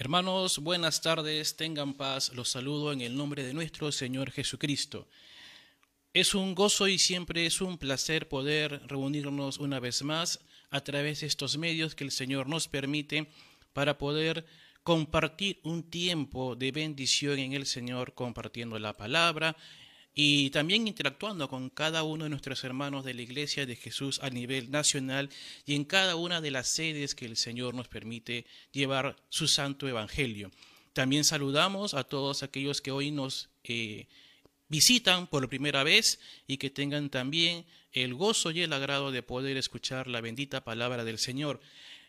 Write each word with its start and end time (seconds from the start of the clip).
Hermanos, 0.00 0.58
buenas 0.58 1.02
tardes, 1.02 1.56
tengan 1.56 1.92
paz, 1.92 2.32
los 2.32 2.50
saludo 2.50 2.92
en 2.92 3.00
el 3.00 3.16
nombre 3.16 3.42
de 3.42 3.52
nuestro 3.52 3.90
Señor 3.90 4.30
Jesucristo. 4.30 5.08
Es 6.14 6.36
un 6.36 6.54
gozo 6.54 6.86
y 6.86 7.00
siempre 7.00 7.46
es 7.46 7.60
un 7.60 7.78
placer 7.78 8.28
poder 8.28 8.80
reunirnos 8.86 9.58
una 9.58 9.80
vez 9.80 10.04
más 10.04 10.38
a 10.70 10.82
través 10.82 11.18
de 11.18 11.26
estos 11.26 11.58
medios 11.58 11.96
que 11.96 12.04
el 12.04 12.12
Señor 12.12 12.48
nos 12.48 12.68
permite 12.68 13.26
para 13.72 13.98
poder 13.98 14.46
compartir 14.84 15.58
un 15.64 15.82
tiempo 15.82 16.54
de 16.54 16.70
bendición 16.70 17.40
en 17.40 17.54
el 17.54 17.66
Señor, 17.66 18.14
compartiendo 18.14 18.78
la 18.78 18.96
palabra 18.96 19.56
y 20.20 20.50
también 20.50 20.88
interactuando 20.88 21.48
con 21.48 21.70
cada 21.70 22.02
uno 22.02 22.24
de 22.24 22.30
nuestros 22.30 22.64
hermanos 22.64 23.04
de 23.04 23.14
la 23.14 23.22
Iglesia 23.22 23.66
de 23.66 23.76
Jesús 23.76 24.18
a 24.20 24.30
nivel 24.30 24.68
nacional 24.68 25.30
y 25.64 25.76
en 25.76 25.84
cada 25.84 26.16
una 26.16 26.40
de 26.40 26.50
las 26.50 26.66
sedes 26.66 27.14
que 27.14 27.24
el 27.24 27.36
Señor 27.36 27.72
nos 27.72 27.86
permite 27.86 28.44
llevar 28.72 29.14
su 29.28 29.46
santo 29.46 29.86
evangelio. 29.86 30.50
También 30.92 31.22
saludamos 31.22 31.94
a 31.94 32.02
todos 32.02 32.42
aquellos 32.42 32.80
que 32.80 32.90
hoy 32.90 33.12
nos 33.12 33.50
eh, 33.62 34.08
visitan 34.68 35.28
por 35.28 35.48
primera 35.48 35.84
vez 35.84 36.18
y 36.48 36.56
que 36.56 36.68
tengan 36.68 37.10
también 37.10 37.64
el 37.92 38.14
gozo 38.14 38.50
y 38.50 38.62
el 38.62 38.72
agrado 38.72 39.12
de 39.12 39.22
poder 39.22 39.56
escuchar 39.56 40.08
la 40.08 40.20
bendita 40.20 40.64
palabra 40.64 41.04
del 41.04 41.18
Señor. 41.18 41.60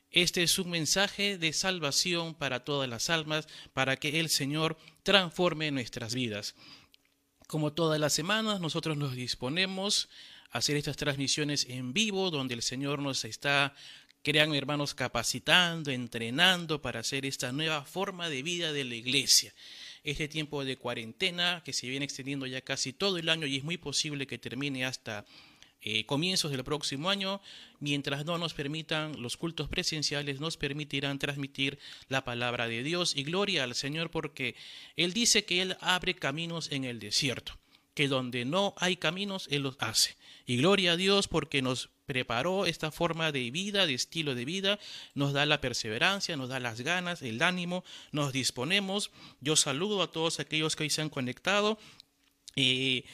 Este 0.09 0.41
es 0.41 0.57
un 0.57 0.71
mensaje 0.71 1.37
de 1.37 1.53
salvación 1.53 2.33
para 2.33 2.63
todas 2.63 2.89
las 2.89 3.11
almas, 3.11 3.47
para 3.73 3.97
que 3.97 4.19
el 4.19 4.29
Señor 4.29 4.79
transforme 5.03 5.69
nuestras 5.69 6.15
vidas. 6.15 6.55
Como 7.49 7.73
todas 7.73 7.99
las 7.99 8.13
semanas, 8.13 8.59
nosotros 8.59 8.95
nos 8.95 9.15
disponemos 9.15 10.07
a 10.51 10.59
hacer 10.59 10.77
estas 10.77 10.97
transmisiones 10.97 11.65
en 11.67 11.93
vivo, 11.93 12.29
donde 12.29 12.53
el 12.53 12.61
Señor 12.61 12.99
nos 12.99 13.25
está, 13.25 13.73
crean 14.21 14.53
hermanos, 14.53 14.93
capacitando, 14.93 15.89
entrenando 15.89 16.79
para 16.79 16.99
hacer 16.99 17.25
esta 17.25 17.51
nueva 17.51 17.85
forma 17.85 18.29
de 18.29 18.43
vida 18.43 18.71
de 18.71 18.83
la 18.83 18.93
iglesia. 18.93 19.51
Este 20.03 20.27
tiempo 20.27 20.63
de 20.63 20.77
cuarentena 20.77 21.63
que 21.65 21.73
se 21.73 21.87
viene 21.89 22.05
extendiendo 22.05 22.45
ya 22.45 22.61
casi 22.61 22.93
todo 22.93 23.17
el 23.17 23.29
año 23.29 23.47
y 23.47 23.57
es 23.57 23.63
muy 23.63 23.77
posible 23.77 24.27
que 24.27 24.37
termine 24.37 24.85
hasta 24.85 25.25
eh, 25.81 26.05
comienzos 26.05 26.51
del 26.51 26.65
próximo 26.65 27.09
año, 27.09 27.41
mientras 27.79 28.25
no 28.25 28.37
nos 28.37 28.53
permitan 28.53 29.21
los 29.21 29.37
cultos 29.37 29.69
presenciales, 29.69 30.41
nos 30.41 30.57
permitirán 30.57 31.19
transmitir 31.19 31.79
la 32.09 32.25
palabra 32.25 32.67
de 32.67 32.83
Dios 32.83 33.15
y 33.15 33.23
gloria 33.23 33.63
al 33.63 33.75
Señor 33.75 34.11
porque 34.11 34.55
Él 34.97 35.13
dice 35.13 35.45
que 35.45 35.61
Él 35.61 35.77
abre 35.79 36.15
caminos 36.15 36.69
en 36.73 36.83
el 36.83 36.99
desierto, 36.99 37.57
que 37.93 38.09
donde 38.09 38.43
no 38.43 38.73
hay 38.77 38.97
caminos, 38.97 39.47
Él 39.51 39.63
los 39.63 39.77
hace. 39.79 40.17
Y 40.45 40.57
gloria 40.57 40.93
a 40.93 40.97
Dios 40.97 41.29
porque 41.29 41.61
nos 41.61 41.89
preparó 42.05 42.65
esta 42.65 42.91
forma 42.91 43.31
de 43.31 43.49
vida, 43.49 43.85
de 43.85 43.93
estilo 43.93 44.35
de 44.35 44.43
vida, 44.43 44.79
nos 45.13 45.31
da 45.31 45.45
la 45.45 45.61
perseverancia, 45.61 46.35
nos 46.35 46.49
da 46.49 46.59
las 46.59 46.81
ganas, 46.81 47.21
el 47.21 47.41
ánimo, 47.41 47.85
nos 48.11 48.33
disponemos. 48.33 49.11
Yo 49.39 49.55
saludo 49.55 50.01
a 50.01 50.11
todos 50.11 50.41
aquellos 50.41 50.75
que 50.75 50.83
hoy 50.83 50.89
se 50.89 51.01
han 51.01 51.09
conectado. 51.09 51.79
y 52.55 53.05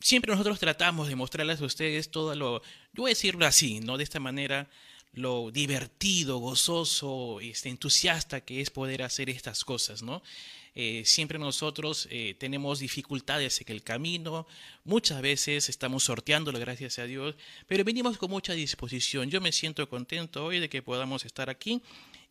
siempre 0.00 0.32
nosotros 0.32 0.58
tratamos 0.58 1.08
de 1.08 1.16
mostrarles 1.16 1.60
a 1.60 1.64
ustedes 1.64 2.10
todo 2.10 2.34
lo, 2.34 2.62
yo 2.92 3.02
voy 3.02 3.10
a 3.10 3.14
decirlo 3.14 3.46
así, 3.46 3.80
¿no? 3.80 3.96
De 3.96 4.04
esta 4.04 4.20
manera, 4.20 4.68
lo 5.12 5.50
divertido, 5.50 6.38
gozoso, 6.38 7.40
este, 7.40 7.68
entusiasta 7.68 8.40
que 8.40 8.60
es 8.60 8.70
poder 8.70 9.02
hacer 9.02 9.28
estas 9.28 9.64
cosas, 9.64 10.02
¿no? 10.02 10.22
Eh, 10.76 11.02
siempre 11.04 11.38
nosotros 11.38 12.06
eh, 12.10 12.36
tenemos 12.38 12.78
dificultades 12.78 13.60
en 13.60 13.72
el 13.72 13.82
camino, 13.82 14.46
muchas 14.84 15.20
veces 15.20 15.68
estamos 15.68 16.04
sorteándolo, 16.04 16.60
gracias 16.60 17.00
a 17.00 17.04
Dios, 17.04 17.34
pero 17.66 17.82
venimos 17.82 18.18
con 18.18 18.30
mucha 18.30 18.52
disposición. 18.52 19.30
Yo 19.30 19.40
me 19.40 19.50
siento 19.50 19.88
contento 19.88 20.44
hoy 20.44 20.60
de 20.60 20.68
que 20.68 20.80
podamos 20.80 21.24
estar 21.24 21.50
aquí 21.50 21.82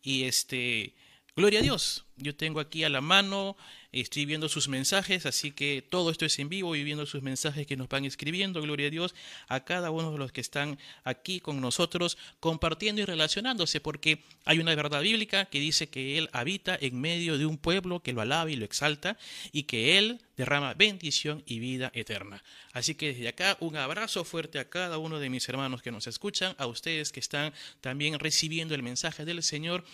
y 0.02 0.24
este, 0.24 0.94
gloria 1.40 1.60
a 1.60 1.62
Dios. 1.62 2.04
Yo 2.16 2.36
tengo 2.36 2.60
aquí 2.60 2.84
a 2.84 2.90
la 2.90 3.00
mano 3.00 3.56
Estoy 3.92 4.24
viendo 4.24 4.48
sus 4.48 4.68
mensajes, 4.68 5.26
así 5.26 5.50
que 5.50 5.82
todo 5.82 6.12
esto 6.12 6.24
es 6.24 6.38
en 6.38 6.48
vivo 6.48 6.76
y 6.76 6.84
viendo 6.84 7.06
sus 7.06 7.22
mensajes 7.22 7.66
que 7.66 7.76
nos 7.76 7.88
van 7.88 8.04
escribiendo. 8.04 8.62
Gloria 8.62 8.86
a 8.86 8.90
Dios 8.90 9.16
a 9.48 9.64
cada 9.64 9.90
uno 9.90 10.12
de 10.12 10.18
los 10.18 10.30
que 10.30 10.40
están 10.40 10.78
aquí 11.02 11.40
con 11.40 11.60
nosotros 11.60 12.16
compartiendo 12.38 13.02
y 13.02 13.04
relacionándose, 13.04 13.80
porque 13.80 14.22
hay 14.44 14.60
una 14.60 14.76
verdad 14.76 15.02
bíblica 15.02 15.46
que 15.46 15.58
dice 15.58 15.88
que 15.88 16.18
Él 16.18 16.30
habita 16.32 16.78
en 16.80 17.00
medio 17.00 17.36
de 17.36 17.46
un 17.46 17.58
pueblo 17.58 18.00
que 18.00 18.12
lo 18.12 18.20
alaba 18.20 18.48
y 18.48 18.54
lo 18.54 18.64
exalta 18.64 19.18
y 19.50 19.64
que 19.64 19.98
Él 19.98 20.20
derrama 20.36 20.74
bendición 20.74 21.42
y 21.44 21.58
vida 21.58 21.90
eterna. 21.92 22.44
Así 22.72 22.94
que 22.94 23.08
desde 23.08 23.26
acá 23.26 23.56
un 23.58 23.76
abrazo 23.76 24.24
fuerte 24.24 24.60
a 24.60 24.70
cada 24.70 24.98
uno 24.98 25.18
de 25.18 25.30
mis 25.30 25.48
hermanos 25.48 25.82
que 25.82 25.90
nos 25.90 26.06
escuchan, 26.06 26.54
a 26.58 26.66
ustedes 26.66 27.10
que 27.10 27.18
están 27.18 27.52
también 27.80 28.20
recibiendo 28.20 28.76
el 28.76 28.84
mensaje 28.84 29.24
del 29.24 29.42
Señor. 29.42 29.84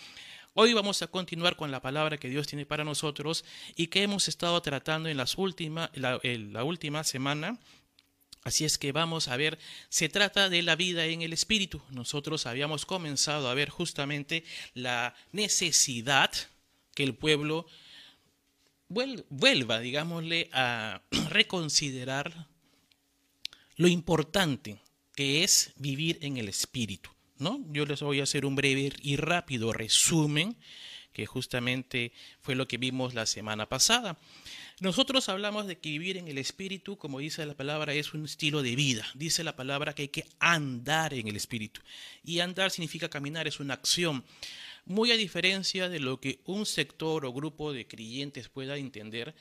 Hoy 0.59 0.73
vamos 0.73 1.03
a 1.03 1.07
continuar 1.07 1.55
con 1.55 1.69
la 1.69 1.83
palabra 1.83 2.17
que 2.17 2.29
Dios 2.29 2.47
tiene 2.47 2.65
para 2.65 2.83
nosotros 2.83 3.45
y 3.75 3.87
que 3.87 4.01
hemos 4.01 4.27
estado 4.27 4.59
tratando 4.63 5.07
en 5.07 5.15
las 5.15 5.37
última, 5.37 5.91
la, 5.93 6.19
la 6.23 6.63
última 6.63 7.03
semana. 7.03 7.59
Así 8.41 8.65
es 8.65 8.79
que 8.79 8.91
vamos 8.91 9.27
a 9.27 9.37
ver, 9.37 9.59
se 9.89 10.09
trata 10.09 10.49
de 10.49 10.63
la 10.63 10.75
vida 10.75 11.05
en 11.05 11.21
el 11.21 11.31
Espíritu. 11.31 11.83
Nosotros 11.91 12.47
habíamos 12.47 12.87
comenzado 12.87 13.49
a 13.49 13.53
ver 13.53 13.69
justamente 13.69 14.43
la 14.73 15.13
necesidad 15.31 16.31
que 16.95 17.03
el 17.03 17.13
pueblo 17.13 17.67
vuelva, 18.89 19.79
digámosle, 19.79 20.49
a 20.53 21.03
reconsiderar 21.29 22.47
lo 23.75 23.87
importante 23.87 24.79
que 25.13 25.43
es 25.43 25.71
vivir 25.75 26.17
en 26.23 26.37
el 26.37 26.49
Espíritu. 26.49 27.11
¿No? 27.39 27.63
Yo 27.69 27.85
les 27.85 28.01
voy 28.01 28.19
a 28.19 28.23
hacer 28.23 28.45
un 28.45 28.55
breve 28.55 28.91
y 29.01 29.15
rápido 29.15 29.73
resumen, 29.73 30.55
que 31.13 31.25
justamente 31.25 32.11
fue 32.41 32.55
lo 32.55 32.67
que 32.67 32.77
vimos 32.77 33.13
la 33.13 33.25
semana 33.25 33.67
pasada. 33.67 34.17
Nosotros 34.79 35.27
hablamos 35.29 35.65
de 35.65 35.79
que 35.79 35.89
vivir 35.89 36.17
en 36.17 36.27
el 36.27 36.37
Espíritu, 36.37 36.97
como 36.97 37.17
dice 37.17 37.43
la 37.47 37.55
palabra, 37.55 37.93
es 37.93 38.13
un 38.13 38.25
estilo 38.25 38.61
de 38.61 38.75
vida. 38.75 39.07
Dice 39.15 39.43
la 39.43 39.55
palabra 39.55 39.95
que 39.95 40.03
hay 40.03 40.07
que 40.09 40.27
andar 40.39 41.15
en 41.15 41.27
el 41.27 41.35
Espíritu. 41.35 41.81
Y 42.23 42.41
andar 42.41 42.69
significa 42.69 43.09
caminar, 43.09 43.47
es 43.47 43.59
una 43.59 43.73
acción. 43.73 44.23
Muy 44.85 45.11
a 45.11 45.17
diferencia 45.17 45.89
de 45.89 45.99
lo 45.99 46.19
que 46.21 46.41
un 46.45 46.67
sector 46.67 47.25
o 47.25 47.33
grupo 47.33 47.73
de 47.73 47.87
creyentes 47.87 48.49
pueda 48.49 48.77
entender, 48.77 49.33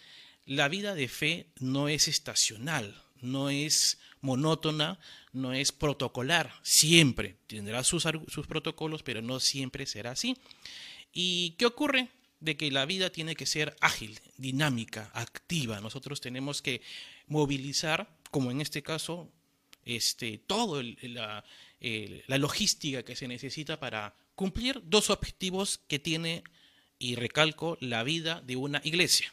la 0.47 0.69
vida 0.69 0.95
de 0.95 1.09
fe 1.09 1.49
no 1.61 1.89
es 1.89 2.09
estacional, 2.09 3.03
no 3.21 3.51
es 3.51 3.99
monótona, 4.27 4.99
no 5.33 5.53
es 5.53 5.73
protocolar, 5.73 6.53
siempre 6.63 7.37
tendrá 7.47 7.85
sus, 7.85 8.05
sus 8.29 8.47
protocolos, 8.47 9.03
pero 9.03 9.23
no 9.23 9.41
siempre 9.41 9.87
será 9.87 10.11
así. 10.11 10.37
¿Y 11.13 11.53
qué 11.53 11.67
ocurre? 11.67 12.09
De 12.41 12.57
que 12.57 12.71
la 12.71 12.85
vida 12.85 13.11
tiene 13.11 13.37
que 13.37 13.47
ser 13.47 13.77
ágil, 13.81 14.19
dinámica, 14.37 15.11
activa. 15.15 15.81
Nosotros 15.81 16.21
tenemos 16.21 16.61
que 16.61 16.83
movilizar, 17.29 18.09
como 18.31 18.51
en 18.51 18.61
este 18.61 18.83
caso, 18.83 19.31
este, 19.85 20.39
todo 20.39 20.83
la, 20.83 21.45
la 22.27 22.39
logística 22.39 23.05
que 23.05 23.17
se 23.17 23.29
necesita 23.29 23.79
para 23.79 24.15
cumplir 24.35 24.83
dos 24.85 25.09
objetivos 25.09 25.79
que 25.89 25.99
tiene, 25.99 26.43
y 26.99 27.15
recalco, 27.15 27.79
la 27.81 28.03
vida 28.03 28.43
de 28.43 28.57
una 28.57 28.81
iglesia. 28.85 29.33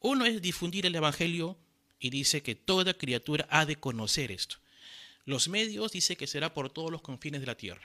Uno 0.00 0.26
es 0.26 0.42
difundir 0.42 0.84
el 0.86 0.94
Evangelio 0.94 1.56
y 1.98 2.10
dice 2.10 2.42
que 2.42 2.54
toda 2.54 2.94
criatura 2.94 3.46
ha 3.50 3.66
de 3.66 3.76
conocer 3.76 4.30
esto. 4.30 4.56
Los 5.24 5.48
medios 5.48 5.92
dice 5.92 6.16
que 6.16 6.26
será 6.26 6.54
por 6.54 6.70
todos 6.70 6.90
los 6.90 7.02
confines 7.02 7.40
de 7.40 7.46
la 7.46 7.56
tierra. 7.56 7.82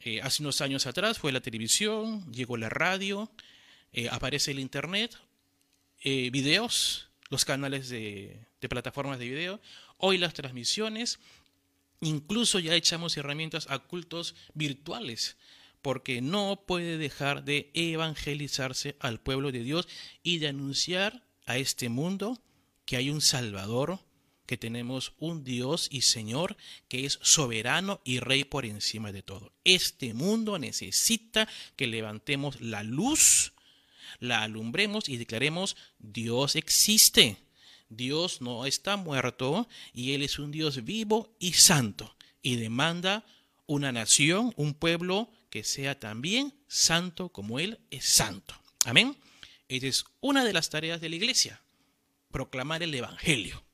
Eh, 0.00 0.20
hace 0.22 0.42
unos 0.42 0.60
años 0.60 0.86
atrás 0.86 1.18
fue 1.18 1.32
la 1.32 1.40
televisión, 1.40 2.32
llegó 2.32 2.56
la 2.56 2.68
radio, 2.68 3.30
eh, 3.92 4.08
aparece 4.10 4.52
el 4.52 4.60
internet, 4.60 5.18
eh, 6.02 6.30
videos, 6.30 7.08
los 7.28 7.44
canales 7.44 7.88
de, 7.88 8.40
de 8.60 8.68
plataformas 8.68 9.18
de 9.18 9.28
video, 9.28 9.60
hoy 9.98 10.18
las 10.18 10.32
transmisiones, 10.32 11.18
incluso 12.00 12.58
ya 12.58 12.74
echamos 12.74 13.16
herramientas 13.16 13.66
a 13.68 13.78
cultos 13.78 14.34
virtuales 14.54 15.36
porque 15.82 16.20
no 16.20 16.62
puede 16.66 16.98
dejar 16.98 17.44
de 17.44 17.70
evangelizarse 17.74 18.96
al 19.00 19.20
pueblo 19.20 19.50
de 19.52 19.62
Dios 19.62 19.88
y 20.22 20.38
de 20.38 20.48
anunciar 20.48 21.22
a 21.46 21.56
este 21.56 21.88
mundo 21.88 22.40
que 22.90 22.96
hay 22.96 23.08
un 23.08 23.20
Salvador, 23.20 24.00
que 24.46 24.56
tenemos 24.56 25.12
un 25.20 25.44
Dios 25.44 25.86
y 25.92 26.00
Señor 26.00 26.56
que 26.88 27.06
es 27.06 27.20
soberano 27.22 28.00
y 28.02 28.18
rey 28.18 28.42
por 28.42 28.66
encima 28.66 29.12
de 29.12 29.22
todo. 29.22 29.52
Este 29.62 30.12
mundo 30.12 30.58
necesita 30.58 31.46
que 31.76 31.86
levantemos 31.86 32.60
la 32.60 32.82
luz, 32.82 33.52
la 34.18 34.42
alumbremos 34.42 35.08
y 35.08 35.18
declaremos 35.18 35.76
Dios 36.00 36.56
existe. 36.56 37.36
Dios 37.90 38.40
no 38.40 38.66
está 38.66 38.96
muerto 38.96 39.68
y 39.94 40.14
Él 40.14 40.24
es 40.24 40.40
un 40.40 40.50
Dios 40.50 40.82
vivo 40.82 41.32
y 41.38 41.52
santo 41.52 42.16
y 42.42 42.56
demanda 42.56 43.24
una 43.66 43.92
nación, 43.92 44.52
un 44.56 44.74
pueblo 44.74 45.30
que 45.48 45.62
sea 45.62 46.00
también 46.00 46.52
santo 46.66 47.28
como 47.28 47.60
Él 47.60 47.78
es 47.92 48.04
santo. 48.06 48.60
Amén. 48.84 49.16
Esa 49.68 49.86
es 49.86 50.04
una 50.20 50.44
de 50.44 50.52
las 50.52 50.70
tareas 50.70 51.00
de 51.00 51.08
la 51.08 51.14
iglesia 51.14 51.62
proclamar 52.30 52.82
el 52.82 52.94
Evangelio. 52.94 53.64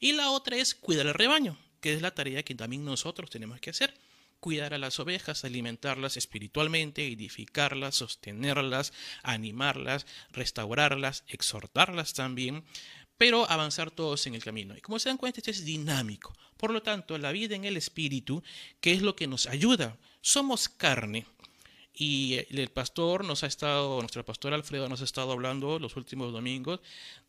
Y 0.00 0.12
la 0.12 0.30
otra 0.30 0.56
es 0.56 0.74
cuidar 0.74 1.06
el 1.06 1.14
rebaño, 1.14 1.58
que 1.80 1.94
es 1.94 2.02
la 2.02 2.14
tarea 2.14 2.42
que 2.42 2.54
también 2.54 2.84
nosotros 2.84 3.30
tenemos 3.30 3.60
que 3.60 3.70
hacer. 3.70 3.94
cuidar 4.38 4.74
a 4.74 4.78
las 4.78 5.00
ovejas, 5.00 5.44
alimentarlas 5.44 6.16
espiritualmente, 6.16 7.06
edificarlas, 7.06 7.96
sostenerlas, 7.96 8.92
animarlas, 9.22 10.06
restaurarlas, 10.30 11.24
exhortarlas 11.26 12.12
también, 12.12 12.64
pero 13.16 13.50
avanzar 13.50 13.90
todos 13.90 14.26
en 14.26 14.34
el 14.34 14.44
camino. 14.44 14.76
Y 14.76 14.80
como 14.82 14.98
se 14.98 15.08
dan 15.08 15.16
cuenta, 15.18 15.40
esto 15.40 15.50
es 15.50 15.64
dinámico. 15.64 16.36
Por 16.58 16.70
lo 16.70 16.82
tanto, 16.82 17.18
la 17.18 17.32
vida 17.32 17.56
en 17.56 17.64
el 17.64 17.76
espíritu, 17.76 18.42
¿qué 18.80 18.92
es 18.92 19.02
lo 19.02 19.16
que 19.16 19.26
nos 19.26 19.46
ayuda? 19.46 19.98
Somos 20.20 20.68
carne. 20.68 21.26
Y 21.98 22.40
el 22.50 22.68
pastor 22.68 23.24
nos 23.24 23.42
ha 23.42 23.46
estado, 23.46 23.98
nuestro 24.00 24.22
pastor 24.22 24.52
Alfredo 24.52 24.86
nos 24.86 25.00
ha 25.00 25.04
estado 25.04 25.32
hablando 25.32 25.78
los 25.78 25.96
últimos 25.96 26.30
domingos 26.30 26.80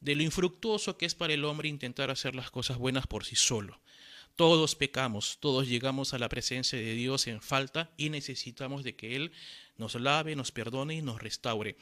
de 0.01 0.13
lo 0.15 0.23
infructuoso 0.23 0.97
que 0.97 1.05
es 1.05 1.15
para 1.15 1.33
el 1.33 1.45
hombre 1.45 1.69
intentar 1.69 2.11
hacer 2.11 2.35
las 2.35 2.51
cosas 2.51 2.77
buenas 2.77 3.07
por 3.07 3.23
sí 3.23 3.37
solo. 3.37 3.79
Todos 4.35 4.75
pecamos, 4.75 5.37
todos 5.39 5.69
llegamos 5.69 6.13
a 6.13 6.19
la 6.19 6.27
presencia 6.27 6.77
de 6.77 6.93
Dios 6.95 7.27
en 7.27 7.41
falta 7.41 7.91
y 7.95 8.09
necesitamos 8.09 8.83
de 8.83 8.97
que 8.97 9.15
Él 9.15 9.31
nos 9.77 9.95
lave, 9.95 10.35
nos 10.35 10.51
perdone 10.51 10.95
y 10.95 11.01
nos 11.01 11.21
restaure. 11.21 11.77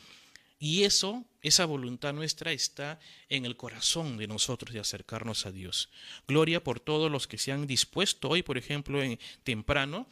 Y 0.60 0.84
eso, 0.84 1.26
esa 1.42 1.66
voluntad 1.66 2.14
nuestra 2.14 2.52
está 2.52 3.00
en 3.30 3.46
el 3.46 3.58
corazón 3.58 4.16
de 4.18 4.28
nosotros 4.28 4.74
de 4.74 4.80
acercarnos 4.80 5.46
a 5.46 5.52
Dios. 5.52 5.90
Gloria 6.28 6.64
por 6.64 6.80
todos 6.80 7.12
los 7.12 7.28
que 7.28 7.38
se 7.40 7.52
han 7.52 7.68
dispuesto 7.68 8.30
hoy, 8.30 8.44
por 8.44 8.58
ejemplo, 8.58 9.02
en 9.02 9.20
temprano. 9.44 10.08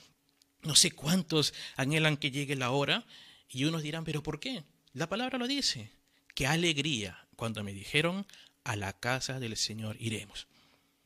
No 0.64 0.76
sé 0.76 0.92
cuántos 0.92 1.54
anhelan 1.76 2.18
que 2.18 2.32
llegue 2.32 2.56
la 2.56 2.72
hora 2.72 3.06
y 3.50 3.66
unos 3.66 3.84
dirán, 3.84 4.04
pero 4.04 4.24
¿por 4.24 4.40
qué? 4.40 4.64
La 4.94 5.08
palabra 5.08 5.38
lo 5.38 5.48
dice. 5.48 5.92
Qué 6.36 6.48
alegría 6.48 7.28
cuando 7.36 7.64
me 7.64 7.74
dijeron, 7.74 8.26
a 8.64 8.76
la 8.76 8.94
casa 8.94 9.40
del 9.40 9.58
Señor 9.58 9.98
iremos. 10.00 10.48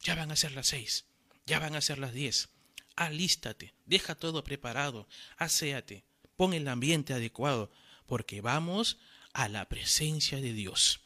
Ya 0.01 0.15
van 0.15 0.31
a 0.31 0.35
ser 0.35 0.51
las 0.51 0.67
seis. 0.67 1.05
Ya 1.45 1.59
van 1.59 1.75
a 1.75 1.81
ser 1.81 1.97
las 1.97 2.13
diez. 2.13 2.49
Alístate, 2.95 3.73
deja 3.85 4.15
todo 4.15 4.43
preparado, 4.43 5.07
aséate, 5.37 6.03
pon 6.35 6.53
el 6.53 6.67
ambiente 6.67 7.13
adecuado, 7.13 7.71
porque 8.07 8.41
vamos 8.41 8.97
a 9.33 9.47
la 9.49 9.69
presencia 9.69 10.41
de 10.41 10.53
Dios. 10.53 11.01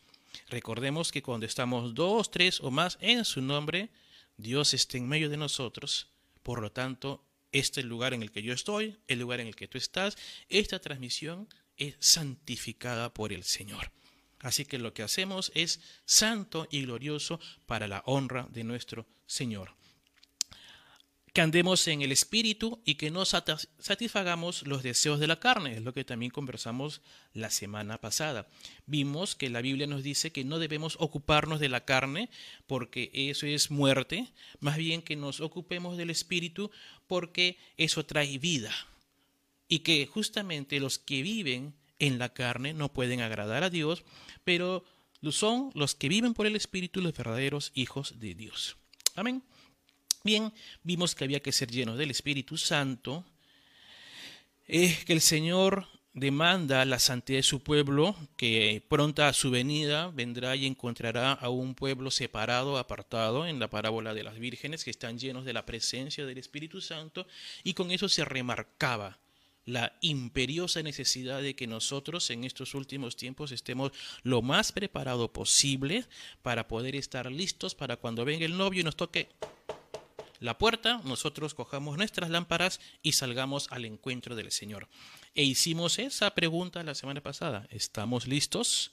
Recordemos 0.50 1.12
que 1.12 1.22
cuando 1.22 1.46
estamos 1.46 1.94
dos, 1.94 2.32
tres 2.32 2.62
o 2.62 2.72
más 2.72 2.98
en 3.02 3.26
su 3.26 3.42
nombre, 3.42 3.90
Dios 4.38 4.74
está 4.74 4.98
en 4.98 5.08
medio 5.08 5.30
de 5.30 5.38
nosotros. 5.38 6.08
Por 6.44 6.62
lo 6.62 6.72
tanto, 6.72 7.24
este 7.52 7.84
lugar 7.84 8.14
en 8.14 8.22
el 8.22 8.32
que 8.32 8.44
yo 8.44 8.54
estoy, 8.54 8.98
el 9.08 9.20
lugar 9.20 9.40
en 9.40 9.48
el 9.48 9.56
que 9.56 9.68
tú 9.68 9.78
estás, 9.78 10.18
esta 10.50 10.80
transmisión 10.80 11.48
es 11.78 11.96
santificada 12.00 13.14
por 13.14 13.34
el 13.34 13.44
Señor. 13.44 13.92
Así 14.40 14.66
que 14.66 14.80
lo 14.80 14.94
que 14.94 15.04
hacemos 15.04 15.52
es 15.54 15.82
santo 16.06 16.68
y 16.72 16.84
glorioso 16.84 17.40
para 17.66 17.88
la 17.88 18.04
honra 18.06 18.48
de 18.52 18.64
nuestro 18.64 19.08
Señor 19.26 19.81
que 21.34 21.42
andemos 21.42 21.88
en 21.88 22.02
el 22.02 22.12
espíritu 22.12 22.82
y 22.84 22.96
que 22.96 23.10
no 23.10 23.24
satisfagamos 23.26 24.68
los 24.68 24.84
deseos 24.84 25.20
de 25.20 25.28
la 25.28 25.40
carne, 25.40 25.78
es 25.78 25.82
lo 25.82 25.94
que 25.94 26.04
también 26.04 26.32
conversamos 26.32 27.02
la 27.34 27.50
semana 27.50 28.00
pasada. 28.00 28.50
Vimos 28.86 29.36
que 29.36 29.50
la 29.50 29.62
Biblia 29.62 29.88
nos 29.88 30.04
dice 30.04 30.32
que 30.32 30.44
no 30.44 30.60
debemos 30.60 30.98
ocuparnos 31.00 31.62
de 31.62 31.70
la 31.70 31.86
carne 31.86 32.30
porque 32.68 33.12
eso 33.14 33.46
es 33.46 33.72
muerte, 33.72 34.28
más 34.60 34.78
bien 34.78 35.02
que 35.02 35.16
nos 35.16 35.40
ocupemos 35.40 35.96
del 35.96 36.10
espíritu 36.10 36.70
porque 37.08 37.58
eso 37.78 38.06
trae 38.06 38.38
vida. 38.38 38.74
Y 39.70 39.80
que 39.80 40.06
justamente 40.06 40.82
los 40.82 41.00
que 41.00 41.22
viven 41.22 41.74
en 42.00 42.20
la 42.20 42.34
carne 42.34 42.74
no 42.74 42.92
pueden 42.92 43.22
agradar 43.22 43.64
a 43.64 43.70
Dios, 43.70 44.04
pero 44.44 44.84
son 45.30 45.72
los 45.76 45.96
que 45.96 46.10
viven 46.10 46.34
por 46.34 46.46
el 46.46 46.58
espíritu 46.58 47.00
los 47.00 47.14
verdaderos 47.14 47.72
hijos 47.74 48.20
de 48.20 48.36
Dios. 48.36 48.76
Amén. 49.16 49.44
Bien, 50.24 50.54
vimos 50.84 51.16
que 51.16 51.24
había 51.24 51.42
que 51.42 51.52
ser 51.52 51.72
llenos 51.72 51.98
del 51.98 52.12
Espíritu 52.12 52.58
Santo, 52.58 53.26
Es 54.68 55.04
que 55.04 55.14
el 55.14 55.22
Señor 55.22 55.88
demanda 56.14 56.86
la 56.86 57.00
santidad 57.00 57.40
de 57.40 57.44
su 57.44 57.62
pueblo, 57.62 58.16
que 58.38 58.86
pronta 58.88 59.28
a 59.28 59.34
su 59.34 59.50
venida 59.50 60.10
vendrá 60.10 60.56
y 60.56 60.66
encontrará 60.68 61.34
a 61.34 61.50
un 61.50 61.74
pueblo 61.74 62.12
separado, 62.12 62.78
apartado, 62.78 63.48
en 63.48 63.60
la 63.60 63.70
parábola 63.70 64.14
de 64.14 64.24
las 64.24 64.38
vírgenes, 64.38 64.84
que 64.84 64.92
están 64.92 65.18
llenos 65.18 65.44
de 65.44 65.54
la 65.54 65.66
presencia 65.66 66.26
del 66.26 66.38
Espíritu 66.38 66.82
Santo, 66.82 67.26
y 67.64 67.74
con 67.74 67.92
eso 67.92 68.08
se 68.08 68.24
remarcaba 68.24 69.18
la 69.66 69.98
imperiosa 70.02 70.84
necesidad 70.84 71.42
de 71.42 71.56
que 71.56 71.68
nosotros 71.68 72.30
en 72.30 72.44
estos 72.44 72.76
últimos 72.76 73.16
tiempos 73.18 73.52
estemos 73.52 73.92
lo 74.24 74.42
más 74.42 74.72
preparado 74.72 75.34
posible 75.34 76.06
para 76.44 76.68
poder 76.68 76.96
estar 76.96 77.32
listos 77.32 77.76
para 77.76 77.98
cuando 77.98 78.24
venga 78.24 78.46
el 78.46 78.58
novio 78.58 78.82
y 78.82 78.84
nos 78.84 78.96
toque 78.96 79.30
la 80.42 80.58
puerta, 80.58 81.00
nosotros 81.04 81.54
cojamos 81.54 81.98
nuestras 81.98 82.32
lámparas 82.32 82.82
y 83.04 83.12
salgamos 83.12 83.68
al 83.70 83.86
encuentro 83.86 84.36
del 84.36 84.52
Señor. 84.52 84.90
E 85.36 85.44
hicimos 85.44 86.00
esa 86.00 86.34
pregunta 86.34 86.82
la 86.82 86.96
semana 86.96 87.22
pasada. 87.22 87.68
¿Estamos 87.70 88.28
listos? 88.28 88.92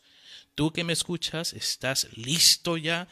Tú 0.55 0.75
que 0.75 0.85
me 0.85 0.93
escuchas, 0.93 1.55
¿estás 1.55 2.09
listo 2.19 2.77
ya? 2.77 3.09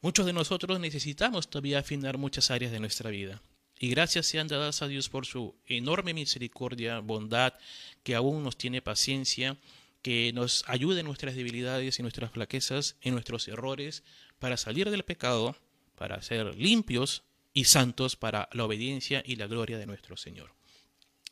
Muchos 0.00 0.26
de 0.26 0.32
nosotros 0.32 0.80
necesitamos 0.80 1.48
todavía 1.48 1.78
afinar 1.78 2.18
muchas 2.18 2.50
áreas 2.50 2.72
de 2.72 2.80
nuestra 2.80 3.08
vida. 3.10 3.40
Y 3.78 3.90
gracias 3.90 4.26
sean 4.26 4.48
dadas 4.48 4.82
a 4.82 4.88
Dios 4.88 5.08
por 5.08 5.24
su 5.24 5.54
enorme 5.64 6.14
misericordia, 6.14 6.98
bondad, 6.98 7.54
que 8.02 8.16
aún 8.16 8.42
nos 8.42 8.58
tiene 8.58 8.82
paciencia, 8.82 9.56
que 10.02 10.32
nos 10.32 10.64
ayude 10.66 11.00
en 11.00 11.06
nuestras 11.06 11.36
debilidades 11.36 12.00
y 12.00 12.02
nuestras 12.02 12.32
flaquezas, 12.32 12.96
en 13.00 13.14
nuestros 13.14 13.46
errores, 13.46 14.02
para 14.40 14.56
salir 14.56 14.90
del 14.90 15.04
pecado, 15.04 15.56
para 15.94 16.20
ser 16.20 16.56
limpios 16.56 17.22
y 17.52 17.64
santos 17.64 18.16
para 18.16 18.48
la 18.52 18.64
obediencia 18.64 19.22
y 19.26 19.36
la 19.36 19.46
gloria 19.46 19.78
de 19.78 19.86
nuestro 19.86 20.16
Señor. 20.16 20.52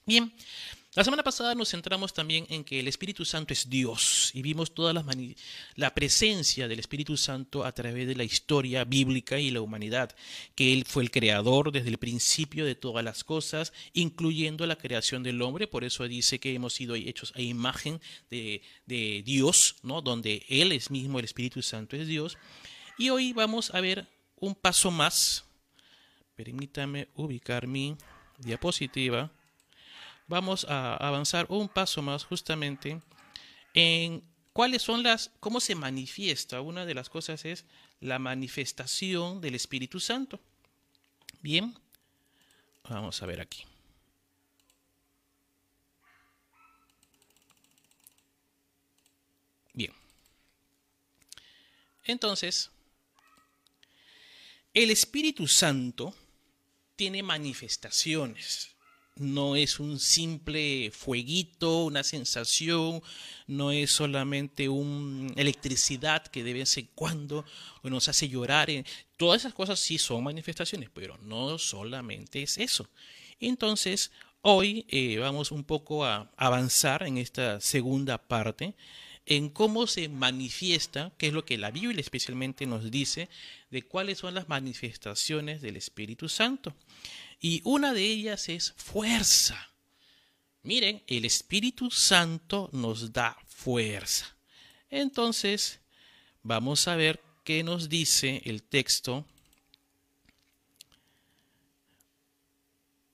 Bien, 0.04 0.32
la 0.96 1.04
semana 1.04 1.22
pasada 1.22 1.54
nos 1.54 1.72
centramos 1.72 2.14
también 2.14 2.46
en 2.48 2.64
que 2.64 2.80
el 2.80 2.88
Espíritu 2.88 3.24
Santo 3.24 3.52
es 3.52 3.68
Dios 3.68 4.30
y 4.32 4.40
vimos 4.40 4.72
toda 4.72 4.92
la, 4.94 5.04
la, 5.74 5.94
presencia 5.94 6.68
del 6.68 6.78
Espíritu 6.78 7.16
Santo 7.16 7.64
a 7.64 7.72
través 7.72 8.06
de 8.06 8.14
la 8.14 8.24
historia 8.24 8.84
bíblica 8.84 9.38
y 9.38 9.50
la 9.50 9.60
humanidad, 9.60 10.16
que 10.54 10.72
Él 10.72 10.84
fue 10.86 11.02
el 11.02 11.10
creador 11.10 11.70
desde 11.70 11.90
el 11.90 11.98
principio 11.98 12.64
de 12.64 12.76
todas 12.76 13.04
las 13.04 13.24
cosas, 13.24 13.74
incluyendo 13.92 14.64
la 14.66 14.78
creación 14.78 15.22
del 15.22 15.42
hombre, 15.42 15.66
por 15.66 15.84
eso 15.84 16.08
dice 16.08 16.38
que 16.38 16.54
hemos 16.54 16.72
sido 16.72 16.94
hechos 16.94 17.32
a 17.34 17.42
imagen 17.42 18.00
de, 18.30 18.62
de 18.86 19.22
Dios, 19.22 19.76
¿no? 19.82 20.00
donde 20.00 20.46
Él 20.48 20.72
es 20.72 20.90
mismo, 20.90 21.18
el 21.18 21.26
Espíritu 21.26 21.60
Santo 21.62 21.96
es 21.96 22.06
Dios. 22.06 22.38
Y 22.96 23.10
hoy 23.10 23.34
vamos 23.34 23.74
a 23.74 23.82
ver 23.82 24.08
un 24.36 24.54
paso 24.54 24.90
más 24.90 25.44
Permítame 26.36 27.08
ubicar 27.14 27.66
mi 27.66 27.96
diapositiva. 28.38 29.30
Vamos 30.26 30.66
a 30.68 30.94
avanzar 30.96 31.46
un 31.48 31.68
paso 31.68 32.02
más 32.02 32.24
justamente 32.24 33.00
en 33.72 34.22
cuáles 34.52 34.82
son 34.82 35.02
las, 35.02 35.30
cómo 35.40 35.60
se 35.60 35.74
manifiesta. 35.74 36.60
Una 36.60 36.84
de 36.84 36.92
las 36.94 37.08
cosas 37.08 37.46
es 37.46 37.64
la 38.00 38.18
manifestación 38.18 39.40
del 39.40 39.54
Espíritu 39.54 39.98
Santo. 39.98 40.38
Bien, 41.40 41.74
vamos 42.88 43.22
a 43.22 43.26
ver 43.26 43.40
aquí. 43.40 43.64
Bien. 49.72 49.92
Entonces, 52.04 52.70
el 54.74 54.90
Espíritu 54.90 55.48
Santo 55.48 56.14
tiene 56.96 57.22
manifestaciones. 57.22 58.74
No 59.14 59.56
es 59.56 59.80
un 59.80 59.98
simple 59.98 60.90
fueguito, 60.90 61.84
una 61.84 62.02
sensación, 62.04 63.02
no 63.46 63.70
es 63.72 63.90
solamente 63.90 64.68
una 64.68 65.32
electricidad 65.36 66.26
que 66.26 66.44
de 66.44 66.52
vez 66.52 66.76
en 66.76 66.90
cuando 66.94 67.46
nos 67.82 68.08
hace 68.08 68.28
llorar. 68.28 68.68
Todas 69.16 69.40
esas 69.40 69.54
cosas 69.54 69.80
sí 69.80 69.96
son 69.96 70.24
manifestaciones, 70.24 70.90
pero 70.92 71.16
no 71.22 71.58
solamente 71.58 72.42
es 72.42 72.58
eso. 72.58 72.90
Entonces, 73.40 74.10
hoy 74.42 74.84
eh, 74.90 75.16
vamos 75.16 75.50
un 75.50 75.64
poco 75.64 76.04
a 76.04 76.30
avanzar 76.36 77.02
en 77.04 77.16
esta 77.16 77.58
segunda 77.62 78.18
parte 78.18 78.74
en 79.26 79.50
cómo 79.50 79.88
se 79.88 80.08
manifiesta, 80.08 81.12
que 81.18 81.26
es 81.26 81.32
lo 81.32 81.44
que 81.44 81.58
la 81.58 81.72
Biblia 81.72 82.00
especialmente 82.00 82.64
nos 82.64 82.90
dice, 82.90 83.28
de 83.70 83.82
cuáles 83.82 84.18
son 84.18 84.34
las 84.34 84.48
manifestaciones 84.48 85.60
del 85.60 85.76
Espíritu 85.76 86.28
Santo. 86.28 86.74
Y 87.40 87.60
una 87.64 87.92
de 87.92 88.02
ellas 88.02 88.48
es 88.48 88.72
fuerza. 88.76 89.72
Miren, 90.62 91.02
el 91.08 91.24
Espíritu 91.24 91.90
Santo 91.90 92.70
nos 92.72 93.12
da 93.12 93.36
fuerza. 93.46 94.36
Entonces, 94.90 95.80
vamos 96.42 96.86
a 96.86 96.94
ver 96.94 97.20
qué 97.42 97.64
nos 97.64 97.88
dice 97.88 98.42
el 98.44 98.62
texto. 98.62 99.26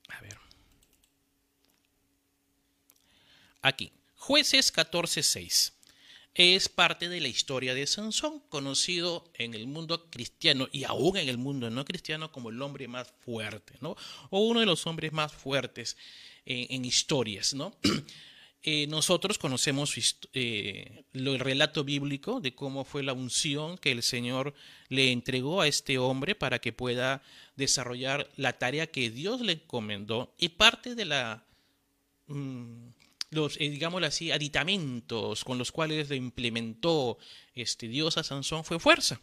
A 0.09 0.21
ver. 0.21 0.37
Aquí, 3.63 3.91
jueces 4.15 4.71
14.6. 4.71 5.73
es 6.35 6.67
parte 6.67 7.09
de 7.09 7.21
la 7.21 7.27
historia 7.27 7.75
de 7.75 7.85
Sansón, 7.85 8.41
conocido 8.49 9.31
en 9.35 9.53
el 9.53 9.67
mundo 9.67 10.09
cristiano 10.09 10.67
y 10.71 10.83
aún 10.83 11.17
en 11.17 11.29
el 11.29 11.37
mundo 11.37 11.69
no 11.69 11.85
cristiano 11.85 12.31
como 12.31 12.49
el 12.49 12.61
hombre 12.61 12.87
más 12.87 13.13
fuerte, 13.19 13.75
¿no? 13.81 13.95
O 14.31 14.39
uno 14.39 14.59
de 14.59 14.65
los 14.65 14.87
hombres 14.87 15.13
más 15.13 15.31
fuertes 15.31 15.95
en, 16.45 16.85
historias, 16.85 17.53
¿no? 17.53 17.77
Eh, 18.65 18.87
nosotros 18.87 19.37
conocemos 19.37 19.93
eh, 20.31 21.03
el 21.11 21.39
relato 21.39 21.83
bíblico 21.83 22.39
de 22.39 22.55
cómo 22.55 22.85
fue 22.85 23.03
la 23.03 23.11
unción 23.11 23.77
que 23.77 23.91
el 23.91 24.01
Señor 24.01 24.53
le 24.87 25.11
entregó 25.11 25.59
a 25.59 25.67
este 25.67 25.97
hombre 25.97 26.33
para 26.33 26.59
que 26.59 26.71
pueda 26.71 27.21
desarrollar 27.57 28.31
la 28.37 28.53
tarea 28.53 28.87
que 28.87 29.09
Dios 29.09 29.41
le 29.41 29.51
encomendó 29.51 30.33
y 30.37 30.47
parte 30.47 30.95
de 30.95 31.03
la 31.03 31.43
mm, 32.27 32.87
los, 33.33 33.57
eh, 33.59 33.79
así, 34.03 34.31
aditamentos 34.31 35.43
con 35.43 35.57
los 35.57 35.71
cuales 35.71 36.09
le 36.09 36.15
implementó 36.15 37.17
este 37.53 37.87
Dios 37.87 38.17
a 38.17 38.23
Sansón 38.23 38.63
fue 38.63 38.79
fuerza. 38.79 39.21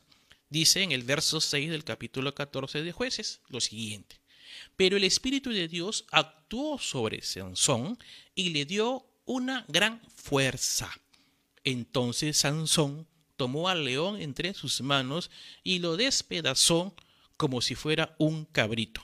Dice 0.48 0.82
en 0.82 0.92
el 0.92 1.04
verso 1.04 1.40
6 1.40 1.70
del 1.70 1.84
capítulo 1.84 2.34
14 2.34 2.82
de 2.82 2.92
jueces 2.92 3.40
lo 3.48 3.60
siguiente. 3.60 4.20
Pero 4.76 4.96
el 4.96 5.04
Espíritu 5.04 5.50
de 5.50 5.68
Dios 5.68 6.06
actuó 6.10 6.78
sobre 6.78 7.22
Sansón 7.22 7.98
y 8.34 8.50
le 8.50 8.64
dio 8.64 9.06
una 9.24 9.64
gran 9.68 10.00
fuerza. 10.14 10.90
Entonces 11.62 12.38
Sansón 12.38 13.06
tomó 13.36 13.68
al 13.68 13.84
león 13.84 14.20
entre 14.20 14.54
sus 14.54 14.80
manos 14.80 15.30
y 15.62 15.78
lo 15.78 15.96
despedazó 15.96 16.94
como 17.36 17.60
si 17.60 17.74
fuera 17.74 18.14
un 18.18 18.44
cabrito. 18.44 19.02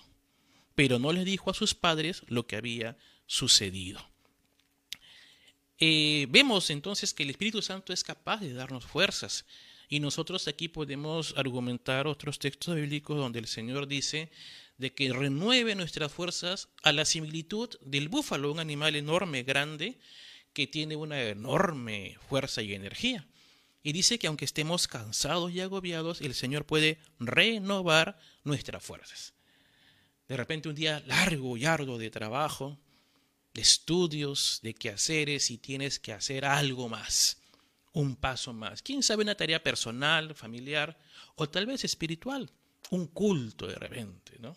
Pero 0.75 0.99
no 0.99 1.13
le 1.13 1.25
dijo 1.25 1.51
a 1.51 1.55
sus 1.55 1.75
padres 1.75 2.23
lo 2.27 2.47
que 2.47 2.57
había 2.57 2.99
sucedido. 3.27 4.01
Eh, 5.78 6.26
vemos 6.30 6.71
entonces 6.71 7.12
que 7.12 7.23
el 7.23 7.30
Espíritu 7.30 7.61
Santo 7.62 7.92
es 7.92 8.02
capaz 8.02 8.40
de 8.40 8.52
darnos 8.52 8.85
fuerzas. 8.85 9.45
Y 9.88 10.00
nosotros 10.00 10.49
aquí 10.49 10.68
podemos 10.68 11.35
argumentar 11.37 12.06
otros 12.06 12.38
textos 12.38 12.75
bíblicos 12.75 13.16
donde 13.16 13.38
el 13.38 13.47
Señor 13.47 13.87
dice 13.87 14.30
de 14.78 14.92
que 14.92 15.12
renueve 15.12 15.75
nuestras 15.75 16.12
fuerzas 16.12 16.68
a 16.83 16.92
la 16.92 17.04
similitud 17.04 17.71
del 17.80 18.09
búfalo, 18.09 18.52
un 18.52 18.59
animal 18.59 18.97
enorme, 18.97 19.42
grande, 19.42 19.99
que 20.52 20.66
tiene 20.66 20.97
una 20.97 21.23
enorme 21.23 22.16
fuerza 22.28 22.62
y 22.62 22.75
energía. 22.75 23.26
Y 23.83 23.92
dice 23.92 24.18
que 24.18 24.26
aunque 24.26 24.45
estemos 24.45 24.88
cansados 24.88 25.52
y 25.52 25.61
agobiados, 25.61 26.21
el 26.21 26.35
Señor 26.35 26.66
puede 26.66 26.99
renovar 27.21 28.18
nuestras 28.42 28.83
fuerzas. 28.83 29.35
De 30.28 30.37
repente 30.37 30.68
un 30.68 30.75
día 30.75 31.02
largo 31.06 31.56
y 31.56 31.66
arduo 31.66 31.97
de 31.97 32.11
trabajo, 32.11 32.78
estudios, 33.63 34.61
de 34.63 34.75
quehaceres 34.75 35.51
y 35.51 35.59
tienes 35.59 35.99
que 35.99 36.13
hacer 36.13 36.45
algo 36.45 36.89
más, 36.89 37.39
un 37.93 38.17
paso 38.17 38.53
más. 38.53 38.83
¿Quién 38.83 39.03
sabe 39.03 39.23
una 39.23 39.35
tarea 39.35 39.63
personal, 39.63 40.35
familiar 40.35 40.99
o 41.35 41.49
tal 41.49 41.67
vez 41.67 41.85
espiritual? 41.85 42.51
Un 42.91 43.07
culto 43.07 43.67
de 43.67 43.77
repente, 43.77 44.39
¿no? 44.39 44.57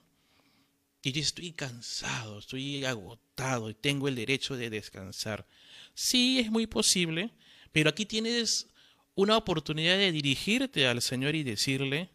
Y 1.02 1.12
dices, 1.12 1.28
estoy 1.28 1.54
cansado, 1.54 2.40
estoy 2.40 2.84
agotado 2.84 3.70
y 3.70 3.74
tengo 3.74 4.08
el 4.08 4.16
derecho 4.16 4.58
de 4.58 4.70
descansar. 4.70 5.48
Sí, 5.94 6.40
es 6.40 6.52
muy 6.52 6.68
posible, 6.68 7.32
pero 7.72 7.90
aquí 7.90 8.06
tienes 8.06 8.68
una 9.16 9.38
oportunidad 9.38 9.98
de 9.98 10.12
dirigirte 10.12 10.88
al 10.88 11.02
Señor 11.02 11.36
y 11.36 11.44
decirle, 11.44 12.10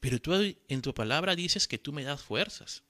pero 0.00 0.20
tú 0.20 0.34
en 0.34 0.82
tu 0.82 0.94
palabra 0.94 1.34
dices 1.34 1.66
que 1.66 1.78
tú 1.78 1.92
me 1.92 2.04
das 2.04 2.22
fuerzas. 2.22 2.84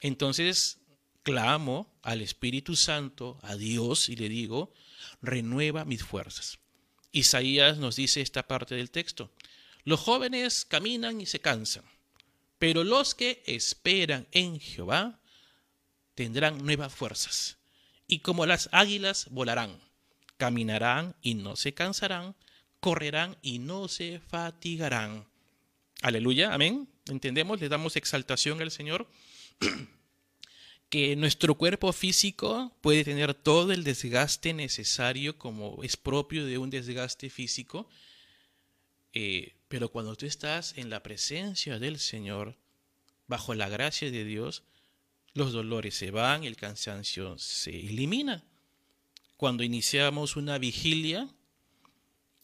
Entonces, 0.00 0.79
clamo 1.22 1.92
al 2.02 2.20
Espíritu 2.20 2.76
Santo, 2.76 3.38
a 3.42 3.56
Dios, 3.56 4.08
y 4.08 4.16
le 4.16 4.28
digo, 4.28 4.72
renueva 5.22 5.84
mis 5.84 6.02
fuerzas. 6.02 6.58
Isaías 7.12 7.78
nos 7.78 7.96
dice 7.96 8.20
esta 8.20 8.46
parte 8.46 8.74
del 8.74 8.90
texto. 8.90 9.32
Los 9.84 10.00
jóvenes 10.00 10.64
caminan 10.64 11.20
y 11.20 11.26
se 11.26 11.40
cansan, 11.40 11.84
pero 12.58 12.84
los 12.84 13.14
que 13.14 13.42
esperan 13.46 14.28
en 14.32 14.60
Jehová 14.60 15.20
tendrán 16.14 16.64
nuevas 16.64 16.94
fuerzas. 16.94 17.58
Y 18.06 18.20
como 18.20 18.46
las 18.46 18.68
águilas 18.72 19.28
volarán, 19.30 19.80
caminarán 20.36 21.16
y 21.22 21.34
no 21.34 21.56
se 21.56 21.74
cansarán, 21.74 22.34
correrán 22.80 23.36
y 23.42 23.58
no 23.58 23.88
se 23.88 24.20
fatigarán. 24.20 25.26
Aleluya, 26.02 26.52
amén. 26.54 26.88
¿Entendemos? 27.06 27.60
Le 27.60 27.68
damos 27.68 27.96
exaltación 27.96 28.60
al 28.60 28.70
Señor. 28.70 29.08
que 30.90 31.14
nuestro 31.14 31.54
cuerpo 31.54 31.92
físico 31.92 32.76
puede 32.80 33.04
tener 33.04 33.32
todo 33.32 33.72
el 33.72 33.84
desgaste 33.84 34.52
necesario 34.52 35.38
como 35.38 35.82
es 35.84 35.96
propio 35.96 36.44
de 36.44 36.58
un 36.58 36.68
desgaste 36.68 37.30
físico, 37.30 37.88
eh, 39.12 39.54
pero 39.68 39.90
cuando 39.90 40.16
tú 40.16 40.26
estás 40.26 40.76
en 40.76 40.90
la 40.90 41.02
presencia 41.04 41.78
del 41.78 42.00
Señor, 42.00 42.56
bajo 43.28 43.54
la 43.54 43.68
gracia 43.68 44.10
de 44.10 44.24
Dios, 44.24 44.64
los 45.32 45.52
dolores 45.52 45.94
se 45.94 46.10
van, 46.10 46.42
el 46.42 46.56
cansancio 46.56 47.38
se 47.38 47.70
elimina. 47.70 48.42
Cuando 49.36 49.62
iniciamos 49.62 50.34
una 50.34 50.58
vigilia 50.58 51.28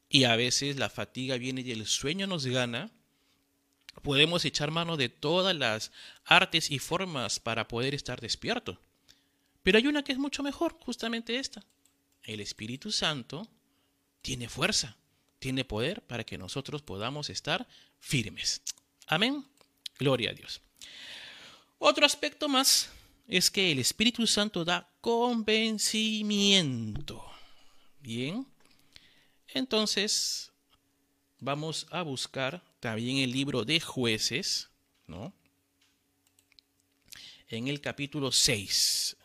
y 0.08 0.22
a 0.22 0.36
veces 0.36 0.76
la 0.76 0.88
fatiga 0.88 1.36
viene 1.36 1.62
y 1.62 1.72
el 1.72 1.84
sueño 1.84 2.28
nos 2.28 2.46
gana, 2.46 2.92
podemos 4.02 4.44
echar 4.44 4.70
mano 4.70 4.96
de 4.96 5.08
todas 5.08 5.54
las 5.54 5.92
artes 6.24 6.70
y 6.70 6.78
formas 6.78 7.40
para 7.40 7.68
poder 7.68 7.94
estar 7.94 8.20
despierto. 8.20 8.78
Pero 9.62 9.78
hay 9.78 9.86
una 9.86 10.02
que 10.02 10.12
es 10.12 10.18
mucho 10.18 10.42
mejor, 10.42 10.76
justamente 10.80 11.38
esta. 11.38 11.62
El 12.22 12.40
Espíritu 12.40 12.92
Santo 12.92 13.48
tiene 14.22 14.48
fuerza, 14.48 14.96
tiene 15.38 15.64
poder 15.64 16.02
para 16.02 16.24
que 16.24 16.38
nosotros 16.38 16.82
podamos 16.82 17.30
estar 17.30 17.66
firmes. 17.98 18.62
Amén. 19.06 19.44
Gloria 19.98 20.30
a 20.30 20.34
Dios. 20.34 20.60
Otro 21.78 22.06
aspecto 22.06 22.48
más 22.48 22.90
es 23.28 23.50
que 23.50 23.72
el 23.72 23.78
Espíritu 23.78 24.26
Santo 24.26 24.64
da 24.64 24.88
convencimiento. 25.00 27.24
Bien. 28.00 28.46
Entonces, 29.48 30.52
vamos 31.38 31.86
a 31.90 32.02
buscar 32.02 32.62
también 32.86 33.16
el 33.16 33.32
libro 33.32 33.64
de 33.64 33.80
jueces, 33.80 34.70
¿no? 35.08 35.32
En 37.48 37.66
el 37.66 37.80
capítulo 37.80 38.30
6. 38.30 39.16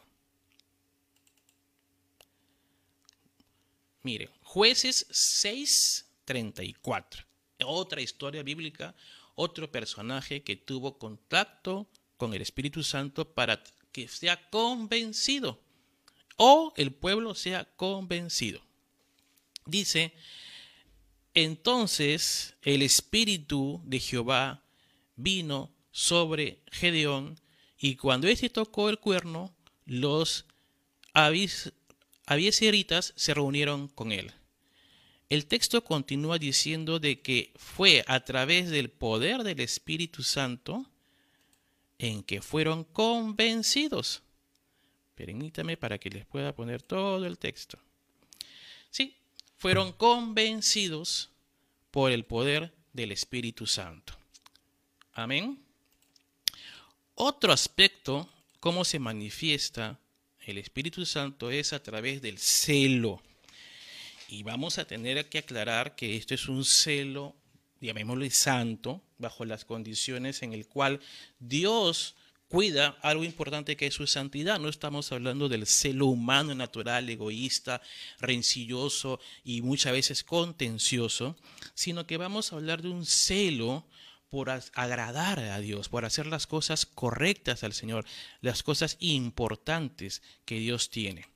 Mire, 4.02 4.32
jueces 4.42 5.06
6, 5.12 6.08
34. 6.26 7.24
Otra 7.64 8.02
historia 8.02 8.42
bíblica, 8.42 8.96
otro 9.36 9.72
personaje 9.72 10.42
que 10.42 10.56
tuvo 10.56 10.98
contacto 10.98 11.86
con 12.18 12.34
el 12.34 12.42
Espíritu 12.42 12.82
Santo 12.82 13.32
para 13.32 13.64
que 13.92 14.08
sea 14.08 14.50
convencido 14.50 15.62
o 16.36 16.74
el 16.78 16.92
pueblo 16.92 17.36
sea 17.36 17.66
convencido. 17.76 18.60
Dice 19.68 20.14
entonces 21.34 22.56
el 22.62 22.82
espíritu 22.82 23.82
de 23.86 24.00
Jehová 24.00 24.64
vino 25.16 25.72
sobre 25.92 26.60
Gedeón, 26.72 27.40
y 27.78 27.96
cuando 27.96 28.28
éste 28.28 28.50
tocó 28.50 28.90
el 28.90 29.00
cuerno, 29.00 29.54
los 29.86 30.46
abieseritas 31.14 33.14
se 33.16 33.34
reunieron 33.34 33.88
con 33.88 34.12
él. 34.12 34.32
El 35.30 35.46
texto 35.46 35.84
continúa 35.84 36.38
diciendo 36.38 37.00
de 37.00 37.22
que 37.22 37.54
fue 37.56 38.04
a 38.08 38.26
través 38.26 38.70
del 38.70 38.90
poder 38.90 39.44
del 39.44 39.62
Espíritu 39.62 40.24
Santo 40.24 40.86
en 41.98 42.24
que 42.24 42.42
fueron 42.42 42.84
convencidos. 42.84 44.22
Permítame 45.16 45.78
para 45.78 45.98
que 45.98 46.10
les 46.10 46.26
pueda 46.26 46.54
poner 46.54 46.82
todo 46.82 47.26
el 47.26 47.38
texto. 47.38 47.80
Fueron 49.62 49.92
convencidos 49.92 51.30
por 51.92 52.12
el 52.12 52.26
poder 52.26 52.74
del 52.94 53.12
Espíritu 53.12 53.68
Santo. 53.68 54.18
Amén. 55.14 55.64
Otro 57.14 57.54
aspecto, 57.54 58.28
cómo 58.60 58.84
se 58.84 58.98
manifiesta 58.98 60.00
el 60.48 60.58
Espíritu 60.58 61.06
Santo, 61.06 61.52
es 61.52 61.74
a 61.74 61.84
través 61.84 62.24
del 62.24 62.40
celo. 62.40 63.22
Y 64.30 64.42
vamos 64.42 64.80
a 64.80 64.86
tener 64.86 65.30
que 65.30 65.38
aclarar 65.38 65.96
que 65.96 66.16
esto 66.16 66.34
es 66.34 66.48
un 66.48 66.66
celo, 66.66 67.36
llamémoslo 67.82 68.28
santo, 68.32 69.04
bajo 69.20 69.46
las 69.46 69.64
condiciones 69.64 70.42
en 70.42 70.54
el 70.54 70.66
cual 70.66 71.02
Dios 71.40 72.16
cuida 72.52 72.98
algo 73.02 73.24
importante 73.24 73.78
que 73.78 73.88
es 73.88 73.94
su 73.94 74.06
santidad. 74.08 74.60
No 74.60 74.68
estamos 74.68 75.12
hablando 75.14 75.48
del 75.48 75.66
celo 75.66 76.08
humano, 76.08 76.54
natural, 76.54 77.10
egoísta, 77.10 77.82
rencilloso 78.20 79.22
y 79.46 79.62
muchas 79.62 79.94
veces 79.94 80.26
contencioso, 80.26 81.38
sino 81.74 82.06
que 82.06 82.18
vamos 82.18 82.52
a 82.52 82.58
hablar 82.58 82.82
de 82.82 82.90
un 82.90 83.06
celo 83.06 83.88
por 84.30 84.50
agradar 84.50 85.40
a 85.40 85.60
Dios, 85.60 85.88
por 85.88 86.04
hacer 86.04 86.28
las 86.28 86.46
cosas 86.46 86.86
correctas 86.86 87.64
al 87.64 87.72
Señor, 87.72 88.06
las 88.42 88.64
cosas 88.64 88.98
importantes 89.00 90.22
que 90.44 90.60
Dios 90.60 90.90
tiene. 90.90 91.28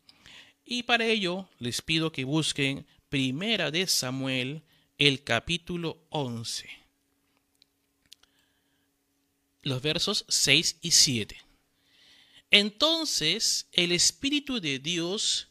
Y 0.66 0.84
para 0.84 1.06
ello 1.06 1.50
les 1.60 1.82
pido 1.82 2.12
que 2.12 2.26
busquen 2.26 2.86
Primera 3.08 3.72
de 3.72 3.88
Samuel, 3.88 4.64
el 4.98 5.24
capítulo 5.24 6.06
11. 6.10 6.85
Los 9.66 9.82
versos 9.82 10.26
6 10.30 10.78
y 10.84 10.92
7. 10.92 11.42
Entonces 12.52 13.68
el 13.72 13.92
Espíritu 13.92 14.62
de 14.62 14.78
Dios 14.78 15.48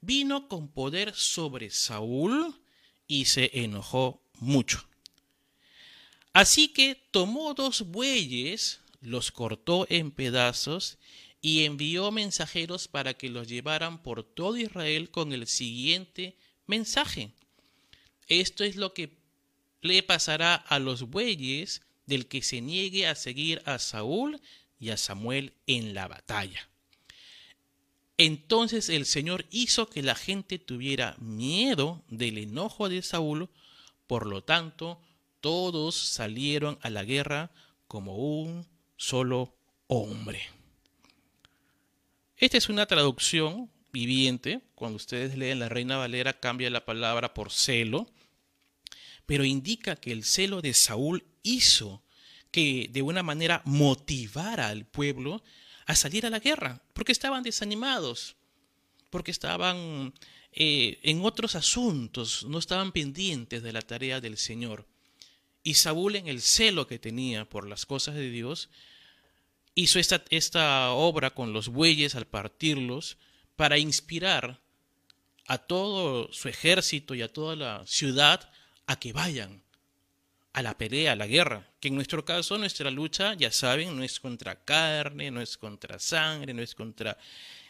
vino 0.00 0.48
con 0.48 0.72
poder 0.72 1.14
sobre 1.14 1.68
Saúl 1.68 2.58
y 3.06 3.26
se 3.26 3.50
enojó 3.52 4.24
mucho. 4.38 4.82
Así 6.32 6.68
que 6.68 6.94
tomó 7.10 7.52
dos 7.52 7.82
bueyes, 7.82 8.80
los 9.02 9.30
cortó 9.30 9.86
en 9.90 10.10
pedazos 10.10 10.96
y 11.42 11.64
envió 11.64 12.10
mensajeros 12.10 12.88
para 12.88 13.12
que 13.12 13.28
los 13.28 13.46
llevaran 13.46 14.02
por 14.02 14.22
todo 14.24 14.56
Israel 14.56 15.10
con 15.10 15.34
el 15.34 15.46
siguiente 15.46 16.38
mensaje. 16.66 17.34
Esto 18.26 18.64
es 18.64 18.76
lo 18.76 18.94
que 18.94 19.18
le 19.82 20.02
pasará 20.02 20.54
a 20.54 20.78
los 20.78 21.02
bueyes 21.02 21.82
del 22.10 22.26
que 22.26 22.42
se 22.42 22.60
niegue 22.60 23.06
a 23.06 23.14
seguir 23.14 23.62
a 23.64 23.78
Saúl 23.78 24.40
y 24.80 24.90
a 24.90 24.96
Samuel 24.96 25.54
en 25.66 25.94
la 25.94 26.08
batalla. 26.08 26.68
Entonces 28.18 28.88
el 28.88 29.06
Señor 29.06 29.46
hizo 29.50 29.88
que 29.88 30.02
la 30.02 30.16
gente 30.16 30.58
tuviera 30.58 31.16
miedo 31.18 32.02
del 32.08 32.36
enojo 32.36 32.88
de 32.88 33.00
Saúl, 33.00 33.48
por 34.08 34.26
lo 34.26 34.42
tanto 34.42 35.00
todos 35.40 35.94
salieron 35.94 36.78
a 36.82 36.90
la 36.90 37.04
guerra 37.04 37.52
como 37.86 38.16
un 38.16 38.66
solo 38.96 39.54
hombre. 39.86 40.42
Esta 42.36 42.58
es 42.58 42.68
una 42.68 42.86
traducción 42.86 43.70
viviente. 43.92 44.60
Cuando 44.74 44.96
ustedes 44.96 45.38
leen 45.38 45.60
la 45.60 45.68
Reina 45.68 45.96
Valera 45.96 46.40
cambia 46.40 46.70
la 46.70 46.84
palabra 46.84 47.34
por 47.34 47.52
celo, 47.52 48.10
pero 49.26 49.44
indica 49.44 49.94
que 49.94 50.10
el 50.10 50.24
celo 50.24 50.60
de 50.60 50.74
Saúl 50.74 51.29
hizo 51.42 52.02
que 52.50 52.88
de 52.92 53.02
una 53.02 53.22
manera 53.22 53.62
motivara 53.64 54.68
al 54.68 54.84
pueblo 54.84 55.42
a 55.86 55.94
salir 55.94 56.26
a 56.26 56.30
la 56.30 56.40
guerra, 56.40 56.82
porque 56.92 57.12
estaban 57.12 57.42
desanimados, 57.42 58.36
porque 59.10 59.30
estaban 59.30 60.14
eh, 60.52 60.98
en 61.02 61.24
otros 61.24 61.54
asuntos, 61.54 62.44
no 62.44 62.58
estaban 62.58 62.92
pendientes 62.92 63.62
de 63.62 63.72
la 63.72 63.82
tarea 63.82 64.20
del 64.20 64.36
Señor. 64.36 64.86
Y 65.62 65.74
Saúl 65.74 66.16
en 66.16 66.28
el 66.28 66.40
celo 66.40 66.86
que 66.86 66.98
tenía 66.98 67.48
por 67.48 67.68
las 67.68 67.86
cosas 67.86 68.14
de 68.14 68.30
Dios, 68.30 68.70
hizo 69.74 69.98
esta, 69.98 70.22
esta 70.30 70.90
obra 70.90 71.30
con 71.30 71.52
los 71.52 71.68
bueyes 71.68 72.14
al 72.14 72.26
partirlos 72.26 73.18
para 73.56 73.78
inspirar 73.78 74.60
a 75.46 75.58
todo 75.58 76.32
su 76.32 76.48
ejército 76.48 77.14
y 77.14 77.22
a 77.22 77.32
toda 77.32 77.56
la 77.56 77.86
ciudad 77.86 78.50
a 78.86 78.98
que 78.98 79.12
vayan 79.12 79.62
a 80.52 80.62
la 80.62 80.76
pelea, 80.76 81.12
a 81.12 81.16
la 81.16 81.26
guerra, 81.26 81.68
que 81.78 81.88
en 81.88 81.94
nuestro 81.94 82.24
caso 82.24 82.58
nuestra 82.58 82.90
lucha, 82.90 83.34
ya 83.34 83.52
saben, 83.52 83.96
no 83.96 84.02
es 84.02 84.18
contra 84.18 84.64
carne, 84.64 85.30
no 85.30 85.40
es 85.40 85.56
contra 85.56 85.98
sangre, 85.98 86.52
no 86.52 86.62
es 86.62 86.74
contra 86.74 87.16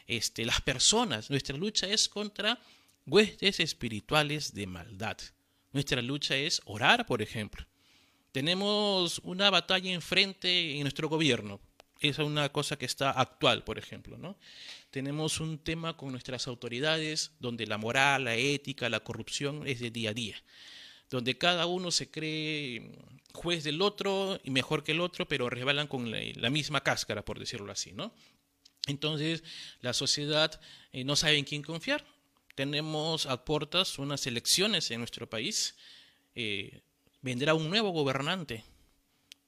este, 0.06 0.44
las 0.44 0.60
personas, 0.60 1.30
nuestra 1.30 1.56
lucha 1.56 1.86
es 1.86 2.08
contra 2.08 2.58
huestes 3.06 3.60
espirituales 3.60 4.54
de 4.54 4.66
maldad. 4.66 5.18
Nuestra 5.72 6.02
lucha 6.02 6.36
es 6.36 6.62
orar, 6.64 7.06
por 7.06 7.22
ejemplo. 7.22 7.64
Tenemos 8.32 9.20
una 9.24 9.50
batalla 9.50 9.92
enfrente 9.92 10.74
en 10.74 10.82
nuestro 10.82 11.08
gobierno. 11.08 11.60
Es 12.00 12.18
una 12.18 12.48
cosa 12.48 12.76
que 12.76 12.86
está 12.86 13.10
actual, 13.10 13.62
por 13.62 13.78
ejemplo. 13.78 14.16
¿no? 14.16 14.38
Tenemos 14.90 15.38
un 15.38 15.58
tema 15.58 15.96
con 15.96 16.12
nuestras 16.12 16.48
autoridades 16.48 17.32
donde 17.40 17.66
la 17.66 17.78
moral, 17.78 18.24
la 18.24 18.36
ética, 18.36 18.88
la 18.88 19.00
corrupción 19.00 19.66
es 19.66 19.80
de 19.80 19.90
día 19.90 20.10
a 20.10 20.14
día 20.14 20.42
donde 21.10 21.36
cada 21.36 21.66
uno 21.66 21.90
se 21.90 22.10
cree 22.10 22.92
juez 23.32 23.64
del 23.64 23.82
otro 23.82 24.40
y 24.44 24.50
mejor 24.50 24.84
que 24.84 24.92
el 24.92 25.00
otro, 25.00 25.26
pero 25.28 25.50
resbalan 25.50 25.86
con 25.86 26.10
la, 26.10 26.50
misma 26.50 26.82
cáscara, 26.82 27.24
por 27.24 27.38
decirlo 27.38 27.72
así, 27.72 27.92
¿no? 27.92 28.14
Entonces, 28.86 29.42
la 29.80 29.92
sociedad 29.92 30.60
eh, 30.92 31.04
no 31.04 31.16
sabe 31.16 31.36
en 31.36 31.44
quién 31.44 31.62
confiar. 31.62 32.04
Tenemos 32.54 33.26
a 33.26 33.42
unas 33.98 34.26
elecciones 34.26 34.90
en 34.90 34.98
nuestro 34.98 35.28
país. 35.28 35.76
Eh, 36.34 36.80
vendrá 37.20 37.54
un 37.54 37.68
nuevo 37.68 37.90
gobernante. 37.90 38.64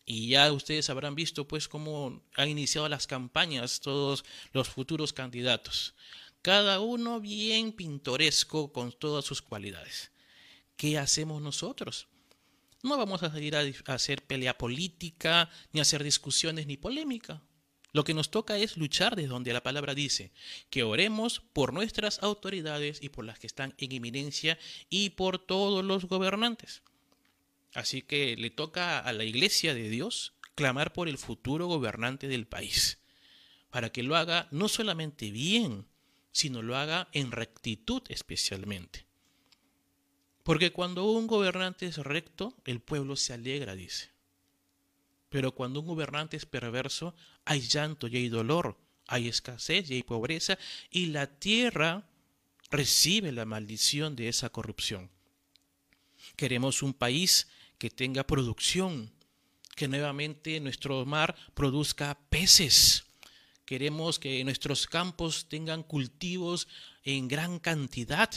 Y 0.05 0.29
ya 0.29 0.53
ustedes 0.53 0.90
habrán 0.90 1.14
visto 1.14 1.46
pues 1.46 1.68
cómo 1.68 2.22
han 2.35 2.48
iniciado 2.48 2.88
las 2.88 3.07
campañas 3.07 3.81
todos 3.81 4.25
los 4.53 4.68
futuros 4.68 5.12
candidatos. 5.12 5.94
Cada 6.42 6.81
uno 6.81 7.20
bien 7.20 7.72
pintoresco 7.72 8.72
con 8.72 8.92
todas 8.92 9.25
sus 9.25 9.40
cualidades. 9.40 10.11
¿Qué 10.83 10.99
hacemos 10.99 11.40
nosotros? 11.40 12.09
No 12.83 12.97
vamos 12.97 13.23
a 13.23 13.31
salir 13.31 13.55
a, 13.55 13.62
hacer 13.87 14.25
pelea 14.25 14.59
política, 14.59 15.49
ni 15.73 15.79
a 15.79 15.83
hacer 15.83 16.03
discusiones, 16.03 16.66
ni 16.66 16.77
polémica. 16.77 17.40
Lo 17.92 18.03
que 18.03 18.14
nos 18.14 18.33
toca 18.33 18.59
es 18.59 18.77
luchar 18.77 19.14
desde 19.14 19.29
donde 19.29 19.53
la 19.53 19.62
palabra 19.62 19.95
dice, 19.95 20.33
que 20.71 20.83
oremos 20.83 21.38
por 21.53 21.73
nuestras 21.73 22.21
autoridades 22.21 23.01
y 23.01 23.11
por 23.11 23.25
las 23.25 23.38
que 23.38 23.47
están 23.47 23.75
en 23.79 23.92
eminencia 23.92 24.59
y 24.90 25.11
por 25.11 25.38
todos 25.38 25.85
los 25.85 26.07
gobernantes. 26.07 26.83
Así 27.75 28.03
que 28.03 28.37
le 28.37 28.51
toca 28.51 28.99
a 28.99 29.12
la 29.12 29.23
iglesia 29.23 29.75
de 29.75 29.88
Dios 29.88 30.33
clamar 30.57 30.92
por 30.92 31.09
el 31.09 31.16
futuro 31.16 31.68
gobernante 31.68 32.27
del 32.27 32.49
país, 32.49 32.99
para 33.71 33.92
que 33.92 34.03
lo 34.03 34.16
haga 34.16 34.49
no 34.51 34.66
solamente 34.66 35.31
bien, 35.31 35.87
sino 36.33 36.61
lo 36.61 36.77
haga 36.77 37.07
en 37.12 37.31
rectitud 37.31 38.03
especialmente. 38.09 39.12
Porque 40.42 40.72
cuando 40.72 41.05
un 41.05 41.26
gobernante 41.26 41.87
es 41.87 41.98
recto, 41.98 42.55
el 42.64 42.81
pueblo 42.81 43.16
se 43.16 43.33
alegra, 43.33 43.74
dice. 43.74 44.11
Pero 45.28 45.52
cuando 45.52 45.81
un 45.81 45.87
gobernante 45.87 46.37
es 46.37 46.46
perverso, 46.46 47.14
hay 47.44 47.61
llanto 47.61 48.09
y 48.09 48.16
hay 48.16 48.28
dolor, 48.28 48.76
hay 49.07 49.28
escasez 49.28 49.90
y 49.90 49.94
hay 49.94 50.02
pobreza, 50.02 50.59
y 50.90 51.07
la 51.07 51.26
tierra 51.26 52.09
recibe 52.70 53.33
la 53.33 53.44
maldición 53.44 54.16
de 54.16 54.28
esa 54.28 54.50
corrupción. 54.50 55.11
Queremos 56.37 56.83
un 56.83 56.92
país 56.92 57.48
que 57.78 57.90
tenga 57.90 58.26
producción, 58.26 59.12
que 59.76 59.88
nuevamente 59.88 60.59
nuestro 60.61 61.05
mar 61.07 61.37
produzca 61.55 62.18
peces. 62.31 63.05
Queremos 63.64 64.18
que 64.18 64.42
nuestros 64.44 64.87
campos 64.87 65.48
tengan 65.48 65.83
cultivos 65.83 66.68
en 67.05 67.28
gran 67.28 67.59
cantidad 67.59 68.31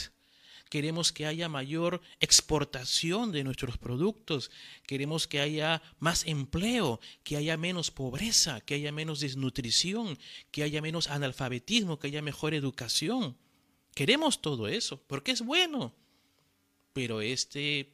queremos 0.69 1.11
que 1.11 1.25
haya 1.25 1.49
mayor 1.49 2.01
exportación 2.19 3.31
de 3.31 3.43
nuestros 3.43 3.77
productos, 3.77 4.51
queremos 4.85 5.27
que 5.27 5.39
haya 5.39 5.81
más 5.99 6.25
empleo, 6.25 6.99
que 7.23 7.37
haya 7.37 7.57
menos 7.57 7.91
pobreza, 7.91 8.61
que 8.61 8.75
haya 8.75 8.91
menos 8.91 9.19
desnutrición, 9.19 10.17
que 10.51 10.63
haya 10.63 10.81
menos 10.81 11.09
analfabetismo, 11.09 11.99
que 11.99 12.07
haya 12.07 12.21
mejor 12.21 12.53
educación. 12.53 13.37
Queremos 13.93 14.41
todo 14.41 14.67
eso, 14.67 15.01
porque 15.07 15.31
es 15.31 15.41
bueno. 15.41 15.95
Pero 16.93 17.21
este 17.21 17.93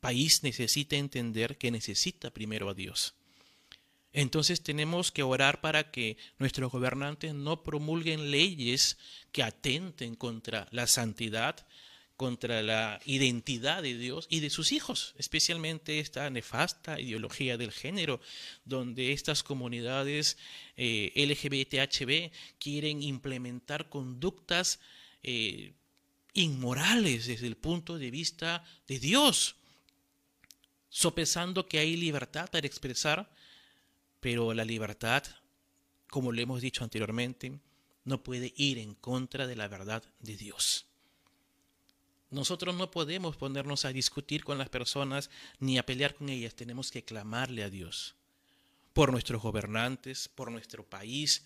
país 0.00 0.42
necesita 0.42 0.96
entender 0.96 1.56
que 1.56 1.70
necesita 1.70 2.30
primero 2.30 2.68
a 2.68 2.74
Dios. 2.74 3.14
Entonces 4.12 4.62
tenemos 4.62 5.10
que 5.10 5.24
orar 5.24 5.60
para 5.60 5.90
que 5.90 6.16
nuestros 6.38 6.70
gobernantes 6.70 7.34
no 7.34 7.64
promulguen 7.64 8.30
leyes 8.30 8.96
que 9.32 9.42
atenten 9.42 10.14
contra 10.14 10.68
la 10.70 10.86
santidad, 10.86 11.66
contra 12.16 12.62
la 12.62 13.00
identidad 13.04 13.82
de 13.82 13.96
Dios 13.98 14.26
y 14.30 14.40
de 14.40 14.50
sus 14.50 14.72
hijos, 14.72 15.14
especialmente 15.18 15.98
esta 15.98 16.30
nefasta 16.30 17.00
ideología 17.00 17.56
del 17.56 17.72
género, 17.72 18.20
donde 18.64 19.12
estas 19.12 19.42
comunidades 19.42 20.38
eh, 20.76 21.12
LGBTHB 21.16 22.30
quieren 22.58 23.02
implementar 23.02 23.88
conductas 23.88 24.78
eh, 25.22 25.72
inmorales 26.34 27.26
desde 27.26 27.46
el 27.46 27.56
punto 27.56 27.98
de 27.98 28.10
vista 28.10 28.64
de 28.86 29.00
Dios, 29.00 29.56
sopesando 30.88 31.66
que 31.66 31.78
hay 31.78 31.96
libertad 31.96 32.48
para 32.50 32.66
expresar, 32.66 33.28
pero 34.20 34.54
la 34.54 34.64
libertad, 34.64 35.24
como 36.08 36.30
le 36.30 36.42
hemos 36.42 36.60
dicho 36.60 36.84
anteriormente, 36.84 37.58
no 38.04 38.22
puede 38.22 38.52
ir 38.56 38.78
en 38.78 38.94
contra 38.94 39.46
de 39.48 39.56
la 39.56 39.66
verdad 39.66 40.04
de 40.20 40.36
Dios. 40.36 40.86
Nosotros 42.34 42.74
no 42.74 42.90
podemos 42.90 43.36
ponernos 43.36 43.84
a 43.84 43.92
discutir 43.92 44.42
con 44.42 44.58
las 44.58 44.68
personas 44.68 45.30
ni 45.60 45.78
a 45.78 45.86
pelear 45.86 46.14
con 46.14 46.28
ellas, 46.28 46.54
tenemos 46.54 46.90
que 46.90 47.04
clamarle 47.04 47.62
a 47.62 47.70
Dios 47.70 48.16
por 48.92 49.12
nuestros 49.12 49.40
gobernantes, 49.40 50.28
por 50.28 50.50
nuestro 50.50 50.84
país. 50.84 51.44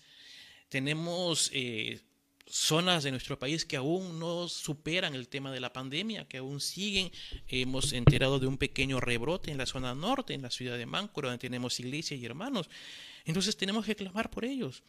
Tenemos 0.67 1.51
eh, 1.53 2.01
zonas 2.47 3.03
de 3.03 3.11
nuestro 3.11 3.37
país 3.37 3.65
que 3.65 3.77
aún 3.77 4.17
no 4.17 4.47
superan 4.47 5.13
el 5.13 5.27
tema 5.27 5.51
de 5.51 5.59
la 5.59 5.71
pandemia, 5.71 6.27
que 6.27 6.37
aún 6.37 6.59
siguen. 6.59 7.11
Hemos 7.47 7.93
enterado 7.93 8.39
de 8.39 8.47
un 8.47 8.57
pequeño 8.57 8.99
rebrote 8.99 9.51
en 9.51 9.59
la 9.59 9.67
zona 9.67 9.93
norte, 9.93 10.33
en 10.33 10.41
la 10.41 10.49
ciudad 10.49 10.77
de 10.77 10.87
Máncora, 10.87 11.29
donde 11.29 11.41
tenemos 11.41 11.79
iglesias 11.79 12.19
y 12.19 12.25
hermanos. 12.25 12.67
Entonces 13.25 13.55
tenemos 13.55 13.85
que 13.85 13.95
clamar 13.95 14.31
por 14.31 14.43
ellos. 14.43 14.81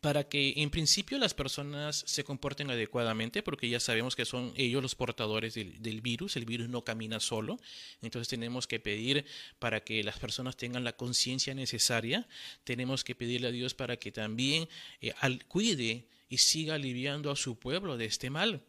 Para 0.00 0.28
que 0.28 0.54
en 0.56 0.70
principio 0.70 1.18
las 1.18 1.34
personas 1.34 2.04
se 2.06 2.22
comporten 2.22 2.70
adecuadamente, 2.70 3.42
porque 3.42 3.68
ya 3.68 3.80
sabemos 3.80 4.14
que 4.14 4.24
son 4.24 4.52
ellos 4.56 4.82
los 4.82 4.94
portadores 4.94 5.54
del, 5.54 6.00
virus, 6.00 6.36
el 6.36 6.44
virus 6.44 6.68
no 6.68 6.84
camina 6.84 7.18
solo, 7.18 7.58
entonces 8.02 8.28
tenemos 8.28 8.66
que 8.66 8.78
pedir 8.78 9.24
para 9.58 9.82
que 9.82 10.04
las 10.04 10.18
personas 10.18 10.56
tengan 10.56 10.84
la 10.84 10.96
conciencia 10.96 11.54
necesaria, 11.54 12.28
tenemos 12.64 13.04
que 13.04 13.14
pedirle 13.14 13.48
a 13.48 13.52
Dios 13.52 13.74
para 13.74 13.96
que 13.96 14.12
también 14.12 14.68
eh, 15.00 15.12
cuide 15.48 16.06
y 16.28 16.38
siga 16.38 16.74
aliviando 16.74 17.30
a 17.30 17.36
su 17.36 17.58
pueblo 17.58 17.96
de 17.96 18.04
este 18.04 18.30
mal. 18.30 18.62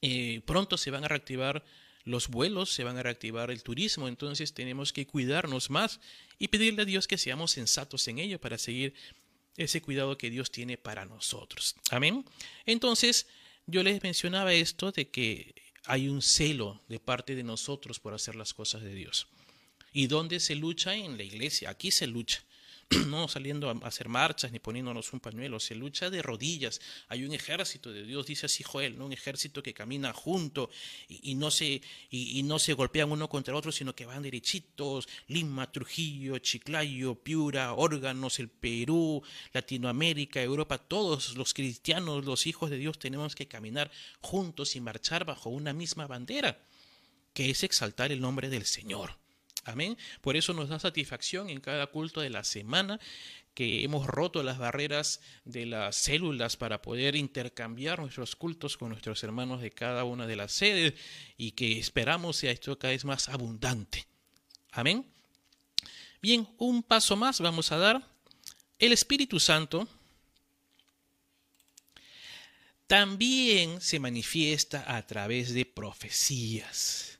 Eh, 0.00 0.42
pronto 0.44 0.76
se 0.76 0.90
van 0.90 1.04
a 1.04 1.08
reactivar 1.08 1.64
los 2.04 2.28
vuelos, 2.28 2.72
se 2.72 2.84
van 2.84 2.98
a 2.98 3.02
reactivar 3.02 3.50
el 3.50 3.62
turismo, 3.62 4.08
entonces 4.08 4.52
tenemos 4.52 4.92
que 4.92 5.06
cuidarnos 5.06 5.70
más 5.70 6.00
y 6.38 6.48
pedirle 6.48 6.82
a 6.82 6.84
Dios 6.84 7.08
que 7.08 7.18
seamos 7.18 7.52
sensatos 7.52 8.06
en 8.08 8.18
ello 8.18 8.40
para 8.40 8.58
seguir 8.58 8.94
ese 9.56 9.80
cuidado 9.80 10.18
que 10.18 10.30
Dios 10.30 10.50
tiene 10.50 10.76
para 10.76 11.04
nosotros. 11.04 11.74
Amén. 11.90 12.24
Entonces, 12.66 13.26
yo 13.66 13.82
les 13.82 14.02
mencionaba 14.02 14.52
esto 14.52 14.92
de 14.92 15.08
que 15.08 15.54
hay 15.84 16.08
un 16.08 16.22
celo 16.22 16.82
de 16.88 16.98
parte 16.98 17.34
de 17.34 17.42
nosotros 17.42 18.00
por 18.00 18.14
hacer 18.14 18.36
las 18.36 18.54
cosas 18.54 18.82
de 18.82 18.94
Dios. 18.94 19.28
¿Y 19.92 20.06
dónde 20.08 20.40
se 20.40 20.54
lucha? 20.54 20.94
En 20.94 21.16
la 21.16 21.22
iglesia. 21.22 21.70
Aquí 21.70 21.90
se 21.90 22.06
lucha. 22.06 22.42
no 23.08 23.28
saliendo 23.28 23.70
a 23.70 23.86
hacer 23.86 24.08
marchas 24.08 24.52
ni 24.52 24.58
poniéndonos 24.58 25.12
un 25.12 25.20
pañuelo, 25.20 25.60
se 25.60 25.74
lucha 25.74 26.10
de 26.10 26.22
rodillas. 26.22 26.80
Hay 27.08 27.24
un 27.24 27.32
ejército 27.32 27.92
de 27.92 28.04
Dios, 28.04 28.26
dice 28.26 28.46
así 28.46 28.62
Joel, 28.62 28.98
¿no? 28.98 29.06
un 29.06 29.12
ejército 29.12 29.62
que 29.62 29.74
camina 29.74 30.12
junto 30.12 30.70
y, 31.08 31.34
no 31.34 31.50
se, 31.50 31.82
y, 32.10 32.42
no 32.42 32.58
se 32.58 32.74
golpean 32.74 33.10
uno 33.10 33.28
contra 33.28 33.54
otro, 33.54 33.72
sino 33.72 33.94
que 33.94 34.06
van 34.06 34.22
derechitos. 34.22 35.08
Lima, 35.28 35.70
Trujillo, 35.70 36.38
Chiclayo, 36.38 37.14
Piura, 37.14 37.74
órganos, 37.74 38.38
el 38.38 38.48
Perú, 38.48 39.22
Latinoamérica, 39.52 40.42
Europa, 40.42 40.78
todos 40.78 41.36
los 41.36 41.54
cristianos, 41.54 42.24
los 42.24 42.46
hijos 42.46 42.70
de 42.70 42.78
Dios, 42.78 42.98
tenemos 42.98 43.34
que 43.34 43.48
caminar 43.48 43.90
juntos 44.20 44.76
y 44.76 44.80
marchar 44.80 45.24
bajo 45.24 45.50
una 45.50 45.72
misma 45.72 46.06
bandera, 46.06 46.58
que 47.32 47.50
es 47.50 47.62
exaltar 47.62 48.12
el 48.12 48.20
nombre 48.20 48.48
del 48.48 48.66
Señor. 48.66 49.23
Amén. 49.64 49.96
Por 50.20 50.36
eso 50.36 50.52
nos 50.52 50.68
da 50.68 50.78
satisfacción 50.78 51.48
en 51.48 51.60
cada 51.60 51.86
culto 51.86 52.20
de 52.20 52.30
la 52.30 52.44
semana 52.44 53.00
que 53.54 53.84
hemos 53.84 54.06
roto 54.06 54.42
las 54.42 54.58
barreras 54.58 55.20
de 55.44 55.64
las 55.64 55.96
células 55.96 56.56
para 56.56 56.82
poder 56.82 57.14
intercambiar 57.14 58.00
nuestros 58.00 58.34
cultos 58.34 58.76
con 58.76 58.90
nuestros 58.90 59.22
hermanos 59.22 59.62
de 59.62 59.70
cada 59.70 60.04
una 60.04 60.26
de 60.26 60.36
las 60.36 60.52
sedes 60.52 60.94
y 61.38 61.52
que 61.52 61.78
esperamos 61.78 62.36
sea 62.36 62.50
esto 62.50 62.78
cada 62.78 62.92
vez 62.92 63.04
más 63.04 63.28
abundante. 63.28 64.06
Amén. 64.72 65.06
Bien, 66.20 66.48
un 66.58 66.82
paso 66.82 67.16
más 67.16 67.40
vamos 67.40 67.70
a 67.70 67.78
dar. 67.78 68.08
El 68.78 68.92
Espíritu 68.92 69.38
Santo 69.38 69.88
también 72.88 73.80
se 73.80 74.00
manifiesta 74.00 74.96
a 74.96 75.06
través 75.06 75.54
de 75.54 75.64
profecías 75.64 77.13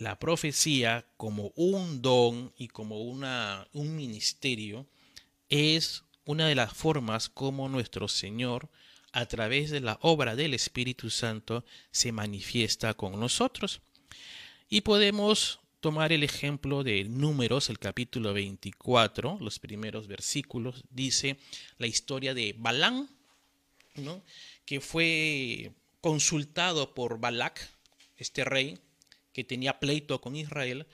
la 0.00 0.18
profecía 0.18 1.06
como 1.18 1.52
un 1.56 2.00
don 2.00 2.54
y 2.56 2.68
como 2.68 3.02
una, 3.02 3.68
un 3.74 3.94
ministerio 3.94 4.86
es 5.50 6.04
una 6.24 6.48
de 6.48 6.54
las 6.54 6.72
formas 6.72 7.28
como 7.28 7.68
nuestro 7.68 8.08
Señor, 8.08 8.70
a 9.12 9.26
través 9.26 9.70
de 9.70 9.80
la 9.80 9.98
obra 10.00 10.36
del 10.36 10.54
Espíritu 10.54 11.10
Santo, 11.10 11.66
se 11.90 12.12
manifiesta 12.12 12.94
con 12.94 13.20
nosotros. 13.20 13.82
Y 14.70 14.80
podemos 14.80 15.60
tomar 15.80 16.12
el 16.12 16.22
ejemplo 16.22 16.82
de 16.82 17.04
Números, 17.04 17.68
el 17.68 17.78
capítulo 17.78 18.32
24, 18.32 19.36
los 19.38 19.58
primeros 19.58 20.06
versículos, 20.06 20.82
dice 20.88 21.36
la 21.76 21.86
historia 21.86 22.32
de 22.32 22.54
Balán, 22.56 23.10
¿no? 23.96 24.22
que 24.64 24.80
fue 24.80 25.72
consultado 26.00 26.94
por 26.94 27.18
Balac, 27.20 27.68
este 28.16 28.44
rey, 28.44 28.78
que 29.32 29.44
tenía 29.44 29.78
pleito 29.78 30.20
con 30.20 30.36
Israel, 30.36 30.86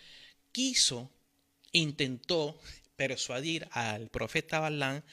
quiso, 0.52 1.10
intentó 1.72 2.58
persuadir 2.96 3.68
al 3.72 4.08
profeta 4.08 4.60
Balán 4.60 5.04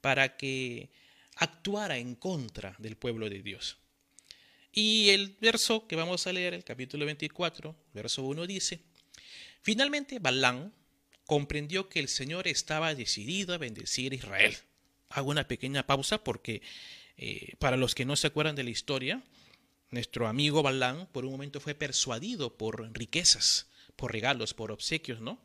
para 0.00 0.36
que 0.36 0.90
actuara 1.36 1.98
en 1.98 2.14
contra 2.14 2.74
del 2.78 2.96
pueblo 2.96 3.28
de 3.28 3.42
Dios. 3.42 3.78
Y 4.72 5.10
el 5.10 5.36
verso 5.40 5.86
que 5.86 5.96
vamos 5.96 6.26
a 6.26 6.32
leer, 6.32 6.54
el 6.54 6.64
capítulo 6.64 7.06
24, 7.06 7.74
verso 7.94 8.22
1 8.24 8.46
dice, 8.46 8.80
finalmente 9.62 10.18
Balán 10.18 10.72
comprendió 11.24 11.88
que 11.88 11.98
el 11.98 12.08
Señor 12.08 12.46
estaba 12.46 12.94
decidido 12.94 13.54
a 13.54 13.58
bendecir 13.58 14.12
a 14.12 14.16
Israel. 14.16 14.56
Hago 15.08 15.30
una 15.30 15.48
pequeña 15.48 15.86
pausa 15.86 16.22
porque 16.22 16.62
eh, 17.16 17.54
para 17.58 17.76
los 17.76 17.94
que 17.94 18.04
no 18.04 18.16
se 18.16 18.26
acuerdan 18.26 18.54
de 18.54 18.64
la 18.64 18.70
historia, 18.70 19.22
nuestro 19.90 20.26
amigo 20.26 20.62
Balán 20.62 21.06
por 21.12 21.24
un 21.24 21.32
momento 21.32 21.60
fue 21.60 21.74
persuadido 21.74 22.56
por 22.56 22.92
riquezas, 22.92 23.66
por 23.96 24.12
regalos, 24.12 24.54
por 24.54 24.72
obsequios, 24.72 25.20
¿no? 25.20 25.38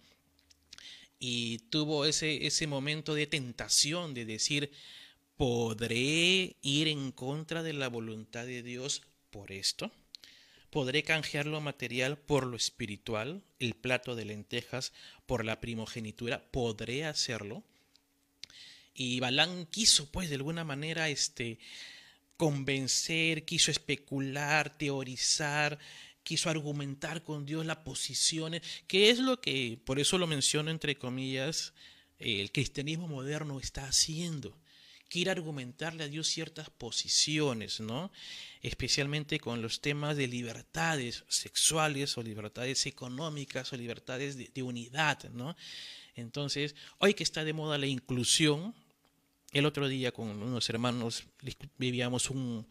Y 1.19 1.59
tuvo 1.69 2.05
ese, 2.05 2.47
ese 2.47 2.65
momento 2.67 3.13
de 3.13 3.27
tentación 3.27 4.13
de 4.13 4.25
decir, 4.25 4.71
¿podré 5.37 6.55
ir 6.61 6.87
en 6.87 7.11
contra 7.11 7.63
de 7.63 7.73
la 7.73 7.89
voluntad 7.89 8.45
de 8.45 8.63
Dios 8.63 9.03
por 9.29 9.51
esto? 9.51 9.91
¿Podré 10.71 11.03
canjear 11.03 11.45
lo 11.45 11.61
material 11.61 12.17
por 12.17 12.47
lo 12.47 12.55
espiritual, 12.55 13.43
el 13.59 13.75
plato 13.75 14.15
de 14.15 14.25
lentejas 14.25 14.93
por 15.25 15.45
la 15.45 15.59
primogenitura? 15.59 16.49
¿Podré 16.49 17.05
hacerlo? 17.05 17.63
Y 18.93 19.19
Balán 19.19 19.65
quiso, 19.65 20.09
pues, 20.11 20.29
de 20.29 20.35
alguna 20.35 20.63
manera, 20.63 21.09
este, 21.09 21.59
convencer, 22.41 23.45
quiso 23.45 23.69
especular, 23.69 24.75
teorizar, 24.75 25.77
quiso 26.23 26.49
argumentar 26.49 27.21
con 27.21 27.45
Dios 27.45 27.67
las 27.67 27.77
posiciones, 27.77 28.63
que 28.87 29.11
es 29.11 29.19
lo 29.19 29.39
que, 29.39 29.79
por 29.85 29.99
eso 29.99 30.17
lo 30.17 30.25
menciono 30.25 30.71
entre 30.71 30.97
comillas, 30.97 31.75
el 32.17 32.51
cristianismo 32.51 33.07
moderno 33.07 33.59
está 33.59 33.87
haciendo. 33.87 34.57
Quiere 35.07 35.29
argumentarle 35.29 36.05
a 36.05 36.07
Dios 36.07 36.29
ciertas 36.29 36.71
posiciones, 36.71 37.79
¿no? 37.79 38.11
Especialmente 38.63 39.39
con 39.39 39.61
los 39.61 39.79
temas 39.79 40.17
de 40.17 40.27
libertades 40.27 41.25
sexuales 41.27 42.17
o 42.17 42.23
libertades 42.23 42.87
económicas 42.87 43.71
o 43.71 43.77
libertades 43.77 44.35
de, 44.35 44.49
de 44.51 44.63
unidad, 44.63 45.29
¿no? 45.29 45.55
Entonces, 46.15 46.73
hoy 46.97 47.13
que 47.13 47.21
está 47.21 47.43
de 47.43 47.53
moda 47.53 47.77
la 47.77 47.85
inclusión, 47.85 48.73
el 49.51 49.65
otro 49.65 49.87
día 49.87 50.11
con 50.11 50.29
unos 50.41 50.69
hermanos 50.69 51.25
vivíamos 51.77 52.29
un, 52.29 52.67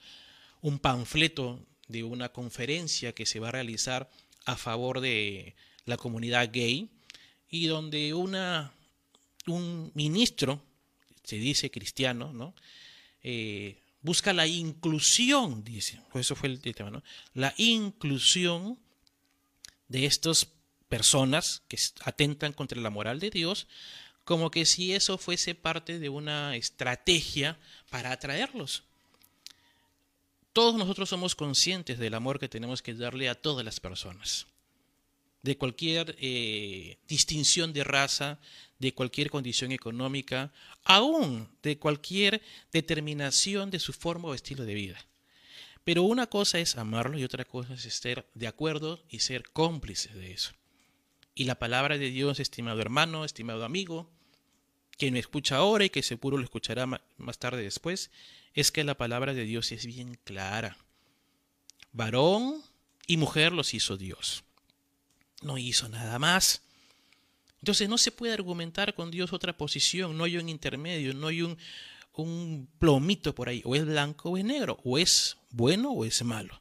un 0.60 0.78
panfleto 0.78 1.60
de 1.88 2.04
una 2.04 2.30
conferencia 2.30 3.14
que 3.14 3.26
se 3.26 3.40
va 3.40 3.48
a 3.48 3.52
realizar 3.52 4.08
a 4.46 4.56
favor 4.56 5.00
de 5.00 5.54
la 5.84 5.96
comunidad 5.96 6.50
gay 6.52 6.88
y 7.50 7.66
donde 7.66 8.14
una, 8.14 8.72
un 9.46 9.90
ministro, 9.94 10.62
se 11.24 11.36
dice 11.36 11.70
cristiano, 11.70 12.32
¿no? 12.32 12.54
Eh, 13.22 13.82
busca 14.02 14.32
la 14.32 14.46
inclusión, 14.46 15.62
dice, 15.64 16.00
pues 16.10 16.26
eso 16.26 16.36
fue 16.36 16.48
el 16.48 16.60
tema, 16.60 16.90
¿no? 16.90 17.02
La 17.34 17.52
inclusión 17.58 18.78
de 19.88 20.06
estas 20.06 20.48
personas 20.88 21.62
que 21.68 21.78
atentan 22.04 22.52
contra 22.52 22.80
la 22.80 22.90
moral 22.90 23.20
de 23.20 23.30
Dios 23.30 23.66
como 24.30 24.52
que 24.52 24.64
si 24.64 24.94
eso 24.94 25.18
fuese 25.18 25.56
parte 25.56 25.98
de 25.98 26.08
una 26.08 26.54
estrategia 26.54 27.58
para 27.90 28.12
atraerlos. 28.12 28.84
Todos 30.52 30.76
nosotros 30.76 31.08
somos 31.08 31.34
conscientes 31.34 31.98
del 31.98 32.14
amor 32.14 32.38
que 32.38 32.48
tenemos 32.48 32.80
que 32.80 32.94
darle 32.94 33.28
a 33.28 33.34
todas 33.34 33.64
las 33.64 33.80
personas, 33.80 34.46
de 35.42 35.58
cualquier 35.58 36.14
eh, 36.20 36.98
distinción 37.08 37.72
de 37.72 37.82
raza, 37.82 38.38
de 38.78 38.94
cualquier 38.94 39.30
condición 39.30 39.72
económica, 39.72 40.52
aún 40.84 41.48
de 41.64 41.80
cualquier 41.80 42.40
determinación 42.70 43.72
de 43.72 43.80
su 43.80 43.92
forma 43.92 44.28
o 44.28 44.34
estilo 44.34 44.64
de 44.64 44.74
vida. 44.74 45.04
Pero 45.82 46.04
una 46.04 46.28
cosa 46.28 46.60
es 46.60 46.76
amarlo 46.76 47.18
y 47.18 47.24
otra 47.24 47.44
cosa 47.44 47.74
es 47.74 47.84
estar 47.84 48.24
de 48.34 48.46
acuerdo 48.46 49.02
y 49.08 49.18
ser 49.18 49.50
cómplices 49.50 50.14
de 50.14 50.30
eso. 50.30 50.52
Y 51.34 51.46
la 51.46 51.58
palabra 51.58 51.98
de 51.98 52.10
Dios, 52.10 52.38
estimado 52.38 52.80
hermano, 52.80 53.24
estimado 53.24 53.64
amigo, 53.64 54.08
quien 55.00 55.14
me 55.14 55.18
escucha 55.18 55.56
ahora 55.56 55.86
y 55.86 55.90
que 55.90 56.02
seguro 56.02 56.36
lo 56.36 56.44
escuchará 56.44 56.84
más 56.84 57.38
tarde 57.38 57.62
después, 57.62 58.10
es 58.52 58.70
que 58.70 58.84
la 58.84 58.98
palabra 58.98 59.32
de 59.32 59.44
Dios 59.44 59.72
es 59.72 59.86
bien 59.86 60.18
clara. 60.24 60.76
Varón 61.92 62.62
y 63.06 63.16
mujer 63.16 63.52
los 63.52 63.72
hizo 63.72 63.96
Dios. 63.96 64.44
No 65.40 65.56
hizo 65.56 65.88
nada 65.88 66.18
más. 66.18 66.60
Entonces 67.60 67.88
no 67.88 67.96
se 67.96 68.12
puede 68.12 68.34
argumentar 68.34 68.92
con 68.92 69.10
Dios 69.10 69.32
otra 69.32 69.56
posición, 69.56 70.18
no 70.18 70.24
hay 70.24 70.36
un 70.36 70.50
intermedio, 70.50 71.14
no 71.14 71.28
hay 71.28 71.40
un, 71.40 71.56
un 72.12 72.68
plomito 72.78 73.34
por 73.34 73.48
ahí, 73.48 73.62
o 73.64 73.74
es 73.74 73.86
blanco 73.86 74.28
o 74.28 74.36
es 74.36 74.44
negro, 74.44 74.80
o 74.84 74.98
es 74.98 75.38
bueno 75.48 75.92
o 75.92 76.04
es 76.04 76.22
malo. 76.22 76.60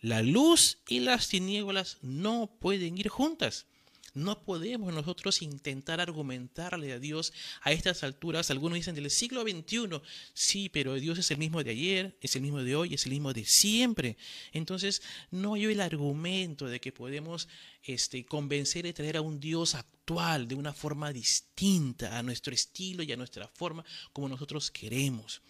La 0.00 0.22
luz 0.22 0.78
y 0.88 1.00
las 1.00 1.28
tinieblas 1.28 1.98
no 2.00 2.50
pueden 2.58 2.96
ir 2.96 3.08
juntas. 3.08 3.66
No 4.16 4.42
podemos 4.42 4.94
nosotros 4.94 5.42
intentar 5.42 6.00
argumentarle 6.00 6.92
a 6.94 6.98
Dios 6.98 7.34
a 7.60 7.70
estas 7.70 8.02
alturas. 8.02 8.50
Algunos 8.50 8.76
dicen 8.76 8.94
del 8.94 9.10
siglo 9.10 9.42
XXI. 9.42 10.00
Sí, 10.32 10.70
pero 10.70 10.94
Dios 10.94 11.18
es 11.18 11.30
el 11.30 11.36
mismo 11.36 11.62
de 11.62 11.70
ayer, 11.72 12.16
es 12.22 12.34
el 12.34 12.40
mismo 12.40 12.62
de 12.62 12.74
hoy, 12.76 12.94
es 12.94 13.04
el 13.04 13.12
mismo 13.12 13.34
de 13.34 13.44
siempre. 13.44 14.16
Entonces, 14.52 15.02
no 15.30 15.52
hay 15.52 15.66
el 15.66 15.82
argumento 15.82 16.64
de 16.66 16.80
que 16.80 16.92
podemos 16.92 17.46
este, 17.82 18.24
convencer 18.24 18.86
y 18.86 18.94
traer 18.94 19.18
a 19.18 19.20
un 19.20 19.38
Dios 19.38 19.74
actual 19.74 20.48
de 20.48 20.54
una 20.54 20.72
forma 20.72 21.12
distinta 21.12 22.18
a 22.18 22.22
nuestro 22.22 22.54
estilo 22.54 23.02
y 23.02 23.12
a 23.12 23.18
nuestra 23.18 23.48
forma 23.48 23.84
como 24.14 24.30
nosotros 24.30 24.70
queremos. 24.70 25.42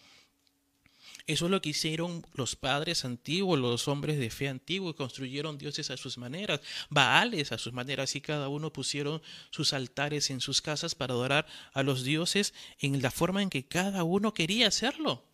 Eso 1.27 1.45
es 1.45 1.51
lo 1.51 1.61
que 1.61 1.69
hicieron 1.69 2.25
los 2.35 2.55
padres 2.55 3.03
antiguos, 3.03 3.59
los 3.59 3.89
hombres 3.89 4.17
de 4.17 4.29
fe 4.29 4.47
antiguos, 4.47 4.95
construyeron 4.95 5.57
dioses 5.57 5.91
a 5.91 5.97
sus 5.97 6.17
maneras, 6.17 6.61
baales 6.89 7.51
a 7.51 7.57
sus 7.57 7.73
maneras, 7.73 8.15
y 8.15 8.21
cada 8.21 8.47
uno 8.47 8.71
pusieron 8.71 9.21
sus 9.49 9.73
altares 9.73 10.29
en 10.29 10.39
sus 10.39 10.61
casas 10.61 10.95
para 10.95 11.13
adorar 11.13 11.45
a 11.73 11.83
los 11.83 12.05
dioses 12.05 12.53
en 12.79 13.01
la 13.01 13.11
forma 13.11 13.41
en 13.41 13.49
que 13.49 13.67
cada 13.67 14.05
uno 14.05 14.33
quería 14.33 14.69
hacerlo. 14.69 15.25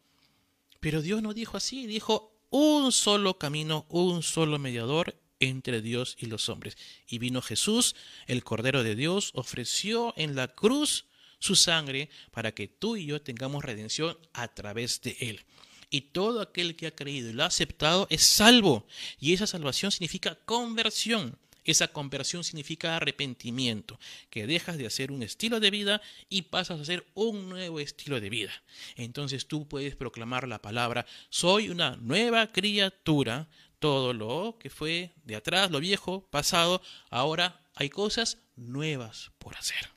Pero 0.79 1.03
Dios 1.03 1.21
no 1.21 1.35
dijo 1.35 1.57
así, 1.57 1.85
dijo 1.85 2.39
un 2.49 2.91
solo 2.91 3.37
camino, 3.37 3.85
un 3.87 4.23
solo 4.23 4.57
mediador 4.57 5.15
entre 5.39 5.83
Dios 5.83 6.17
y 6.19 6.25
los 6.25 6.49
hombres. 6.49 6.75
Y 7.07 7.19
vino 7.19 7.43
Jesús, 7.43 7.95
el 8.25 8.43
Cordero 8.43 8.81
de 8.81 8.95
Dios, 8.95 9.29
ofreció 9.35 10.15
en 10.17 10.35
la 10.35 10.47
cruz 10.47 11.05
su 11.37 11.55
sangre 11.55 12.09
para 12.31 12.51
que 12.51 12.67
tú 12.67 12.95
y 12.95 13.05
yo 13.05 13.21
tengamos 13.21 13.63
redención 13.63 14.17
a 14.33 14.47
través 14.47 14.99
de 15.01 15.17
él 15.19 15.45
y 15.93 16.01
todo 16.01 16.41
aquel 16.41 16.75
que 16.75 16.87
ha 16.87 16.95
creído 16.95 17.29
y 17.29 17.33
lo 17.33 17.43
ha 17.43 17.45
aceptado 17.45 18.07
es 18.09 18.23
salvo. 18.23 18.87
Y 19.19 19.31
esa 19.33 19.45
salvación 19.45 19.91
significa 19.91 20.39
conversión. 20.43 21.37
Esa 21.65 21.87
conversión 21.87 22.43
significa 22.43 22.95
arrepentimiento, 22.95 23.99
que 24.31 24.47
dejas 24.47 24.79
de 24.79 24.87
hacer 24.87 25.11
un 25.11 25.21
estilo 25.21 25.59
de 25.59 25.69
vida 25.69 26.01
y 26.29 26.41
pasas 26.41 26.79
a 26.79 26.81
hacer 26.81 27.05
un 27.13 27.47
nuevo 27.47 27.79
estilo 27.79 28.19
de 28.19 28.31
vida. 28.31 28.51
Entonces 28.95 29.45
tú 29.45 29.67
puedes 29.67 29.95
proclamar 29.95 30.47
la 30.47 30.59
palabra, 30.59 31.05
soy 31.29 31.69
una 31.69 31.95
nueva 31.97 32.51
criatura, 32.51 33.47
todo 33.77 34.13
lo 34.13 34.57
que 34.59 34.71
fue 34.71 35.11
de 35.25 35.35
atrás, 35.35 35.69
lo 35.69 35.79
viejo, 35.79 36.27
pasado, 36.31 36.81
ahora 37.11 37.61
hay 37.75 37.89
cosas 37.89 38.39
nuevas 38.55 39.29
por 39.37 39.55
hacer. 39.55 39.91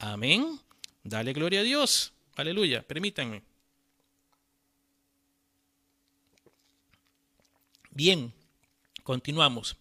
Amén. 0.00 0.58
Dale 1.04 1.32
gloria 1.32 1.60
a 1.60 1.62
Dios. 1.62 2.12
Aleluya. 2.34 2.82
Permítanme. 2.82 3.53
Bien, 7.94 8.34
continuamos. 9.04 9.76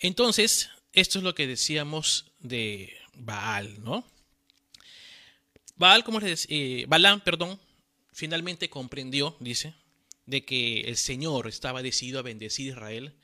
Entonces, 0.00 0.70
esto 0.94 1.18
es 1.18 1.24
lo 1.24 1.34
que 1.34 1.46
decíamos 1.46 2.32
de 2.38 2.96
Baal, 3.12 3.84
¿no? 3.84 4.06
Baal, 5.76 6.02
como 6.02 6.18
les 6.18 6.46
eh, 6.48 6.86
Balán, 6.88 7.20
perdón, 7.20 7.60
finalmente 8.10 8.70
comprendió, 8.70 9.36
dice, 9.38 9.74
de 10.24 10.46
que 10.46 10.80
el 10.88 10.96
Señor 10.96 11.46
estaba 11.46 11.82
decidido 11.82 12.20
a 12.20 12.22
bendecir 12.22 12.68
a 12.68 12.72
Israel, 12.72 13.14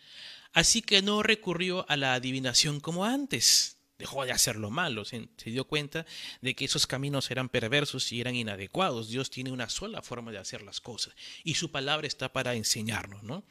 así 0.53 0.83
que 0.83 1.01
no 1.01 1.23
recurrió 1.23 1.87
a 1.89 1.97
la 1.97 2.13
adivinación 2.13 2.81
como 2.81 3.07
antes. 3.07 3.79
Dejó 3.99 4.27
de 4.27 4.33
hacer 4.33 4.57
lo 4.57 4.69
malo, 4.71 5.05
se 5.07 5.29
dio 5.45 5.65
cuenta 5.65 6.05
de 6.43 6.55
que 6.55 6.65
esos 6.67 6.87
caminos 6.87 7.31
eran 7.31 7.49
perversos 7.49 8.11
y 8.13 8.21
eran 8.21 8.35
inadecuados. 8.35 9.09
Dios 9.09 9.31
tiene 9.31 9.53
una 9.53 9.69
sola 9.69 10.03
forma 10.03 10.33
de 10.33 10.39
hacer 10.39 10.61
las 10.61 10.81
cosas 10.81 11.15
y 11.45 11.55
su 11.55 11.71
palabra 11.71 12.09
está 12.09 12.33
para 12.33 12.55
enseñarnos, 12.55 13.23
¿no? 13.23 13.45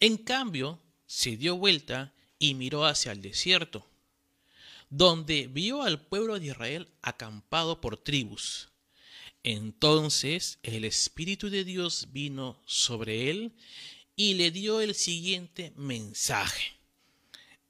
En 0.00 0.16
cambio, 0.16 0.80
se 1.06 1.36
dio 1.36 1.56
vuelta 1.56 2.12
y 2.38 2.54
miró 2.54 2.84
hacia 2.84 3.12
el 3.12 3.22
desierto, 3.22 3.88
donde 4.90 5.46
vio 5.46 5.82
al 5.82 6.00
pueblo 6.00 6.38
de 6.38 6.46
Israel 6.46 6.88
acampado 7.02 7.80
por 7.80 7.96
tribus. 7.96 8.68
Entonces 9.42 10.58
el 10.62 10.84
Espíritu 10.84 11.50
de 11.50 11.64
Dios 11.64 12.08
vino 12.12 12.62
sobre 12.64 13.30
él 13.30 13.52
y 14.16 14.34
le 14.34 14.50
dio 14.50 14.80
el 14.80 14.94
siguiente 14.94 15.72
mensaje. 15.76 16.72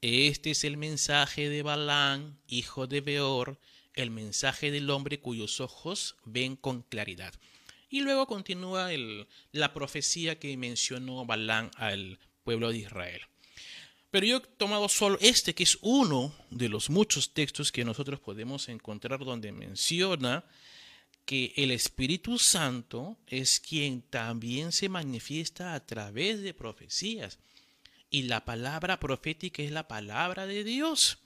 Este 0.01 0.51
es 0.51 0.65
el 0.65 0.77
mensaje 0.77 1.49
de 1.49 1.63
Balán, 1.63 2.39
hijo 2.47 2.87
de 2.87 3.01
Beor, 3.01 3.59
el 3.95 4.11
mensaje 4.11 4.71
del 4.71 4.91
hombre 4.91 5.21
cuyos 5.21 5.61
ojos 5.61 6.17
ven 6.25 6.57
con 6.57 6.83
claridad. 6.83 7.35
Y 7.95 8.01
luego 8.01 8.27
continúa 8.27 8.91
la 9.53 9.73
profecía 9.73 10.37
que 10.41 10.57
mencionó 10.57 11.25
Balán 11.27 11.71
al 11.77 12.19
pueblo 12.43 12.73
de 12.73 12.79
Israel. 12.79 13.21
Pero 14.11 14.27
yo 14.27 14.37
he 14.39 14.41
tomado 14.41 14.89
solo 14.89 15.17
este, 15.21 15.55
que 15.55 15.63
es 15.63 15.79
uno 15.81 16.35
de 16.51 16.69
los 16.69 16.91
muchos 16.91 17.33
textos 17.33 17.71
que 17.71 17.85
nosotros 17.85 18.19
podemos 18.19 18.69
encontrar 18.69 19.25
donde 19.25 19.53
menciona 19.53 20.45
que 21.25 21.53
el 21.55 21.71
Espíritu 21.71 22.37
Santo 22.41 23.17
es 23.29 23.61
quien 23.61 24.03
también 24.03 24.73
se 24.73 24.89
manifiesta 24.89 25.75
a 25.75 25.87
través 25.87 26.43
de 26.43 26.53
profecías. 26.53 27.39
Y 28.11 28.23
la 28.23 28.45
palabra 28.45 28.99
profética 28.99 29.63
es 29.63 29.71
la 29.71 29.87
palabra 29.87 30.49
de 30.49 30.65
Dios. 30.65 31.19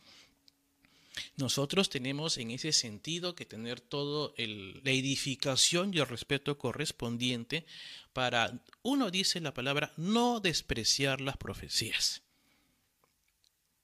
Nosotros 1.37 1.90
tenemos 1.90 2.38
en 2.38 2.50
ese 2.50 2.72
sentido 2.72 3.35
que 3.35 3.46
tener 3.46 3.81
todo 3.81 4.35
la 4.37 4.90
edificación 4.90 5.92
y 5.94 5.98
el 5.98 6.07
respeto 6.07 6.59
correspondiente 6.59 7.66
para, 8.12 8.61
uno 8.83 9.11
dice 9.11 9.40
la 9.40 9.54
palabra, 9.54 9.92
no 9.96 10.40
despreciar 10.40 11.20
las 11.20 11.37
profecías. 11.37 12.22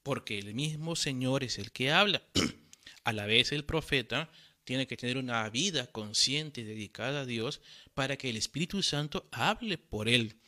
Porque 0.03 0.39
el 0.39 0.55
mismo 0.55 0.97
Señor 0.97 1.45
es 1.45 1.59
el 1.59 1.73
que 1.73 1.93
habla. 1.93 2.23
A 3.05 3.13
la 3.13 3.27
vez 3.27 3.53
el 3.53 3.65
profeta 3.65 4.31
tiene 4.65 4.87
que 4.87 4.97
tener 4.97 5.19
una 5.19 5.49
vida 5.51 5.87
consciente 5.87 6.63
y 6.63 6.65
dedicada 6.65 7.21
a 7.21 7.27
Dios 7.27 7.61
para 7.93 8.17
que 8.17 8.31
el 8.31 8.37
Espíritu 8.39 8.83
Santo 8.83 9.29
hable 9.31 9.77
por 9.77 10.09
él. 10.09 10.39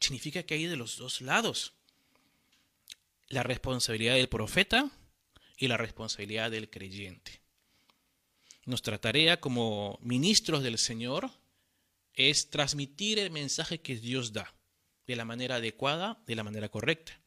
Significa 0.00 0.42
que 0.42 0.54
hay 0.54 0.66
de 0.66 0.76
los 0.76 0.96
dos 0.96 1.20
lados. 1.20 1.74
La 3.28 3.44
responsabilidad 3.44 4.14
del 4.14 4.28
profeta 4.28 4.90
y 5.56 5.68
la 5.68 5.76
responsabilidad 5.76 6.50
del 6.50 6.70
creyente. 6.70 7.40
Nuestra 8.64 8.98
tarea 8.98 9.40
como 9.40 9.98
ministros 10.02 10.62
del 10.62 10.78
Señor 10.78 11.30
es 12.14 12.50
transmitir 12.50 13.18
el 13.18 13.30
mensaje 13.30 13.80
que 13.80 13.96
Dios 13.96 14.32
da 14.32 14.54
de 15.06 15.16
la 15.16 15.24
manera 15.24 15.56
adecuada, 15.56 16.22
de 16.26 16.36
la 16.36 16.44
manera 16.44 16.68
correcta. 16.68 17.18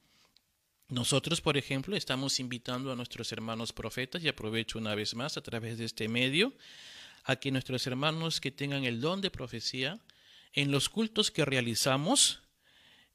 Nosotros, 0.88 1.42
por 1.42 1.58
ejemplo, 1.58 1.96
estamos 1.96 2.40
invitando 2.40 2.92
a 2.92 2.96
nuestros 2.96 3.32
hermanos 3.32 3.74
profetas, 3.74 4.24
y 4.24 4.28
aprovecho 4.28 4.78
una 4.78 4.96
vez 4.96 5.16
más 5.16 5.36
a 5.36 5.42
través 5.42 5.78
de 5.78 5.86
este 5.86 6.08
medio, 6.08 6.54
a 7.24 7.36
que 7.38 7.52
nuestros 7.52 7.88
hermanos 7.88 8.40
que 8.40 8.52
tengan 8.52 8.84
el 8.86 9.02
don 9.02 9.20
de 9.20 9.32
profecía, 9.32 10.00
en 10.54 10.72
los 10.72 10.90
cultos 10.90 11.32
que 11.32 11.44
realizamos, 11.44 12.44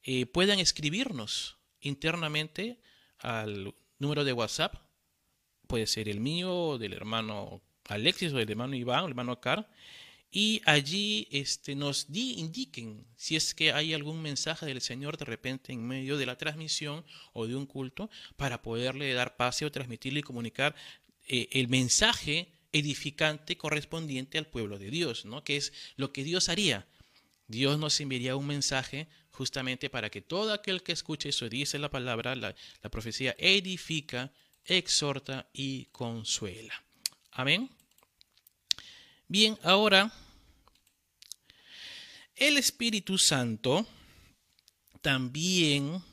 eh, 0.03 0.25
puedan 0.25 0.59
escribirnos 0.59 1.57
internamente 1.79 2.81
al 3.19 3.73
número 3.99 4.25
de 4.25 4.33
WhatsApp 4.33 4.75
puede 5.71 5.87
ser 5.87 6.09
el 6.09 6.19
mío, 6.19 6.77
del 6.77 6.91
hermano 6.91 7.61
Alexis 7.85 8.33
o 8.33 8.35
del 8.35 8.49
hermano 8.49 8.75
Iván, 8.75 9.03
o 9.03 9.05
el 9.05 9.11
hermano 9.11 9.39
Car, 9.39 9.69
y 10.29 10.61
allí 10.65 11.29
este, 11.31 11.75
nos 11.75 12.11
di, 12.11 12.33
indiquen 12.39 13.05
si 13.15 13.37
es 13.37 13.53
que 13.53 13.71
hay 13.71 13.93
algún 13.93 14.21
mensaje 14.21 14.65
del 14.65 14.81
Señor 14.81 15.17
de 15.17 15.23
repente 15.23 15.71
en 15.71 15.87
medio 15.87 16.17
de 16.17 16.25
la 16.25 16.37
transmisión 16.37 17.05
o 17.31 17.47
de 17.47 17.55
un 17.55 17.65
culto 17.65 18.09
para 18.35 18.61
poderle 18.61 19.13
dar 19.13 19.37
pase 19.37 19.63
o 19.63 19.71
transmitirle 19.71 20.19
y 20.19 20.23
comunicar 20.23 20.75
eh, 21.29 21.47
el 21.53 21.69
mensaje 21.69 22.49
edificante 22.73 23.55
correspondiente 23.55 24.37
al 24.37 24.47
pueblo 24.47 24.77
de 24.77 24.89
Dios, 24.89 25.23
¿no? 25.23 25.45
que 25.45 25.55
es 25.55 25.71
lo 25.95 26.11
que 26.11 26.25
Dios 26.25 26.49
haría. 26.49 26.85
Dios 27.47 27.79
nos 27.79 27.97
enviaría 28.01 28.35
un 28.35 28.47
mensaje 28.47 29.07
justamente 29.31 29.89
para 29.89 30.09
que 30.09 30.21
todo 30.21 30.51
aquel 30.51 30.83
que 30.83 30.91
escuche 30.91 31.29
eso, 31.29 31.47
dice 31.47 31.79
la 31.79 31.89
palabra, 31.89 32.35
la, 32.35 32.55
la 32.83 32.91
profecía, 32.91 33.35
edifica, 33.37 34.33
exhorta 34.65 35.47
y 35.53 35.85
consuela. 35.85 36.83
Amén. 37.31 37.69
Bien, 39.27 39.57
ahora 39.63 40.11
el 42.35 42.57
Espíritu 42.57 43.17
Santo 43.17 43.87
también 45.01 46.03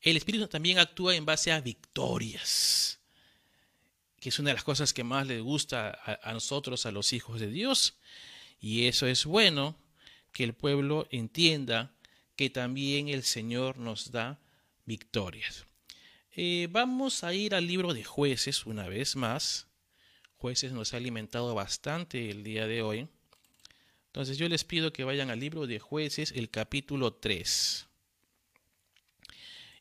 el 0.00 0.16
Espíritu 0.18 0.46
también 0.48 0.78
actúa 0.78 1.16
en 1.16 1.24
base 1.24 1.50
a 1.50 1.62
victorias, 1.62 3.00
que 4.20 4.28
es 4.28 4.38
una 4.38 4.50
de 4.50 4.54
las 4.54 4.64
cosas 4.64 4.92
que 4.92 5.02
más 5.02 5.26
le 5.26 5.40
gusta 5.40 5.88
a, 5.88 6.30
a, 6.30 6.32
nosotros, 6.34 6.84
a 6.84 6.92
los 6.92 7.14
hijos 7.14 7.40
de 7.40 7.48
Dios. 7.48 7.96
Y 8.60 8.86
eso 8.86 9.06
es 9.06 9.24
bueno, 9.24 9.78
que 10.32 10.44
el 10.44 10.52
pueblo 10.52 11.06
entienda 11.10 11.94
que 12.36 12.50
también 12.50 13.08
el 13.08 13.22
Señor 13.22 13.78
nos 13.78 14.10
da 14.10 14.38
victorias. 14.84 15.66
Eh, 16.36 16.68
vamos 16.70 17.22
a 17.22 17.32
ir 17.32 17.54
al 17.54 17.66
libro 17.66 17.94
de 17.94 18.04
jueces 18.04 18.66
una 18.66 18.88
vez 18.88 19.16
más. 19.16 19.68
Jueces 20.36 20.72
nos 20.72 20.92
ha 20.92 20.96
alimentado 20.96 21.54
bastante 21.54 22.30
el 22.30 22.42
día 22.42 22.66
de 22.66 22.82
hoy. 22.82 23.08
Entonces 24.06 24.38
yo 24.38 24.48
les 24.48 24.64
pido 24.64 24.92
que 24.92 25.04
vayan 25.04 25.30
al 25.30 25.40
libro 25.40 25.66
de 25.66 25.78
jueces, 25.78 26.32
el 26.32 26.50
capítulo 26.50 27.14
3. 27.14 27.86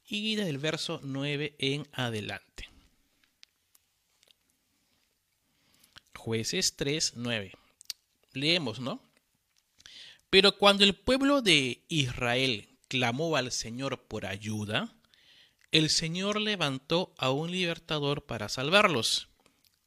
y 0.05 0.35
del 0.35 0.59
verso 0.59 0.99
9 1.03 1.55
en 1.57 1.87
adelante. 1.91 2.69
Jueces 6.15 6.75
3, 6.75 7.13
9. 7.15 7.51
Leemos, 8.33 8.79
¿no? 8.79 9.01
Pero 10.29 10.57
cuando 10.57 10.83
el 10.83 10.95
pueblo 10.95 11.41
de 11.41 11.83
Israel 11.89 12.72
clamó 12.93 13.35
al 13.37 13.51
Señor 13.51 14.03
por 14.03 14.27
ayuda, 14.27 14.95
el 15.71 15.89
Señor 15.89 16.39
levantó 16.39 17.15
a 17.17 17.31
un 17.31 17.49
libertador 17.49 18.27
para 18.27 18.49
salvarlos. 18.49 19.29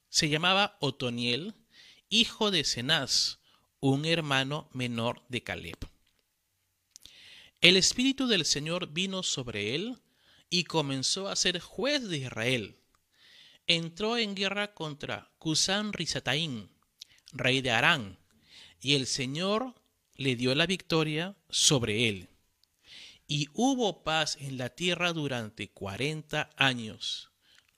Se 0.09 0.29
llamaba 0.29 0.77
Otoniel, 0.81 1.55
hijo 2.09 2.51
de 2.51 2.65
Cenaz, 2.65 3.39
un 3.79 4.07
hermano 4.07 4.69
menor 4.73 5.23
de 5.29 5.45
Caleb. 5.45 5.79
El 7.61 7.77
Espíritu 7.77 8.27
del 8.27 8.45
Señor 8.45 8.89
vino 8.93 9.23
sobre 9.23 9.77
él 9.77 10.01
y 10.51 10.65
comenzó 10.65 11.29
a 11.29 11.37
ser 11.37 11.61
juez 11.61 12.09
de 12.09 12.19
Israel. 12.19 12.77
Entró 13.69 14.17
en 14.17 14.35
guerra 14.35 14.75
contra 14.75 15.31
Cusán 15.39 15.93
Risataín, 15.93 16.71
rey 17.31 17.61
de 17.61 17.71
Arán, 17.71 18.19
y 18.81 18.97
el 18.97 19.07
Señor 19.07 19.77
le 20.17 20.35
dio 20.35 20.53
la 20.57 20.67
victoria 20.67 21.37
sobre 21.49 22.09
él. 22.09 22.31
Y 23.27 23.49
hubo 23.55 24.05
paz 24.05 24.37
en 24.41 24.59
la 24.59 24.71
tierra 24.71 25.13
durante 25.13 25.71
cuarenta 25.71 26.51
años. 26.57 27.31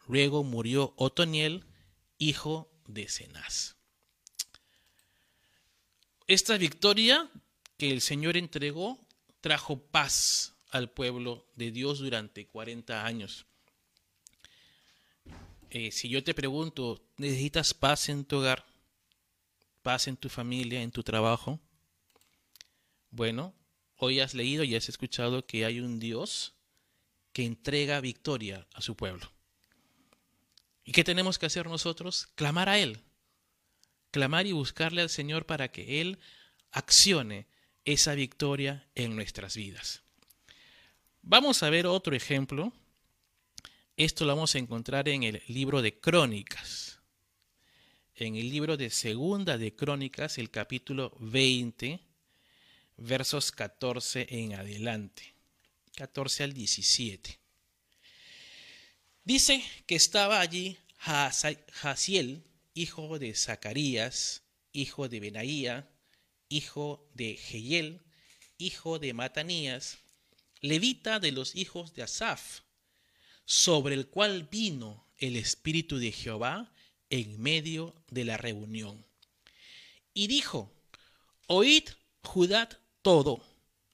Luego 0.06 0.44
murió 0.44 0.94
Otoniel, 0.96 1.64
hijo 2.18 2.70
de 2.86 3.08
Cenaz. 3.08 3.76
Esta 6.26 6.58
victoria 6.58 7.30
que 7.78 7.90
el 7.90 8.00
Señor 8.00 8.36
entregó 8.36 8.98
trajo 9.40 9.78
paz 9.78 10.54
al 10.70 10.90
pueblo 10.90 11.46
de 11.54 11.70
Dios 11.70 12.00
durante 12.00 12.46
40 12.46 13.04
años. 13.06 13.46
Eh, 15.70 15.90
si 15.92 16.08
yo 16.08 16.24
te 16.24 16.34
pregunto, 16.34 17.02
¿necesitas 17.16 17.74
paz 17.74 18.08
en 18.08 18.24
tu 18.24 18.38
hogar? 18.38 18.64
¿Paz 19.82 20.08
en 20.08 20.16
tu 20.16 20.28
familia, 20.28 20.82
en 20.82 20.90
tu 20.90 21.02
trabajo? 21.02 21.60
Bueno, 23.10 23.54
hoy 23.98 24.20
has 24.20 24.34
leído 24.34 24.64
y 24.64 24.74
has 24.74 24.88
escuchado 24.88 25.46
que 25.46 25.64
hay 25.64 25.80
un 25.80 25.98
Dios 25.98 26.54
que 27.32 27.44
entrega 27.44 28.00
victoria 28.00 28.66
a 28.72 28.80
su 28.80 28.96
pueblo. 28.96 29.30
¿Y 30.84 30.92
qué 30.92 31.04
tenemos 31.04 31.38
que 31.38 31.46
hacer 31.46 31.66
nosotros? 31.66 32.28
Clamar 32.34 32.68
a 32.68 32.78
Él. 32.78 33.00
Clamar 34.10 34.46
y 34.46 34.52
buscarle 34.52 35.02
al 35.02 35.10
Señor 35.10 35.44
para 35.44 35.70
que 35.70 36.00
Él 36.00 36.18
accione 36.70 37.46
esa 37.84 38.14
victoria 38.14 38.88
en 38.94 39.14
nuestras 39.14 39.56
vidas. 39.56 40.02
Vamos 41.22 41.62
a 41.62 41.70
ver 41.70 41.86
otro 41.86 42.14
ejemplo. 42.14 42.72
Esto 43.96 44.24
lo 44.24 44.34
vamos 44.34 44.54
a 44.54 44.58
encontrar 44.58 45.08
en 45.08 45.24
el 45.24 45.42
libro 45.48 45.82
de 45.82 45.98
Crónicas. 45.98 47.00
En 48.14 48.36
el 48.36 48.48
libro 48.48 48.76
de 48.76 48.90
Segunda 48.90 49.58
de 49.58 49.74
Crónicas, 49.74 50.38
el 50.38 50.50
capítulo 50.50 51.14
20, 51.20 52.07
versos 52.98 53.52
14 53.52 54.26
en 54.30 54.54
adelante. 54.54 55.34
14 55.96 56.44
al 56.44 56.52
17. 56.52 57.38
Dice 59.24 59.62
que 59.86 59.94
estaba 59.94 60.40
allí 60.40 60.78
Jaciel, 60.98 62.44
hijo 62.74 63.18
de 63.18 63.34
Zacarías, 63.34 64.42
hijo 64.72 65.08
de 65.08 65.20
Benaía, 65.20 65.88
hijo 66.48 67.08
de 67.14 67.36
Jehiel, 67.36 68.00
hijo 68.58 68.98
de 68.98 69.12
Matanías, 69.12 69.98
levita 70.60 71.20
de 71.20 71.32
los 71.32 71.54
hijos 71.56 71.94
de 71.94 72.02
Asaf, 72.02 72.60
sobre 73.44 73.94
el 73.94 74.08
cual 74.08 74.44
vino 74.44 75.06
el 75.18 75.36
Espíritu 75.36 75.98
de 75.98 76.12
Jehová 76.12 76.72
en 77.10 77.40
medio 77.40 77.94
de 78.10 78.24
la 78.24 78.36
reunión. 78.36 79.04
Y 80.14 80.26
dijo, 80.26 80.72
Oíd 81.46 81.88
Judá 82.22 82.68
todo, 83.08 83.42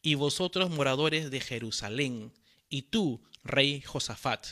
y 0.02 0.16
vosotros 0.16 0.70
moradores 0.70 1.30
de 1.30 1.38
Jerusalén, 1.38 2.32
y 2.68 2.82
tú, 2.82 3.22
rey 3.44 3.80
Josafat. 3.80 4.44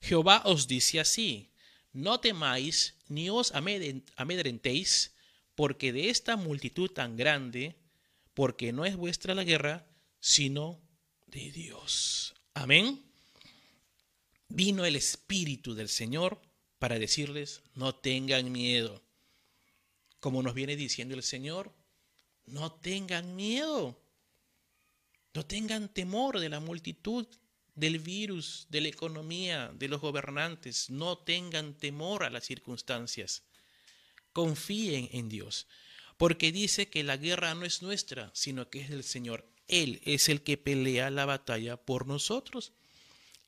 Jehová 0.00 0.40
os 0.46 0.66
dice 0.66 0.98
así, 0.98 1.52
no 1.92 2.18
temáis 2.18 2.94
ni 3.08 3.28
os 3.28 3.52
amedrentéis, 3.52 5.14
porque 5.54 5.92
de 5.92 6.08
esta 6.08 6.38
multitud 6.38 6.90
tan 6.90 7.18
grande, 7.18 7.76
porque 8.32 8.72
no 8.72 8.86
es 8.86 8.96
vuestra 8.96 9.34
la 9.34 9.44
guerra, 9.44 9.86
sino 10.20 10.80
de 11.26 11.52
Dios. 11.52 12.32
Amén. 12.54 13.04
Vino 14.48 14.86
el 14.86 14.96
Espíritu 14.96 15.74
del 15.74 15.90
Señor 15.90 16.40
para 16.78 16.98
decirles, 16.98 17.60
no 17.74 17.94
tengan 17.94 18.50
miedo. 18.50 19.02
Como 20.18 20.42
nos 20.42 20.54
viene 20.54 20.76
diciendo 20.76 21.14
el 21.14 21.22
Señor, 21.22 21.75
no 22.46 22.72
tengan 22.72 23.36
miedo. 23.36 24.00
No 25.34 25.44
tengan 25.44 25.92
temor 25.92 26.40
de 26.40 26.48
la 26.48 26.60
multitud, 26.60 27.26
del 27.74 27.98
virus, 27.98 28.66
de 28.70 28.80
la 28.80 28.88
economía, 28.88 29.70
de 29.74 29.88
los 29.88 30.00
gobernantes. 30.00 30.88
No 30.88 31.18
tengan 31.18 31.74
temor 31.74 32.24
a 32.24 32.30
las 32.30 32.44
circunstancias 32.44 33.42
confíen 34.36 35.08
en 35.12 35.30
Dios, 35.30 35.66
porque 36.18 36.52
dice 36.52 36.90
que 36.90 37.02
la 37.02 37.16
guerra 37.16 37.54
no 37.54 37.64
es 37.64 37.80
nuestra, 37.80 38.30
sino 38.34 38.68
que 38.68 38.82
es 38.82 38.90
del 38.90 39.02
Señor. 39.02 39.50
Él 39.66 40.02
es 40.04 40.28
el 40.28 40.42
que 40.42 40.58
pelea 40.58 41.08
la 41.08 41.24
batalla 41.24 41.78
por 41.78 42.06
nosotros. 42.06 42.74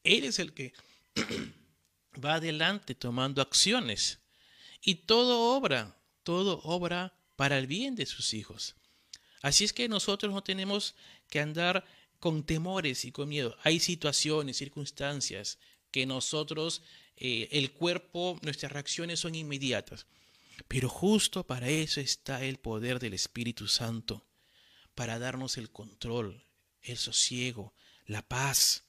Él 0.03 0.25
es 0.25 0.39
el 0.39 0.55
que 0.55 0.73
va 2.25 2.37
adelante 2.37 2.95
tomando 2.95 3.43
acciones. 3.43 4.21
Y 4.81 4.95
todo 4.95 5.55
obra, 5.55 5.95
todo 6.23 6.63
obra 6.65 7.15
para 7.37 7.59
el 7.59 7.67
bien 7.67 7.95
de 7.95 8.07
sus 8.07 8.33
hijos. 8.33 8.75
Así 9.43 9.65
es 9.65 9.73
que 9.73 9.89
nosotros 9.89 10.33
no 10.33 10.43
tenemos 10.43 10.95
que 11.29 11.41
andar 11.41 11.85
con 12.21 12.45
temores 12.45 13.05
y 13.05 13.13
con 13.13 13.29
miedo. 13.29 13.57
Hay 13.63 13.79
situaciones, 13.81 14.57
circunstancias 14.57 15.59
que 15.91 16.07
nosotros, 16.07 16.83
eh, 17.17 17.49
el 17.53 17.73
cuerpo, 17.73 18.39
nuestras 18.43 18.73
reacciones 18.73 19.21
son 19.21 19.35
inmediatas. 19.35 20.07
Pero 20.67 20.89
justo 20.89 21.45
para 21.45 21.69
eso 21.69 22.01
está 22.01 22.45
el 22.45 22.59
poder 22.59 22.99
del 22.99 23.15
Espíritu 23.15 23.69
Santo, 23.69 24.25
para 24.95 25.19
darnos 25.21 25.57
el 25.57 25.71
control, 25.71 26.43
el 26.83 26.97
sosiego, 26.97 27.73
la 28.07 28.23
paz. 28.23 28.83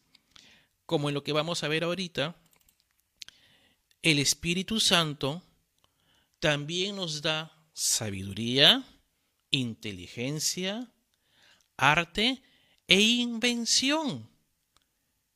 Como 0.87 1.09
en 1.09 1.13
lo 1.13 1.23
que 1.23 1.33
vamos 1.33 1.63
a 1.63 1.67
ver 1.67 1.83
ahorita, 1.83 2.35
el 4.01 4.17
Espíritu 4.17 4.79
Santo 4.79 5.43
también 6.39 6.95
nos 6.95 7.21
da 7.21 7.55
sabiduría, 7.73 8.83
inteligencia, 9.51 10.91
arte 11.77 12.41
e 12.87 12.99
invención. 13.01 14.29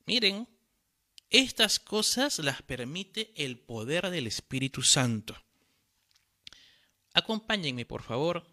Miren, 0.05 0.47
estas 1.29 1.79
cosas 1.79 2.39
las 2.39 2.61
permite 2.61 3.31
el 3.35 3.57
poder 3.57 4.11
del 4.11 4.27
Espíritu 4.27 4.83
Santo. 4.83 5.35
Acompáñenme, 7.13 7.85
por 7.85 8.03
favor, 8.03 8.45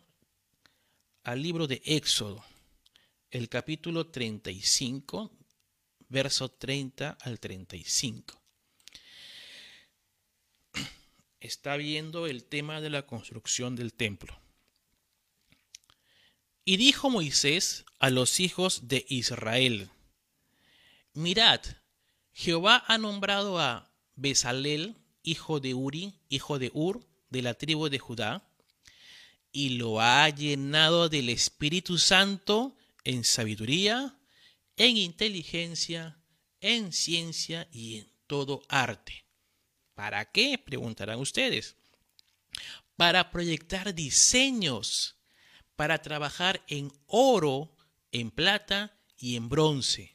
al 1.25 1.43
libro 1.43 1.67
de 1.67 1.83
Éxodo, 1.85 2.43
el 3.31 3.49
capítulo 3.49 4.07
35, 4.07 5.31
verso 6.09 6.51
30 6.51 7.19
al 7.21 7.39
35. 7.39 8.41
Está 11.39 11.77
viendo 11.77 12.27
el 12.27 12.45
tema 12.45 12.81
de 12.81 12.91
la 12.91 13.07
construcción 13.07 13.77
del 13.77 13.93
templo. 13.93 14.40
Y 16.71 16.77
dijo 16.77 17.11
Moisés 17.11 17.85
a 17.99 18.11
los 18.11 18.39
hijos 18.39 18.87
de 18.87 19.05
Israel, 19.09 19.91
Mirad, 21.15 21.61
Jehová 22.33 22.85
ha 22.87 22.97
nombrado 22.97 23.59
a 23.59 23.93
Besalel, 24.15 24.95
hijo 25.25 25.59
de 25.59 25.75
Uri, 25.75 26.15
hijo 26.29 26.61
de 26.61 26.71
Ur, 26.73 27.05
de 27.29 27.43
la 27.43 27.55
tribu 27.55 27.89
de 27.89 27.99
Judá, 27.99 28.49
y 29.51 29.71
lo 29.71 30.01
ha 30.01 30.29
llenado 30.29 31.09
del 31.09 31.31
Espíritu 31.31 31.99
Santo 31.99 32.77
en 33.03 33.25
sabiduría, 33.25 34.17
en 34.77 34.97
inteligencia, 34.97 36.23
en 36.61 36.93
ciencia 36.93 37.67
y 37.73 37.97
en 37.97 38.13
todo 38.29 38.63
arte. 38.69 39.25
¿Para 39.95 40.25
qué? 40.31 40.57
Preguntarán 40.57 41.19
ustedes. 41.19 41.75
Para 42.95 43.33
proyectar 43.33 43.93
diseños, 43.93 45.17
para 45.81 46.03
trabajar 46.03 46.63
en 46.69 46.93
oro, 47.07 47.75
en 48.13 48.31
plata 48.31 48.95
y 49.17 49.37
en 49.37 49.49
bronce, 49.49 50.15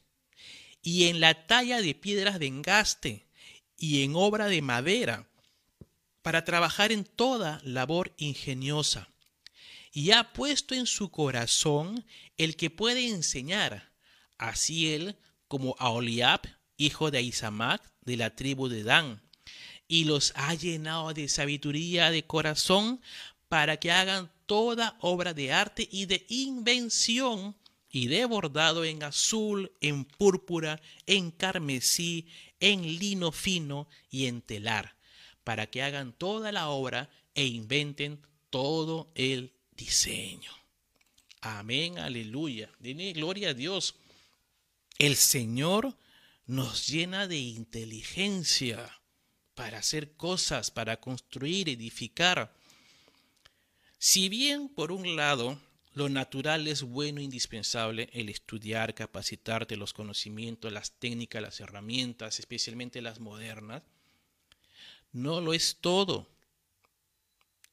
y 0.84 1.06
en 1.06 1.20
la 1.20 1.48
talla 1.48 1.82
de 1.82 1.96
piedras 1.96 2.38
de 2.38 2.46
engaste 2.46 3.26
y 3.76 4.04
en 4.04 4.16
obra 4.16 4.46
de 4.46 4.62
madera, 4.62 5.28
para 6.22 6.46
trabajar 6.46 6.92
en 6.92 7.04
toda 7.04 7.62
labor 7.64 8.14
ingeniosa. 8.18 9.10
Y 9.92 10.12
ha 10.12 10.34
puesto 10.34 10.76
en 10.76 10.86
su 10.86 11.10
corazón 11.10 12.06
el 12.38 12.58
que 12.58 12.70
puede 12.70 13.08
enseñar, 13.08 13.92
así 14.38 14.94
él 14.94 15.18
como 15.48 15.76
a 15.80 15.90
Oliab, 15.90 16.42
hijo 16.78 17.10
de 17.10 17.24
Isamac, 17.24 17.82
de 18.02 18.18
la 18.18 18.36
tribu 18.36 18.68
de 18.68 18.84
Dan, 18.84 19.20
y 19.88 20.04
los 20.04 20.32
ha 20.36 20.54
llenado 20.54 21.12
de 21.16 21.28
sabiduría 21.28 22.12
de 22.12 22.24
corazón 22.24 23.02
para 23.48 23.78
que 23.78 23.92
hagan 23.92 24.30
toda 24.46 24.98
obra 25.02 25.34
de 25.34 25.52
arte 25.52 25.88
y 25.92 26.06
de 26.06 26.26
invención 26.30 27.56
y 27.90 28.08
de 28.08 28.26
bordado 28.26 28.84
en 28.84 29.04
azul, 29.04 29.72
en 29.80 30.06
púrpura, 30.06 30.82
en 31.06 31.32
carmesí, 31.32 32.28
en 32.60 32.82
lino 33.00 33.32
fino 33.32 33.88
y 34.10 34.26
en 34.26 34.42
telar, 34.42 34.96
para 35.44 35.68
que 35.68 35.82
hagan 35.82 36.14
toda 36.14 36.52
la 36.52 36.70
obra 36.70 37.10
e 37.34 37.46
inventen 37.46 38.22
todo 38.50 39.12
el 39.16 39.54
diseño. 39.72 40.52
Amén, 41.42 42.00
aleluya. 42.00 42.70
Dile 42.80 43.14
gloria 43.14 43.50
a 43.50 43.54
Dios. 43.54 43.96
El 44.98 45.16
Señor 45.16 45.96
nos 46.48 46.88
llena 46.88 47.28
de 47.28 47.38
inteligencia 47.38 49.00
para 49.54 49.80
hacer 49.80 50.14
cosas, 50.14 50.72
para 50.72 51.00
construir, 51.00 51.70
edificar. 51.70 52.54
Si 53.98 54.30
bien, 54.30 54.70
por 54.70 54.92
un 54.92 55.16
lado, 55.16 55.60
lo 55.94 56.10
natural 56.10 56.68
es 56.68 56.84
bueno 56.84 57.22
e 57.22 57.24
indispensable, 57.24 58.10
el 58.12 58.30
estudiar, 58.30 58.94
capacitarte, 58.94 59.78
los 59.78 59.94
conocimientos, 59.94 60.72
las 60.72 60.92
técnicas, 60.92 61.42
las 61.42 61.60
herramientas, 61.62 62.40
especialmente 62.40 63.02
las 63.02 63.20
modernas, 63.20 63.82
no 65.14 65.40
lo 65.40 65.54
es 65.54 65.78
todo. 65.80 66.28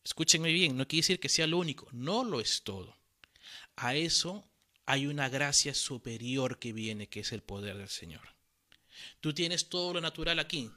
Escúchenme 0.05 0.53
bien, 0.53 0.77
no 0.77 0.87
quiere 0.87 1.03
decir 1.03 1.20
que 1.20 1.29
sea 1.29 1.49
lo 1.49 1.59
único, 1.59 1.89
no 1.91 2.23
lo 2.23 2.41
es 2.41 2.62
todo. 2.62 2.97
A 3.75 3.97
eso 3.97 4.45
hay 4.87 5.07
una 5.07 5.29
gracia 5.29 5.75
superior 5.75 6.61
que 6.61 6.73
viene, 6.73 7.09
que 7.09 7.20
es 7.20 7.33
el 7.33 7.43
poder 7.43 7.77
del 7.77 7.89
Señor. 7.89 8.23
Tú 9.20 9.33
tienes 9.33 9.68
todo 9.68 9.95
lo 9.95 10.01
natural 10.01 10.39
aquí 10.39 10.70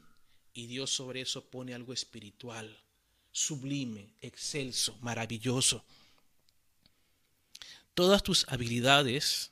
y 0.53 0.67
Dios 0.67 0.89
sobre 0.89 1.21
eso 1.21 1.45
pone 1.45 1.75
algo 1.75 1.93
espiritual, 1.93 2.75
sublime, 3.35 4.13
excelso, 4.21 4.97
maravilloso. 5.01 5.83
Todas 7.93 8.23
tus 8.23 8.47
habilidades, 8.47 9.51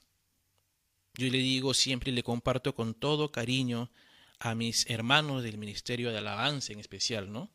yo 1.15 1.27
le 1.29 1.39
digo 1.39 1.73
siempre 1.73 2.09
y 2.09 2.15
le 2.15 2.23
comparto 2.23 2.75
con 2.75 2.93
todo 2.93 3.33
cariño 3.33 3.91
a 4.39 4.55
mis 4.55 4.89
hermanos 4.89 5.43
del 5.43 5.57
Ministerio 5.57 6.11
de 6.11 6.19
Alabanza 6.19 6.71
en 6.71 6.79
especial, 6.79 7.29
¿no? 7.29 7.49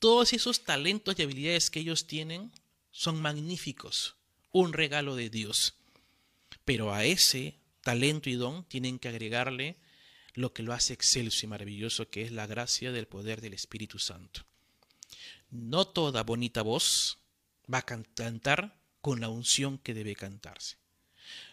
Todos 0.00 0.32
esos 0.32 0.64
talentos 0.64 1.16
y 1.16 1.22
habilidades 1.22 1.70
que 1.70 1.80
ellos 1.80 2.08
tienen 2.08 2.50
son 2.90 3.22
magníficos, 3.22 4.16
un 4.50 4.72
regalo 4.72 5.14
de 5.14 5.30
Dios. 5.30 5.74
Pero 6.64 6.92
a 6.92 7.04
ese 7.04 7.60
talento 7.80 8.28
y 8.28 8.34
don 8.34 8.64
tienen 8.64 8.98
que 8.98 9.08
agregarle 9.08 9.76
lo 10.32 10.52
que 10.52 10.64
lo 10.64 10.72
hace 10.72 10.94
excelso 10.94 11.46
y 11.46 11.48
maravilloso, 11.48 12.10
que 12.10 12.22
es 12.22 12.32
la 12.32 12.48
gracia 12.48 12.90
del 12.90 13.06
poder 13.06 13.40
del 13.40 13.54
Espíritu 13.54 14.00
Santo. 14.00 14.44
No 15.54 15.86
toda 15.86 16.24
bonita 16.24 16.62
voz 16.62 17.18
va 17.72 17.78
a 17.78 17.86
cantar 17.86 18.76
con 19.00 19.20
la 19.20 19.28
unción 19.28 19.78
que 19.78 19.94
debe 19.94 20.16
cantarse. 20.16 20.78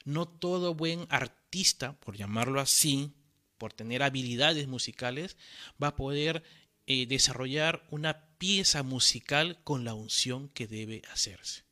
No 0.06 0.28
todo 0.28 0.74
buen 0.74 1.06
artista, 1.10 1.94
por 2.00 2.18
llamarlo 2.18 2.60
así, 2.60 3.12
por 3.60 3.74
tener 3.74 4.02
habilidades 4.02 4.68
musicales, 4.68 5.38
va 5.82 5.90
a 5.90 5.96
poder 5.96 6.42
eh, 6.88 7.06
desarrollar 7.06 7.86
una 7.92 8.26
pieza 8.40 8.82
musical 8.82 9.60
con 9.64 9.86
la 9.86 9.94
unción 9.94 10.50
que 10.50 10.66
debe 10.66 11.04
hacerse. 11.14 11.64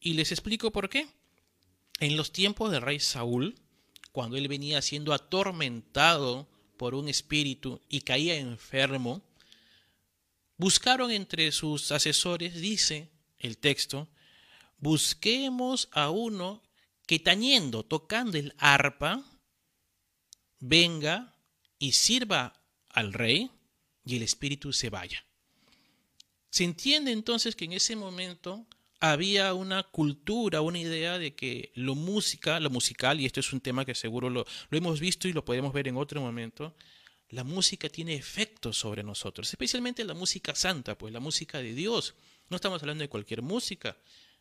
Y 0.00 0.14
les 0.14 0.32
explico 0.32 0.72
por 0.72 0.88
qué. 0.88 1.06
En 2.00 2.16
los 2.16 2.32
tiempos 2.32 2.72
del 2.72 2.82
rey 2.82 2.98
Saúl, 2.98 3.54
cuando 4.10 4.36
él 4.36 4.48
venía 4.48 4.82
siendo 4.82 5.12
atormentado 5.12 6.48
por 6.76 6.96
un 6.96 7.08
espíritu 7.08 7.80
y 7.88 8.00
caía 8.00 8.36
enfermo, 8.36 9.22
buscaron 10.56 11.10
entre 11.10 11.52
sus 11.52 11.92
asesores, 11.92 12.54
dice 12.54 13.10
el 13.38 13.58
texto, 13.58 14.08
busquemos 14.78 15.88
a 15.92 16.10
uno 16.10 16.62
que 17.06 17.18
tañendo, 17.18 17.84
tocando 17.84 18.38
el 18.38 18.54
arpa, 18.58 19.24
venga 20.58 21.34
y 21.78 21.92
sirva 21.92 22.60
al 22.88 23.12
rey 23.12 23.50
y 24.04 24.16
el 24.16 24.22
espíritu 24.22 24.72
se 24.72 24.90
vaya. 24.90 25.24
Se 26.50 26.64
entiende 26.64 27.12
entonces 27.12 27.54
que 27.54 27.66
en 27.66 27.72
ese 27.72 27.96
momento 27.96 28.66
había 28.98 29.52
una 29.52 29.82
cultura, 29.82 30.62
una 30.62 30.78
idea 30.78 31.18
de 31.18 31.34
que 31.34 31.70
lo 31.74 31.94
música, 31.94 32.58
lo 32.60 32.70
musical, 32.70 33.20
y 33.20 33.26
esto 33.26 33.40
es 33.40 33.52
un 33.52 33.60
tema 33.60 33.84
que 33.84 33.94
seguro 33.94 34.30
lo, 34.30 34.46
lo 34.70 34.78
hemos 34.78 35.00
visto 35.00 35.28
y 35.28 35.32
lo 35.32 35.44
podemos 35.44 35.72
ver 35.72 35.88
en 35.88 35.96
otro 35.96 36.20
momento, 36.20 36.74
la 37.30 37.44
música 37.44 37.88
tiene 37.88 38.14
efectos 38.14 38.78
sobre 38.78 39.02
nosotros, 39.02 39.48
especialmente 39.48 40.04
la 40.04 40.14
música 40.14 40.54
santa, 40.54 40.96
pues 40.96 41.12
la 41.12 41.20
música 41.20 41.58
de 41.58 41.74
Dios. 41.74 42.14
No 42.48 42.56
estamos 42.56 42.80
hablando 42.82 43.02
de 43.02 43.08
cualquier 43.08 43.42
música. 43.42 43.96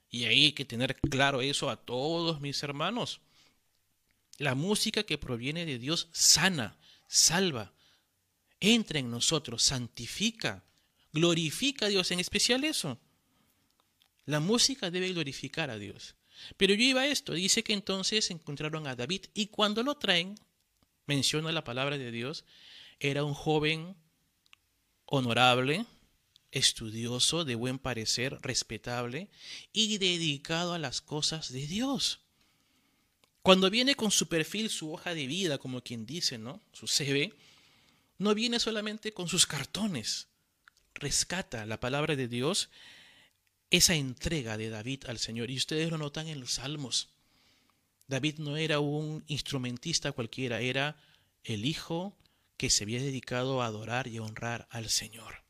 Y 0.10 0.26
hay 0.26 0.52
que 0.52 0.66
tener 0.66 0.96
claro 0.98 1.42
eso 1.42 1.70
a 1.70 1.78
todos 1.78 2.40
mis 2.42 2.62
hermanos. 2.62 3.22
La 4.38 4.54
música 4.54 5.04
que 5.04 5.18
proviene 5.18 5.66
de 5.66 5.80
Dios 5.80 6.10
sana, 6.12 6.78
salva, 7.08 7.74
entra 8.60 9.00
en 9.00 9.10
nosotros, 9.10 9.64
santifica, 9.64 10.64
glorifica 11.12 11.88
a 11.88 11.90
Dios, 11.90 12.12
en 12.12 12.20
especial 12.20 12.64
eso. 12.64 13.00
La 14.26 14.40
música 14.40 14.92
debe 14.92 15.12
glorificar 15.14 15.70
a 15.70 15.78
Dios. 15.78 16.16
Pero 16.58 16.74
yo 16.74 16.84
iba 16.84 17.02
a 17.02 17.08
esto, 17.08 17.34
dice 17.34 17.64
que 17.64 17.74
entonces 17.74 18.30
encontraron 18.30 18.88
a 18.88 18.96
David 18.96 19.26
y 19.34 19.48
cuando 19.48 19.84
lo 19.84 19.96
traen, 19.96 20.36
menciona 21.08 21.52
la 21.52 21.64
palabra 21.64 21.98
de 21.98 22.12
Dios, 22.12 22.44
era 23.00 23.24
un 23.24 23.34
joven 23.34 23.96
honorable, 25.06 25.86
estudioso, 26.52 27.46
de 27.46 27.56
buen 27.56 27.80
parecer, 27.80 28.39
respetable 28.41 29.30
y 29.74 29.98
dedicado 29.98 30.74
a 30.74 30.80
las 30.80 31.02
cosas 31.02 31.52
de 31.52 31.68
Dios. 31.68 32.22
Cuando 33.41 33.70
viene 33.70 33.96
con 33.96 34.10
su 34.10 34.28
perfil, 34.28 34.70
su 34.70 34.91
hoja 34.91 35.14
de 35.14 35.28
vida, 35.28 35.58
como 35.58 35.82
quien 35.82 36.06
dice, 36.06 36.38
¿no? 36.38 36.62
Su 36.74 36.88
CV, 36.88 37.34
no 38.18 38.34
viene 38.34 38.60
solamente 38.60 39.14
con 39.14 39.28
sus 39.28 39.46
cartones. 39.46 40.28
Rescata 40.96 41.66
la 41.66 41.80
palabra 41.80 42.16
de 42.16 42.28
Dios 42.28 42.70
esa 43.70 43.96
entrega 43.96 44.58
de 44.58 44.70
David 44.70 45.04
al 45.08 45.20
Señor. 45.20 45.52
Y 45.52 45.58
ustedes 45.58 45.91
lo 45.91 45.98
notan 45.98 46.28
en 46.28 46.39
los 46.39 46.54
salmos. 46.54 47.10
David 48.08 48.39
no 48.39 48.58
era 48.58 48.80
un 48.80 49.24
instrumentista 49.28 50.12
cualquiera, 50.12 50.62
era 50.62 50.98
el 51.43 51.66
hijo 51.66 52.18
que 52.58 52.70
se 52.70 52.84
había 52.84 53.01
dedicado 53.01 53.62
a 53.62 53.68
adorar 53.68 54.08
y 54.08 54.20
honrar 54.20 54.68
al 54.70 54.89
Señor. 54.89 55.43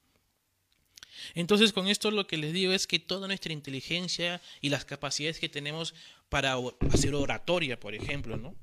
Entonces 1.34 1.74
con 1.74 1.88
esto 1.88 2.12
lo 2.12 2.28
que 2.28 2.38
les 2.38 2.53
digo 2.53 2.74
es 2.74 2.88
que 2.88 2.99
toda 2.99 3.28
nuestra 3.28 3.53
inteligencia 3.53 4.41
y 4.62 4.70
las 4.70 4.86
capacidades 4.86 5.39
que 5.39 5.49
tenemos 5.49 5.93
para 6.30 6.56
hacer 6.91 7.16
oratoria, 7.16 7.80
por 7.80 7.95
ejemplo, 7.95 8.38
¿no? 8.38 8.56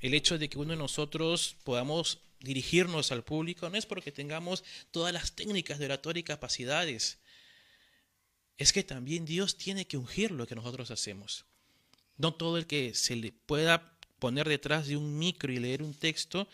El 0.00 0.14
hecho 0.14 0.38
de 0.38 0.48
que 0.48 0.58
uno 0.58 0.72
de 0.72 0.76
nosotros 0.76 1.56
podamos 1.64 2.20
dirigirnos 2.40 3.12
al 3.12 3.24
público 3.24 3.68
no 3.70 3.76
es 3.76 3.86
porque 3.86 4.12
tengamos 4.12 4.64
todas 4.90 5.12
las 5.12 5.32
técnicas 5.32 5.78
de 5.78 5.86
oratoria 5.86 6.20
y 6.20 6.24
capacidades, 6.24 7.18
es 8.58 8.72
que 8.72 8.82
también 8.82 9.24
Dios 9.24 9.56
tiene 9.56 9.86
que 9.86 9.96
ungir 9.96 10.30
lo 10.30 10.46
que 10.46 10.54
nosotros 10.54 10.90
hacemos. 10.90 11.46
No 12.16 12.34
todo 12.34 12.58
el 12.58 12.66
que 12.66 12.94
se 12.94 13.16
le 13.16 13.32
pueda 13.32 13.91
poner 14.22 14.48
detrás 14.48 14.86
de 14.86 14.96
un 14.96 15.18
micro 15.18 15.52
y 15.52 15.58
leer 15.58 15.82
un 15.82 15.94
texto 15.94 16.46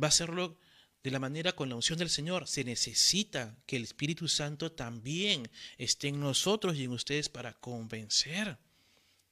va 0.00 0.06
a 0.06 0.14
hacerlo 0.14 0.56
de 1.02 1.10
la 1.10 1.18
manera 1.18 1.50
con 1.56 1.68
la 1.68 1.74
unción 1.74 1.98
del 1.98 2.08
Señor. 2.08 2.46
Se 2.46 2.62
necesita 2.62 3.58
que 3.66 3.74
el 3.74 3.82
Espíritu 3.82 4.28
Santo 4.28 4.70
también 4.70 5.50
esté 5.76 6.06
en 6.06 6.20
nosotros 6.20 6.76
y 6.76 6.84
en 6.84 6.92
ustedes 6.92 7.28
para 7.28 7.54
convencer. 7.54 8.58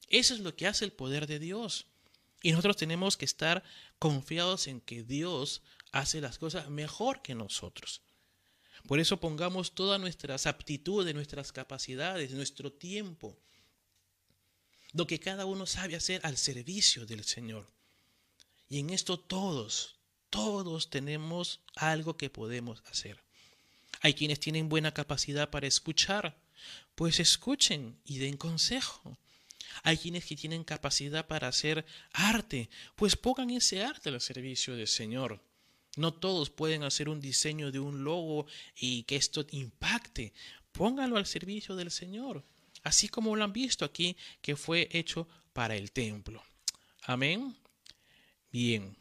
Eso 0.09 0.33
es 0.33 0.41
lo 0.41 0.57
que 0.57 0.67
hace 0.67 0.83
el 0.83 0.91
poder 0.91 1.25
de 1.25 1.39
Dios. 1.39 1.85
Y 2.43 2.51
nosotros 2.51 2.75
tenemos 2.75 3.15
que 3.15 3.23
estar 3.23 3.63
confiados 3.97 4.67
en 4.67 4.81
que 4.81 5.03
Dios 5.03 5.61
hace 5.93 6.19
las 6.19 6.37
cosas 6.37 6.69
mejor 6.69 7.21
que 7.21 7.33
nosotros. 7.33 8.01
Por 8.89 8.99
eso 8.99 9.21
pongamos 9.21 9.73
todas 9.73 10.01
nuestras 10.01 10.47
aptitudes, 10.47 11.15
nuestras 11.15 11.53
capacidades, 11.53 12.31
nuestro 12.31 12.73
tiempo, 12.73 13.39
lo 14.91 15.07
que 15.07 15.21
cada 15.21 15.45
uno 15.45 15.65
sabe 15.65 15.95
hacer 15.95 16.19
al 16.25 16.35
servicio 16.35 17.05
del 17.05 17.23
Señor. 17.23 17.73
Y 18.69 18.79
en 18.79 18.89
esto 18.89 19.19
todos, 19.19 19.95
todos 20.29 20.89
tenemos 20.89 21.61
algo 21.75 22.17
que 22.17 22.29
podemos 22.29 22.81
hacer. 22.87 23.23
Hay 24.01 24.13
quienes 24.13 24.39
tienen 24.39 24.69
buena 24.69 24.93
capacidad 24.93 25.49
para 25.49 25.67
escuchar, 25.67 26.37
pues 26.95 27.19
escuchen 27.19 27.99
y 28.05 28.17
den 28.17 28.37
consejo. 28.37 29.17
Hay 29.83 29.97
quienes 29.97 30.25
que 30.25 30.35
tienen 30.35 30.63
capacidad 30.63 31.27
para 31.27 31.47
hacer 31.47 31.85
arte, 32.11 32.69
pues 32.95 33.15
pongan 33.15 33.49
ese 33.49 33.83
arte 33.83 34.09
al 34.09 34.21
servicio 34.21 34.75
del 34.75 34.87
Señor. 34.87 35.41
No 35.97 36.13
todos 36.13 36.49
pueden 36.49 36.83
hacer 36.83 37.07
un 37.09 37.21
diseño 37.21 37.71
de 37.71 37.79
un 37.79 38.03
logo 38.03 38.47
y 38.75 39.03
que 39.03 39.15
esto 39.15 39.45
impacte. 39.51 40.33
Póngalo 40.71 41.17
al 41.17 41.25
servicio 41.25 41.75
del 41.75 41.91
Señor, 41.91 42.43
así 42.83 43.07
como 43.07 43.35
lo 43.35 43.43
han 43.43 43.53
visto 43.53 43.85
aquí 43.85 44.17
que 44.41 44.55
fue 44.55 44.89
hecho 44.91 45.27
para 45.53 45.75
el 45.75 45.91
templo. 45.91 46.43
Amén. 47.03 47.55
Bien. 48.55 48.95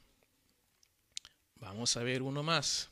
Vamos 1.60 1.96
a 1.96 2.02
ver 2.02 2.22
uno 2.22 2.42
más. 2.42 2.90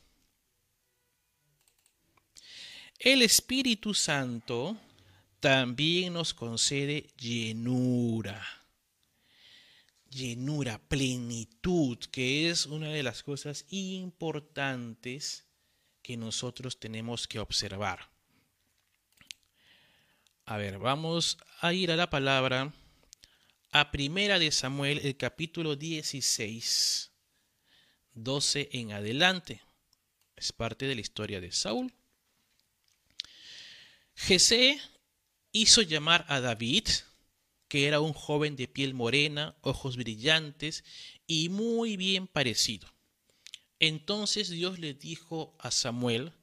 El 3.01 3.23
Espíritu 3.23 3.95
Santo 3.95 4.77
también 5.41 6.13
nos 6.13 6.33
concede 6.33 7.09
llenura. 7.19 8.47
Llenura, 10.09 10.79
plenitud, 10.79 11.99
que 11.99 12.49
es 12.49 12.67
una 12.67 12.91
de 12.91 13.03
las 13.03 13.25
cosas 13.25 13.65
importantes 13.71 15.45
que 16.01 16.17
nosotros 16.17 16.79
tenemos 16.79 17.27
que 17.27 17.41
observar. 17.41 18.09
A 20.45 20.59
ver, 20.59 20.79
vamos 20.79 21.39
a 21.61 21.73
ir 21.73 21.91
a 21.91 21.97
la 21.97 22.09
palabra 22.09 22.73
a 23.75 23.91
Primera 23.91 24.39
de 24.39 24.53
Samuel, 24.53 25.01
el 25.03 25.17
capítulo 25.17 25.77
16, 25.77 27.11
12 28.13 28.69
en 28.73 28.93
adelante. 28.93 29.63
Es 30.37 30.53
parte 30.53 30.87
de 30.87 30.95
la 30.95 31.01
historia 31.01 31.41
de 31.41 31.53
Saúl. 31.53 31.91
Jesé 34.15 34.79
hizo 35.53 35.81
llamar 35.81 36.27
a 36.29 36.41
David, 36.41 36.87
que 37.69 37.87
era 37.87 38.01
un 38.01 38.13
joven 38.13 38.57
de 38.57 38.69
piel 38.69 38.93
morena, 38.93 39.57
ojos 39.63 39.97
brillantes 39.97 40.85
y 41.27 41.49
muy 41.49 41.97
bien 41.97 42.27
parecido. 42.27 42.93
Entonces 43.81 44.51
Dios 44.51 44.81
le 44.81 44.93
dijo 44.93 45.57
a 45.59 45.71
Samuel, 45.71 46.35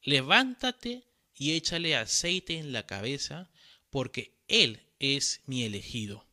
levántate 0.00 1.04
y 1.34 1.52
échale 1.52 1.94
aceite 1.94 2.56
en 2.56 2.72
la 2.72 2.86
cabeza, 2.86 3.50
porque 3.90 4.32
él 4.48 4.80
es 4.98 5.42
mi 5.44 5.64
elegido. 5.64 6.29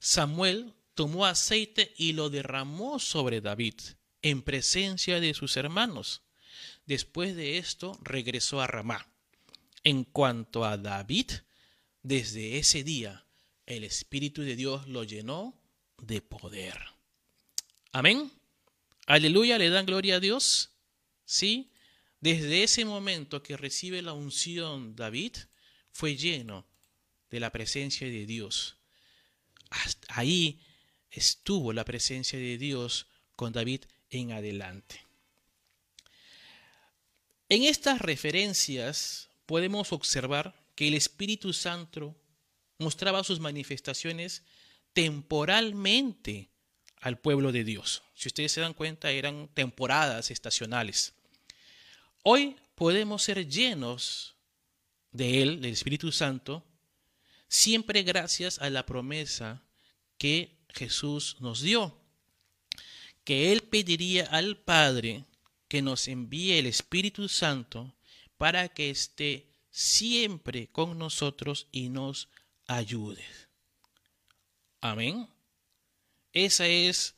Samuel 0.00 0.74
tomó 0.94 1.26
aceite 1.26 1.94
y 1.96 2.14
lo 2.14 2.30
derramó 2.30 2.98
sobre 2.98 3.40
David, 3.40 3.74
en 4.22 4.42
presencia 4.42 5.20
de 5.20 5.34
sus 5.34 5.56
hermanos. 5.56 6.22
Después 6.86 7.36
de 7.36 7.58
esto 7.58 7.98
regresó 8.02 8.60
a 8.60 8.66
Ramá. 8.66 9.06
En 9.84 10.04
cuanto 10.04 10.64
a 10.64 10.76
David, 10.76 11.30
desde 12.02 12.58
ese 12.58 12.82
día 12.82 13.24
el 13.66 13.84
Espíritu 13.84 14.42
de 14.42 14.56
Dios 14.56 14.88
lo 14.88 15.04
llenó 15.04 15.54
de 15.98 16.20
poder. 16.20 16.76
Amén. 17.92 18.32
Aleluya, 19.06 19.58
le 19.58 19.70
dan 19.70 19.86
gloria 19.86 20.16
a 20.16 20.20
Dios. 20.20 20.70
Sí, 21.24 21.70
desde 22.20 22.62
ese 22.62 22.84
momento 22.84 23.42
que 23.42 23.56
recibe 23.56 24.02
la 24.02 24.12
unción 24.12 24.96
David, 24.96 25.36
fue 25.92 26.16
lleno 26.16 26.66
de 27.30 27.40
la 27.40 27.50
presencia 27.52 28.06
de 28.08 28.26
Dios. 28.26 28.79
Ahí 30.08 30.60
estuvo 31.10 31.72
la 31.72 31.84
presencia 31.84 32.38
de 32.38 32.58
Dios 32.58 33.06
con 33.36 33.52
David 33.52 33.82
en 34.10 34.32
adelante. 34.32 35.06
En 37.48 37.64
estas 37.64 38.00
referencias 38.00 39.28
podemos 39.46 39.92
observar 39.92 40.54
que 40.74 40.88
el 40.88 40.94
Espíritu 40.94 41.52
Santo 41.52 42.16
mostraba 42.78 43.24
sus 43.24 43.40
manifestaciones 43.40 44.44
temporalmente 44.92 46.50
al 47.00 47.18
pueblo 47.18 47.52
de 47.52 47.64
Dios. 47.64 48.02
Si 48.14 48.28
ustedes 48.28 48.52
se 48.52 48.60
dan 48.60 48.74
cuenta, 48.74 49.10
eran 49.10 49.48
temporadas 49.48 50.30
estacionales. 50.30 51.14
Hoy 52.22 52.56
podemos 52.74 53.22
ser 53.22 53.48
llenos 53.48 54.36
de 55.12 55.42
Él, 55.42 55.60
del 55.60 55.72
Espíritu 55.72 56.12
Santo, 56.12 56.64
siempre 57.50 58.04
gracias 58.04 58.60
a 58.60 58.70
la 58.70 58.86
promesa 58.86 59.62
que 60.16 60.56
Jesús 60.68 61.36
nos 61.40 61.60
dio, 61.60 62.00
que 63.24 63.52
Él 63.52 63.62
pediría 63.62 64.24
al 64.26 64.56
Padre 64.56 65.24
que 65.68 65.82
nos 65.82 66.08
envíe 66.08 66.52
el 66.52 66.66
Espíritu 66.66 67.28
Santo 67.28 67.94
para 68.38 68.68
que 68.68 68.88
esté 68.90 69.50
siempre 69.70 70.68
con 70.68 70.96
nosotros 70.96 71.66
y 71.72 71.88
nos 71.88 72.28
ayude. 72.66 73.24
Amén. 74.80 75.28
Esa 76.32 76.66
es 76.68 77.16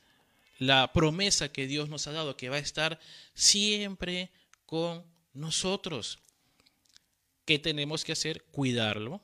la 0.58 0.92
promesa 0.94 1.52
que 1.52 1.66
Dios 1.66 1.90
nos 1.90 2.06
ha 2.06 2.12
dado, 2.12 2.38
que 2.38 2.48
va 2.48 2.56
a 2.56 2.60
estar 2.60 2.98
siempre 3.34 4.30
con 4.64 5.04
nosotros. 5.34 6.18
¿Qué 7.44 7.58
tenemos 7.58 8.02
que 8.02 8.12
hacer? 8.12 8.44
Cuidarlo. 8.44 9.20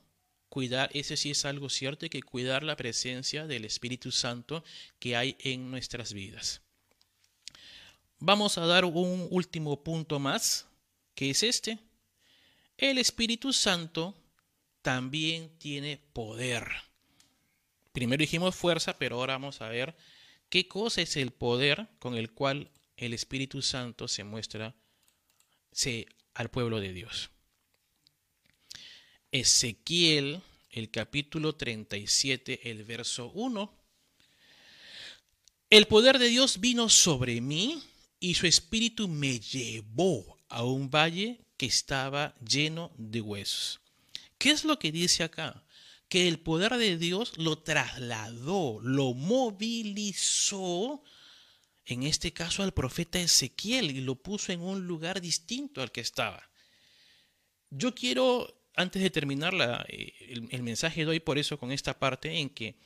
Cuidar, 0.49 0.91
ese 0.95 1.17
sí 1.17 1.31
es 1.31 1.45
algo 1.45 1.69
cierto, 1.69 2.09
que 2.09 2.23
cuidar 2.23 2.63
la 2.63 2.77
presencia 2.77 3.47
del 3.47 3.65
Espíritu 3.65 4.11
Santo 4.11 4.65
que 4.99 5.17
hay 5.17 5.37
en 5.41 5.71
nuestras 5.71 6.13
vidas. 6.13 6.63
Vamos 8.19 8.59
a 8.59 8.67
dar 8.67 8.85
un 8.85 9.29
último 9.31 9.83
punto 9.85 10.19
más, 10.19 10.67
que 11.15 11.31
es 11.31 11.43
este. 11.43 11.79
El 12.77 12.99
Espíritu 12.99 13.53
Santo 13.53 14.17
también 14.83 15.51
tiene 15.59 15.99
poder. 16.13 16.67
Primero 17.93 18.21
dijimos 18.21 18.57
fuerza, 18.57 18.99
pero 18.99 19.17
ahora 19.17 19.35
vamos 19.35 19.61
a 19.61 19.69
ver 19.69 19.97
qué 20.49 20.67
cosa 20.67 21.03
es 21.03 21.17
el 21.17 21.31
poder 21.31 21.89
con 21.99 22.15
el 22.15 22.33
cual 22.33 22.71
el 22.97 23.13
Espíritu 23.15 23.63
Santo 23.63 24.09
se 24.09 24.25
muestra 24.25 24.75
al 26.35 26.51
pueblo 26.51 26.81
de 26.81 26.93
Dios. 26.93 27.31
Ezequiel, 29.31 30.41
el 30.71 30.91
capítulo 30.91 31.55
37, 31.55 32.71
el 32.71 32.85
verso 32.85 33.31
1. 33.35 33.75
El 35.71 35.87
poder 35.87 36.19
de 36.19 36.29
Dios 36.29 36.61
vino 36.61 36.89
sobre 36.89 37.43
mí 37.43 37.83
y 38.21 38.35
su 38.35 38.47
espíritu 38.47 39.07
me 39.07 39.39
llevó 39.39 40.39
a 40.49 40.65
un 40.65 40.91
valle 40.91 41.41
que 41.59 41.67
estaba 41.67 42.35
lleno 42.37 42.91
de 42.97 43.21
huesos. 43.21 43.81
¿Qué 44.39 44.51
es 44.51 44.65
lo 44.65 44.79
que 44.79 44.93
dice 44.93 45.25
acá? 45.25 45.63
Que 46.09 46.27
el 46.27 46.39
poder 46.39 46.79
de 46.79 46.97
Dios 46.97 47.37
lo 47.37 47.59
trasladó, 47.59 48.81
lo 48.81 49.13
movilizó, 49.13 51.03
en 51.85 52.05
este 52.05 52.33
caso 52.33 52.63
al 52.63 52.73
profeta 52.73 53.21
Ezequiel, 53.21 53.91
y 53.91 54.01
lo 54.01 54.15
puso 54.15 54.53
en 54.53 54.63
un 54.63 54.87
lugar 54.87 55.21
distinto 55.21 55.83
al 55.83 55.93
que 55.93 56.01
estaba. 56.01 56.49
Yo 57.71 57.95
quiero, 57.95 58.58
antes 58.79 59.03
de 59.03 59.11
terminar 59.11 59.55
eh, 59.89 60.15
el, 60.29 60.49
el 60.51 60.63
mensaje 60.63 61.05
de 61.05 61.11
hoy, 61.11 61.21
por 61.21 61.39
eso 61.39 61.59
con 61.59 61.73
esta 61.73 61.99
parte 61.99 62.39
en 62.39 62.49
que 62.51 62.77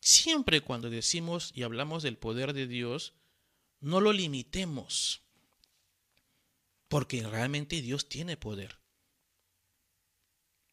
siempre 0.00 0.60
cuando 0.60 0.90
decimos 0.90 1.52
y 1.54 1.62
hablamos 1.62 2.02
del 2.02 2.18
poder 2.18 2.52
de 2.52 2.66
Dios, 2.66 3.14
no 3.80 4.00
lo 4.00 4.12
limitemos, 4.12 5.22
porque 6.88 7.22
realmente 7.22 7.80
Dios 7.80 8.08
tiene 8.08 8.36
poder 8.36 8.78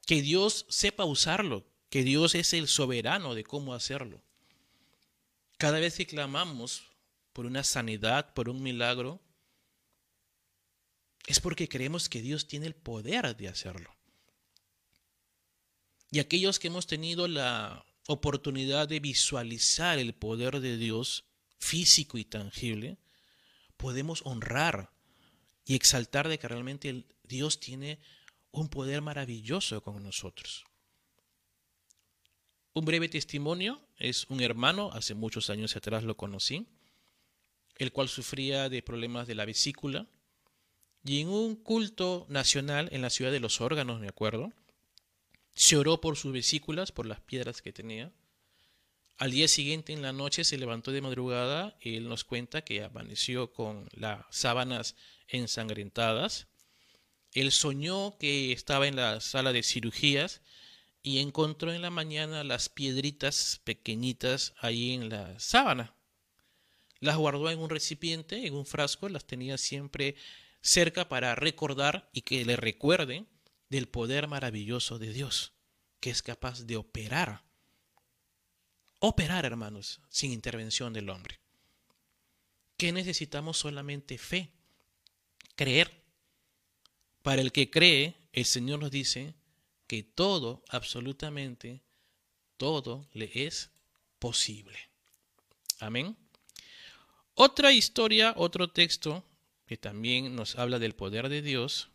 que 0.06 0.22
Dios 0.22 0.66
sepa 0.70 1.06
usarlo, 1.06 1.66
que 1.90 2.04
Dios 2.04 2.36
es 2.36 2.54
el 2.54 2.68
soberano 2.68 3.34
de 3.34 3.44
cómo 3.44 3.74
hacerlo. 3.74 4.22
Cada 5.58 5.80
vez 5.80 5.96
que 5.98 6.06
clamamos 6.06 6.84
por 7.34 7.46
una 7.46 7.64
sanidad, 7.64 8.34
por 8.34 8.50
un 8.50 8.62
milagro, 8.62 9.22
es 11.28 11.40
porque 11.40 11.68
creemos 11.68 12.08
que 12.08 12.22
Dios 12.22 12.48
tiene 12.48 12.68
el 12.68 12.76
poder 12.76 13.36
de 13.36 13.48
hacerlo. 13.48 13.96
Y 16.12 16.20
aquellos 16.20 16.60
que 16.60 16.68
hemos 16.68 16.88
tenido 16.88 17.28
la 17.28 17.86
oportunidad 18.08 18.88
de 18.88 19.00
visualizar 19.00 20.00
el 20.00 20.14
poder 20.14 20.60
de 20.60 20.78
Dios 20.78 21.26
físico 21.58 22.18
y 22.18 22.26
tangible, 22.26 22.98
podemos 23.78 24.22
honrar 24.26 24.92
y 25.66 25.76
exaltar 25.76 26.28
de 26.28 26.38
que 26.38 26.48
realmente 26.48 27.06
Dios 27.24 27.60
tiene 27.60 28.00
un 28.52 28.70
poder 28.70 29.02
maravilloso 29.02 29.82
con 29.82 30.02
nosotros. 30.04 30.66
Un 32.74 32.86
breve 32.86 33.10
testimonio 33.10 33.82
es 33.98 34.26
un 34.30 34.42
hermano, 34.42 34.92
hace 34.94 35.14
muchos 35.14 35.50
años 35.50 35.76
atrás 35.76 36.04
lo 36.04 36.18
conocí, 36.18 36.68
el 37.78 37.92
cual 37.92 38.10
sufría 38.10 38.70
de 38.70 38.84
problemas 38.84 39.28
de 39.28 39.36
la 39.36 39.46
vesícula, 39.46 40.08
y 41.04 41.22
en 41.22 41.30
un 41.30 41.56
culto 41.56 42.26
nacional 42.30 42.90
en 42.92 43.02
la 43.02 43.10
ciudad 43.10 43.32
de 43.32 43.40
los 43.40 43.62
órganos, 43.62 44.00
me 44.00 44.08
acuerdo, 44.08 44.52
se 45.56 45.78
oró 45.78 46.02
por 46.02 46.18
sus 46.18 46.34
vesículas, 46.34 46.92
por 46.92 47.06
las 47.06 47.22
piedras 47.22 47.62
que 47.62 47.74
tenía. 47.74 48.12
Al 49.18 49.32
día 49.32 49.48
siguiente, 49.48 49.94
en 49.94 50.02
la 50.02 50.12
noche, 50.12 50.44
se 50.44 50.58
levantó 50.58 50.92
de 50.92 51.02
madrugada 51.02 51.78
y 51.80 51.96
él 51.96 52.10
nos 52.10 52.26
cuenta 52.26 52.64
que 52.64 52.84
amaneció 52.84 53.54
con 53.54 53.88
las 53.94 54.26
sábanas 54.30 54.96
ensangrentadas, 55.28 56.48
él 57.32 57.52
soñó 57.52 58.18
que 58.18 58.52
estaba 58.52 58.88
en 58.88 58.96
la 58.96 59.20
sala 59.20 59.52
de 59.52 59.64
cirugías 59.64 60.42
y 61.02 61.20
encontró 61.20 61.74
en 61.74 61.82
la 61.82 61.90
mañana 61.90 62.44
las 62.44 62.70
piedritas 62.70 63.62
pequeñitas 63.64 64.54
ahí 64.60 64.94
en 64.94 65.10
la 65.10 65.38
sábana. 65.40 65.94
Las 67.00 67.18
guardó 67.18 67.52
en 67.52 67.60
un 67.60 67.70
recipiente, 67.70 68.48
en 68.48 68.56
un 68.56 68.66
frasco, 68.66 69.10
las 69.10 69.26
tenía 69.26 69.58
siempre 69.58 70.16
cerca 70.62 71.10
para 71.10 71.36
recordar 71.36 72.10
y 72.14 72.22
que 72.22 72.44
le 72.46 72.56
recuerde 72.56 73.26
del 73.70 73.88
poder 73.88 74.28
maravilloso 74.28 75.00
de 75.00 75.12
Dios, 75.14 75.54
que 76.00 76.10
es 76.10 76.22
capaz 76.22 76.62
de 76.66 76.78
operar. 76.78 77.44
Operar, 79.00 79.46
hermanos, 79.46 80.02
sin 80.10 80.32
intervención 80.32 80.94
del 80.94 81.10
hombre. 81.10 81.40
¿Qué 82.78 82.92
necesitamos? 82.92 83.58
Solamente 83.58 84.18
fe, 84.18 84.52
creer. 85.56 86.04
Para 87.22 87.42
el 87.42 87.52
que 87.52 87.70
cree, 87.70 88.16
el 88.34 88.46
Señor 88.46 88.80
nos 88.80 88.92
dice 88.92 89.34
que 89.88 90.04
todo, 90.04 90.64
absolutamente 90.70 91.82
todo 92.58 93.08
le 93.14 93.32
es 93.34 93.72
posible. 94.20 94.78
Amén. 95.80 96.18
Otra 97.34 97.72
historia, 97.72 98.34
otro 98.38 98.70
texto 98.70 99.24
que 99.66 99.78
también 99.78 100.36
nos 100.36 100.56
habla 100.58 100.80
del 100.80 100.96
poder 100.96 101.30
de 101.30 101.42
Dios. 101.42 101.90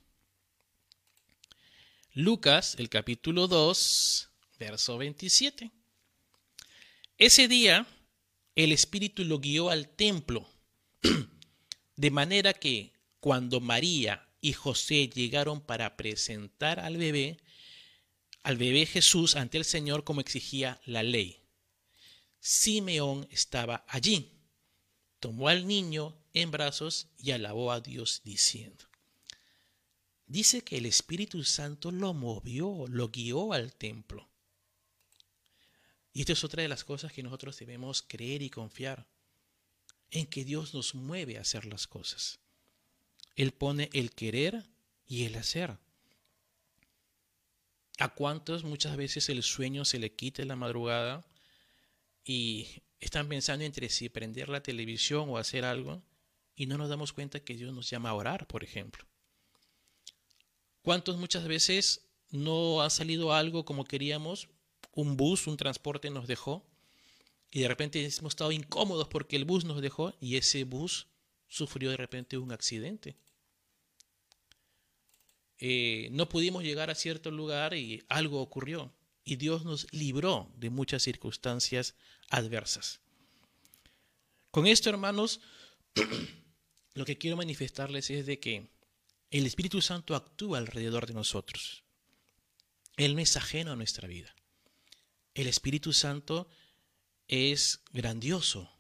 Lucas, 2.15 2.75
el 2.81 2.89
capítulo 2.89 3.47
2, 3.47 4.31
verso 4.59 4.99
27. 4.99 5.71
Ese 7.19 7.47
día 7.47 7.87
el 8.57 8.73
Espíritu 8.73 9.25
lo 9.25 9.39
guió 9.39 9.71
al 9.71 9.89
templo, 9.89 10.45
de 11.97 12.11
manera 12.11 12.53
que 12.53 12.93
cuando 13.21 13.61
María 13.61 14.29
y 14.41 14.55
José 14.55 15.09
llegaron 15.09 15.61
para 15.61 15.97
presentar 15.97 16.81
al 16.81 16.97
bebé, 16.97 17.39
al 18.43 18.57
bebé 18.57 18.87
Jesús 18.87 19.37
ante 19.37 19.59
el 19.59 19.65
Señor 19.65 20.03
como 20.03 20.21
exigía 20.21 20.81
la 20.87 21.05
ley, 21.05 21.39
Simeón 22.41 23.29
estaba 23.31 23.85
allí. 23.87 24.33
Tomó 25.21 25.47
al 25.47 25.65
niño 25.69 26.17
en 26.35 26.51
brazos 26.51 27.07
y 27.19 27.31
alabó 27.31 27.71
a 27.71 27.81
Dios 27.81 28.23
diciendo. 28.25 28.90
Dice 30.31 30.63
que 30.63 30.79
el 30.79 30.87
Espíritu 30.87 31.43
Santo 31.43 31.91
lo 31.91 32.15
movió, 32.15 32.87
lo 32.87 33.09
guió 33.09 33.53
al 33.53 33.75
templo. 33.75 34.29
Y 36.13 36.21
esto 36.21 36.35
es 36.35 36.45
otra 36.45 36.63
de 36.63 36.69
las 36.69 36.85
cosas 36.85 37.13
que 37.13 37.25
nosotros 37.25 37.59
debemos 37.59 38.03
creer 38.03 38.41
y 38.41 38.49
confiar, 38.49 39.09
en 40.13 40.27
que 40.27 40.45
Dios 40.45 40.73
nos 40.73 40.95
mueve 40.95 41.37
a 41.37 41.41
hacer 41.41 41.65
las 41.65 41.89
cosas. 41.89 42.39
Él 43.35 43.51
pone 43.51 43.91
el 43.93 44.13
querer 44.13 44.71
y 45.05 45.25
el 45.25 45.35
hacer. 45.35 45.79
¿A 47.99 48.15
cuántos 48.15 48.63
muchas 48.63 48.97
veces 48.97 49.29
el 49.31 49.43
sueño 49.43 49.85
se 49.85 49.99
le 49.99 50.15
quita 50.15 50.43
en 50.43 50.49
la 50.49 50.55
madrugada 50.55 51.27
y 52.25 52.69
están 53.01 53.29
pensando 53.29 53.65
entre 53.65 53.89
si 53.89 54.09
prender 54.09 54.49
la 54.49 54.63
televisión 54.63 55.29
o 55.29 55.39
hacer 55.39 55.65
algo 55.65 56.05
y 56.55 56.67
no 56.67 56.79
nos 56.79 56.89
damos 56.89 57.13
cuenta 57.13 57.41
que 57.41 57.57
Dios 57.57 57.75
nos 57.75 57.91
llama 57.91 58.11
a 58.11 58.15
orar, 58.15 58.47
por 58.47 58.63
ejemplo? 58.63 59.10
¿Cuántos 60.83 61.17
muchas 61.17 61.47
veces 61.47 62.07
no 62.31 62.83
ha 62.83 62.91
salido 62.91 63.33
algo 63.33 63.65
como 63.65 63.85
queríamos 63.85 64.49
un 64.93 65.17
bus, 65.17 65.47
un 65.47 65.57
transporte 65.57 66.11
nos 66.11 66.27
dejó 66.27 66.65
y 67.51 67.61
de 67.61 67.69
repente 67.69 68.01
hemos 68.01 68.33
estado 68.33 68.53
incómodos 68.53 69.09
porque 69.09 69.37
el 69.37 69.45
bus 69.45 69.65
nos 69.65 69.83
dejó 69.83 70.15
y 70.21 70.37
ese 70.37 70.65
bus 70.65 71.09
sufrió 71.49 71.91
de 71.91 71.97
repente 71.97 72.39
un 72.39 72.53
accidente. 72.53 73.17
Eh, 75.59 76.09
no 76.13 76.29
pudimos 76.29 76.63
llegar 76.63 76.91
a 76.91 76.95
cierto 76.95 77.31
lugar 77.31 77.75
y 77.75 78.03
algo 78.09 78.41
ocurrió 78.41 78.93
y 79.25 79.37
Dios 79.37 79.65
nos 79.65 79.93
libró 79.93 80.51
de 80.57 80.71
muchas 80.71 81.03
circunstancias 81.03 81.95
adversas. 82.31 83.01
Con 84.51 84.67
esto, 84.67 84.89
hermanos, 84.89 85.41
lo 86.95 87.05
que 87.05 87.19
quiero 87.19 87.37
manifestarles 87.37 88.11
es 88.11 88.27
de 88.27 88.41
que 88.41 88.71
el 89.31 89.47
Espíritu 89.47 89.81
Santo 89.81 90.17
actúa 90.17 90.59
alrededor 90.59 91.07
de 91.07 91.15
nosotros. 91.15 91.85
Él 92.97 93.15
no 93.15 93.23
es 93.23 93.37
ajeno 93.37 93.73
a 93.73 93.77
nuestra 93.77 94.09
vida. 94.09 94.35
El 95.35 95.47
Espíritu 95.47 95.93
Santo 95.93 96.49
es 97.29 97.81
grandioso 97.93 98.71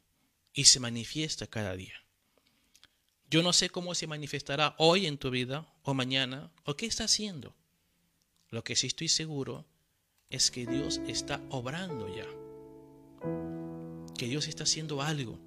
y 0.52 0.64
se 0.64 0.80
manifiesta 0.80 1.46
cada 1.46 1.76
día. 1.76 1.94
Yo 3.30 3.44
no 3.44 3.52
sé 3.52 3.70
cómo 3.70 3.94
se 3.94 4.08
manifestará 4.08 4.74
hoy 4.78 5.06
en 5.06 5.16
tu 5.16 5.30
vida 5.30 5.72
o 5.84 5.94
mañana 5.94 6.50
o 6.64 6.76
qué 6.76 6.86
está 6.86 7.04
haciendo. 7.04 7.54
Lo 8.48 8.64
que 8.64 8.74
sí 8.74 8.88
estoy 8.88 9.08
seguro 9.08 9.68
es 10.28 10.50
que 10.50 10.66
Dios 10.66 11.00
está 11.06 11.40
obrando 11.50 12.08
ya. 12.08 12.26
Que 14.18 14.26
Dios 14.26 14.48
está 14.48 14.64
haciendo 14.64 15.00
algo. 15.00 15.38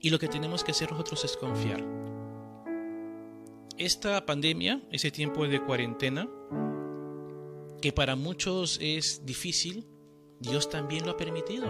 Y 0.00 0.10
lo 0.10 0.18
que 0.18 0.26
tenemos 0.26 0.64
que 0.64 0.72
hacer 0.72 0.90
nosotros 0.90 1.24
es 1.24 1.36
confiar. 1.36 2.17
Esta 3.78 4.26
pandemia, 4.26 4.82
ese 4.90 5.12
tiempo 5.12 5.46
de 5.46 5.62
cuarentena, 5.62 6.28
que 7.80 7.92
para 7.92 8.16
muchos 8.16 8.76
es 8.82 9.24
difícil, 9.24 9.86
Dios 10.40 10.68
también 10.68 11.06
lo 11.06 11.12
ha 11.12 11.16
permitido. 11.16 11.68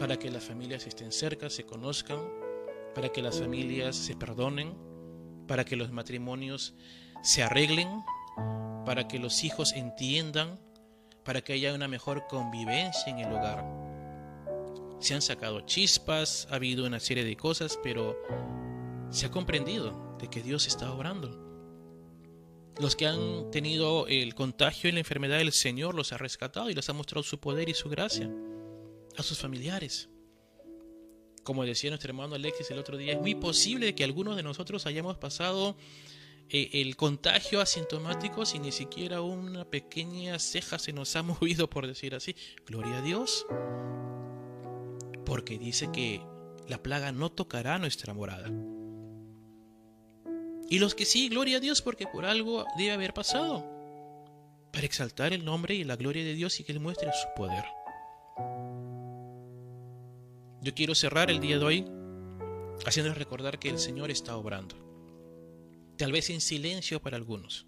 Para 0.00 0.18
que 0.18 0.28
las 0.28 0.42
familias 0.42 0.88
estén 0.88 1.12
cerca, 1.12 1.50
se 1.50 1.64
conozcan, 1.64 2.18
para 2.96 3.10
que 3.10 3.22
las 3.22 3.38
familias 3.38 3.94
se 3.94 4.16
perdonen, 4.16 4.74
para 5.46 5.64
que 5.64 5.76
los 5.76 5.92
matrimonios 5.92 6.74
se 7.22 7.44
arreglen, 7.44 8.02
para 8.84 9.06
que 9.06 9.20
los 9.20 9.44
hijos 9.44 9.72
entiendan, 9.72 10.58
para 11.24 11.42
que 11.42 11.52
haya 11.52 11.74
una 11.74 11.86
mejor 11.86 12.26
convivencia 12.26 13.06
en 13.06 13.20
el 13.20 13.32
hogar. 13.32 13.64
Se 14.98 15.14
han 15.14 15.22
sacado 15.22 15.60
chispas, 15.60 16.48
ha 16.50 16.56
habido 16.56 16.84
una 16.88 16.98
serie 16.98 17.24
de 17.24 17.36
cosas, 17.36 17.78
pero 17.84 18.16
se 19.10 19.26
ha 19.26 19.30
comprendido 19.30 20.05
de 20.18 20.28
que 20.28 20.42
Dios 20.42 20.66
está 20.66 20.92
obrando. 20.92 21.44
Los 22.78 22.94
que 22.94 23.06
han 23.06 23.50
tenido 23.50 24.06
el 24.06 24.34
contagio 24.34 24.90
y 24.90 24.92
la 24.92 24.98
enfermedad 24.98 25.38
del 25.38 25.52
Señor 25.52 25.94
los 25.94 26.12
ha 26.12 26.18
rescatado 26.18 26.68
y 26.68 26.74
les 26.74 26.88
ha 26.88 26.92
mostrado 26.92 27.22
su 27.22 27.38
poder 27.38 27.68
y 27.68 27.74
su 27.74 27.88
gracia 27.88 28.30
a 29.16 29.22
sus 29.22 29.38
familiares. 29.38 30.10
Como 31.42 31.64
decía 31.64 31.90
nuestro 31.90 32.10
hermano 32.10 32.34
Alexis 32.34 32.70
el 32.70 32.78
otro 32.78 32.98
día, 32.98 33.14
es 33.14 33.20
muy 33.20 33.34
posible 33.34 33.94
que 33.94 34.04
algunos 34.04 34.36
de 34.36 34.42
nosotros 34.42 34.84
hayamos 34.84 35.16
pasado 35.16 35.76
eh, 36.48 36.70
el 36.74 36.96
contagio 36.96 37.60
asintomático 37.60 38.44
si 38.44 38.58
ni 38.58 38.72
siquiera 38.72 39.20
una 39.20 39.64
pequeña 39.64 40.38
ceja 40.38 40.78
se 40.78 40.92
nos 40.92 41.16
ha 41.16 41.22
movido, 41.22 41.70
por 41.70 41.86
decir 41.86 42.14
así. 42.14 42.36
Gloria 42.66 42.98
a 42.98 43.02
Dios. 43.02 43.46
Porque 45.24 45.58
dice 45.58 45.90
que 45.92 46.20
la 46.68 46.82
plaga 46.82 47.10
no 47.10 47.32
tocará 47.32 47.78
nuestra 47.78 48.12
morada. 48.12 48.50
Y 50.68 50.78
los 50.78 50.94
que 50.94 51.04
sí, 51.04 51.28
gloria 51.28 51.58
a 51.58 51.60
Dios, 51.60 51.82
porque 51.82 52.06
por 52.06 52.24
algo 52.24 52.64
debe 52.76 52.92
haber 52.92 53.14
pasado. 53.14 53.64
Para 54.72 54.86
exaltar 54.86 55.32
el 55.32 55.44
nombre 55.44 55.74
y 55.74 55.84
la 55.84 55.96
gloria 55.96 56.24
de 56.24 56.34
Dios 56.34 56.58
y 56.60 56.64
que 56.64 56.72
Él 56.72 56.80
muestre 56.80 57.10
su 57.12 57.28
poder. 57.36 57.64
Yo 60.62 60.74
quiero 60.74 60.94
cerrar 60.94 61.30
el 61.30 61.40
día 61.40 61.58
de 61.58 61.64
hoy 61.64 61.84
haciéndoles 62.84 63.18
recordar 63.18 63.58
que 63.58 63.68
el 63.68 63.78
Señor 63.78 64.10
está 64.10 64.36
obrando. 64.36 64.76
Tal 65.96 66.12
vez 66.12 66.28
en 66.30 66.40
silencio 66.40 67.00
para 67.00 67.16
algunos. 67.16 67.66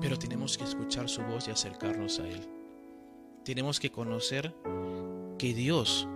Pero 0.00 0.18
tenemos 0.18 0.58
que 0.58 0.64
escuchar 0.64 1.08
su 1.08 1.22
voz 1.22 1.48
y 1.48 1.50
acercarnos 1.50 2.20
a 2.20 2.28
Él. 2.28 2.46
Tenemos 3.44 3.80
que 3.80 3.90
conocer 3.90 4.54
que 5.38 5.54
Dios 5.54 6.06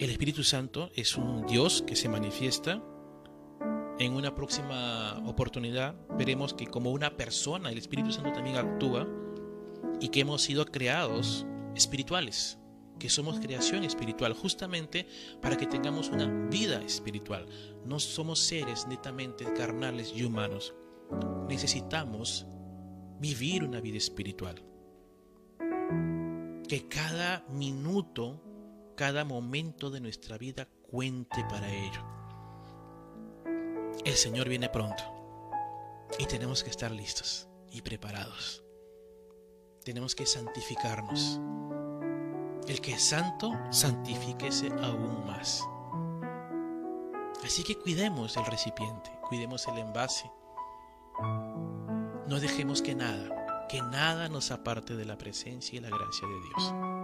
el 0.00 0.08
Espíritu 0.08 0.42
Santo 0.42 0.90
es 0.94 1.14
un 1.18 1.46
Dios 1.46 1.84
que 1.86 1.94
se 1.94 2.08
manifiesta. 2.08 2.82
En 4.00 4.14
una 4.14 4.34
próxima 4.34 5.22
oportunidad 5.26 5.94
veremos 6.16 6.54
que 6.54 6.66
como 6.66 6.90
una 6.90 7.18
persona 7.18 7.70
el 7.70 7.76
Espíritu 7.76 8.10
Santo 8.10 8.32
también 8.32 8.56
actúa 8.56 9.06
y 10.00 10.08
que 10.08 10.20
hemos 10.20 10.40
sido 10.40 10.64
creados 10.64 11.46
espirituales, 11.74 12.58
que 12.98 13.10
somos 13.10 13.40
creación 13.40 13.84
espiritual 13.84 14.32
justamente 14.32 15.06
para 15.42 15.58
que 15.58 15.66
tengamos 15.66 16.08
una 16.08 16.48
vida 16.48 16.80
espiritual. 16.82 17.44
No 17.84 18.00
somos 18.00 18.38
seres 18.38 18.86
netamente 18.86 19.44
carnales 19.52 20.14
y 20.16 20.24
humanos. 20.24 20.72
Necesitamos 21.46 22.46
vivir 23.18 23.64
una 23.64 23.82
vida 23.82 23.98
espiritual. 23.98 24.64
Que 26.66 26.88
cada 26.88 27.44
minuto 27.50 28.42
cada 28.96 29.24
momento 29.24 29.90
de 29.90 30.00
nuestra 30.00 30.36
vida 30.36 30.68
cuente 30.82 31.44
para 31.50 31.70
ello. 31.70 32.19
El 34.04 34.14
Señor 34.14 34.48
viene 34.48 34.70
pronto 34.70 35.04
y 36.18 36.24
tenemos 36.24 36.64
que 36.64 36.70
estar 36.70 36.90
listos 36.90 37.48
y 37.70 37.82
preparados. 37.82 38.64
Tenemos 39.84 40.14
que 40.14 40.24
santificarnos. 40.24 41.38
El 42.66 42.80
que 42.80 42.92
es 42.92 43.02
santo, 43.02 43.52
santifíquese 43.70 44.68
aún 44.68 45.26
más. 45.26 45.62
Así 47.44 47.62
que 47.62 47.76
cuidemos 47.76 48.36
el 48.38 48.46
recipiente, 48.46 49.10
cuidemos 49.28 49.66
el 49.68 49.78
envase. 49.78 50.30
No 52.26 52.40
dejemos 52.40 52.80
que 52.80 52.94
nada, 52.94 53.66
que 53.68 53.82
nada 53.82 54.28
nos 54.30 54.50
aparte 54.50 54.96
de 54.96 55.04
la 55.04 55.18
presencia 55.18 55.76
y 55.76 55.80
la 55.80 55.90
gracia 55.90 56.26
de 56.26 56.40
Dios. 56.40 56.99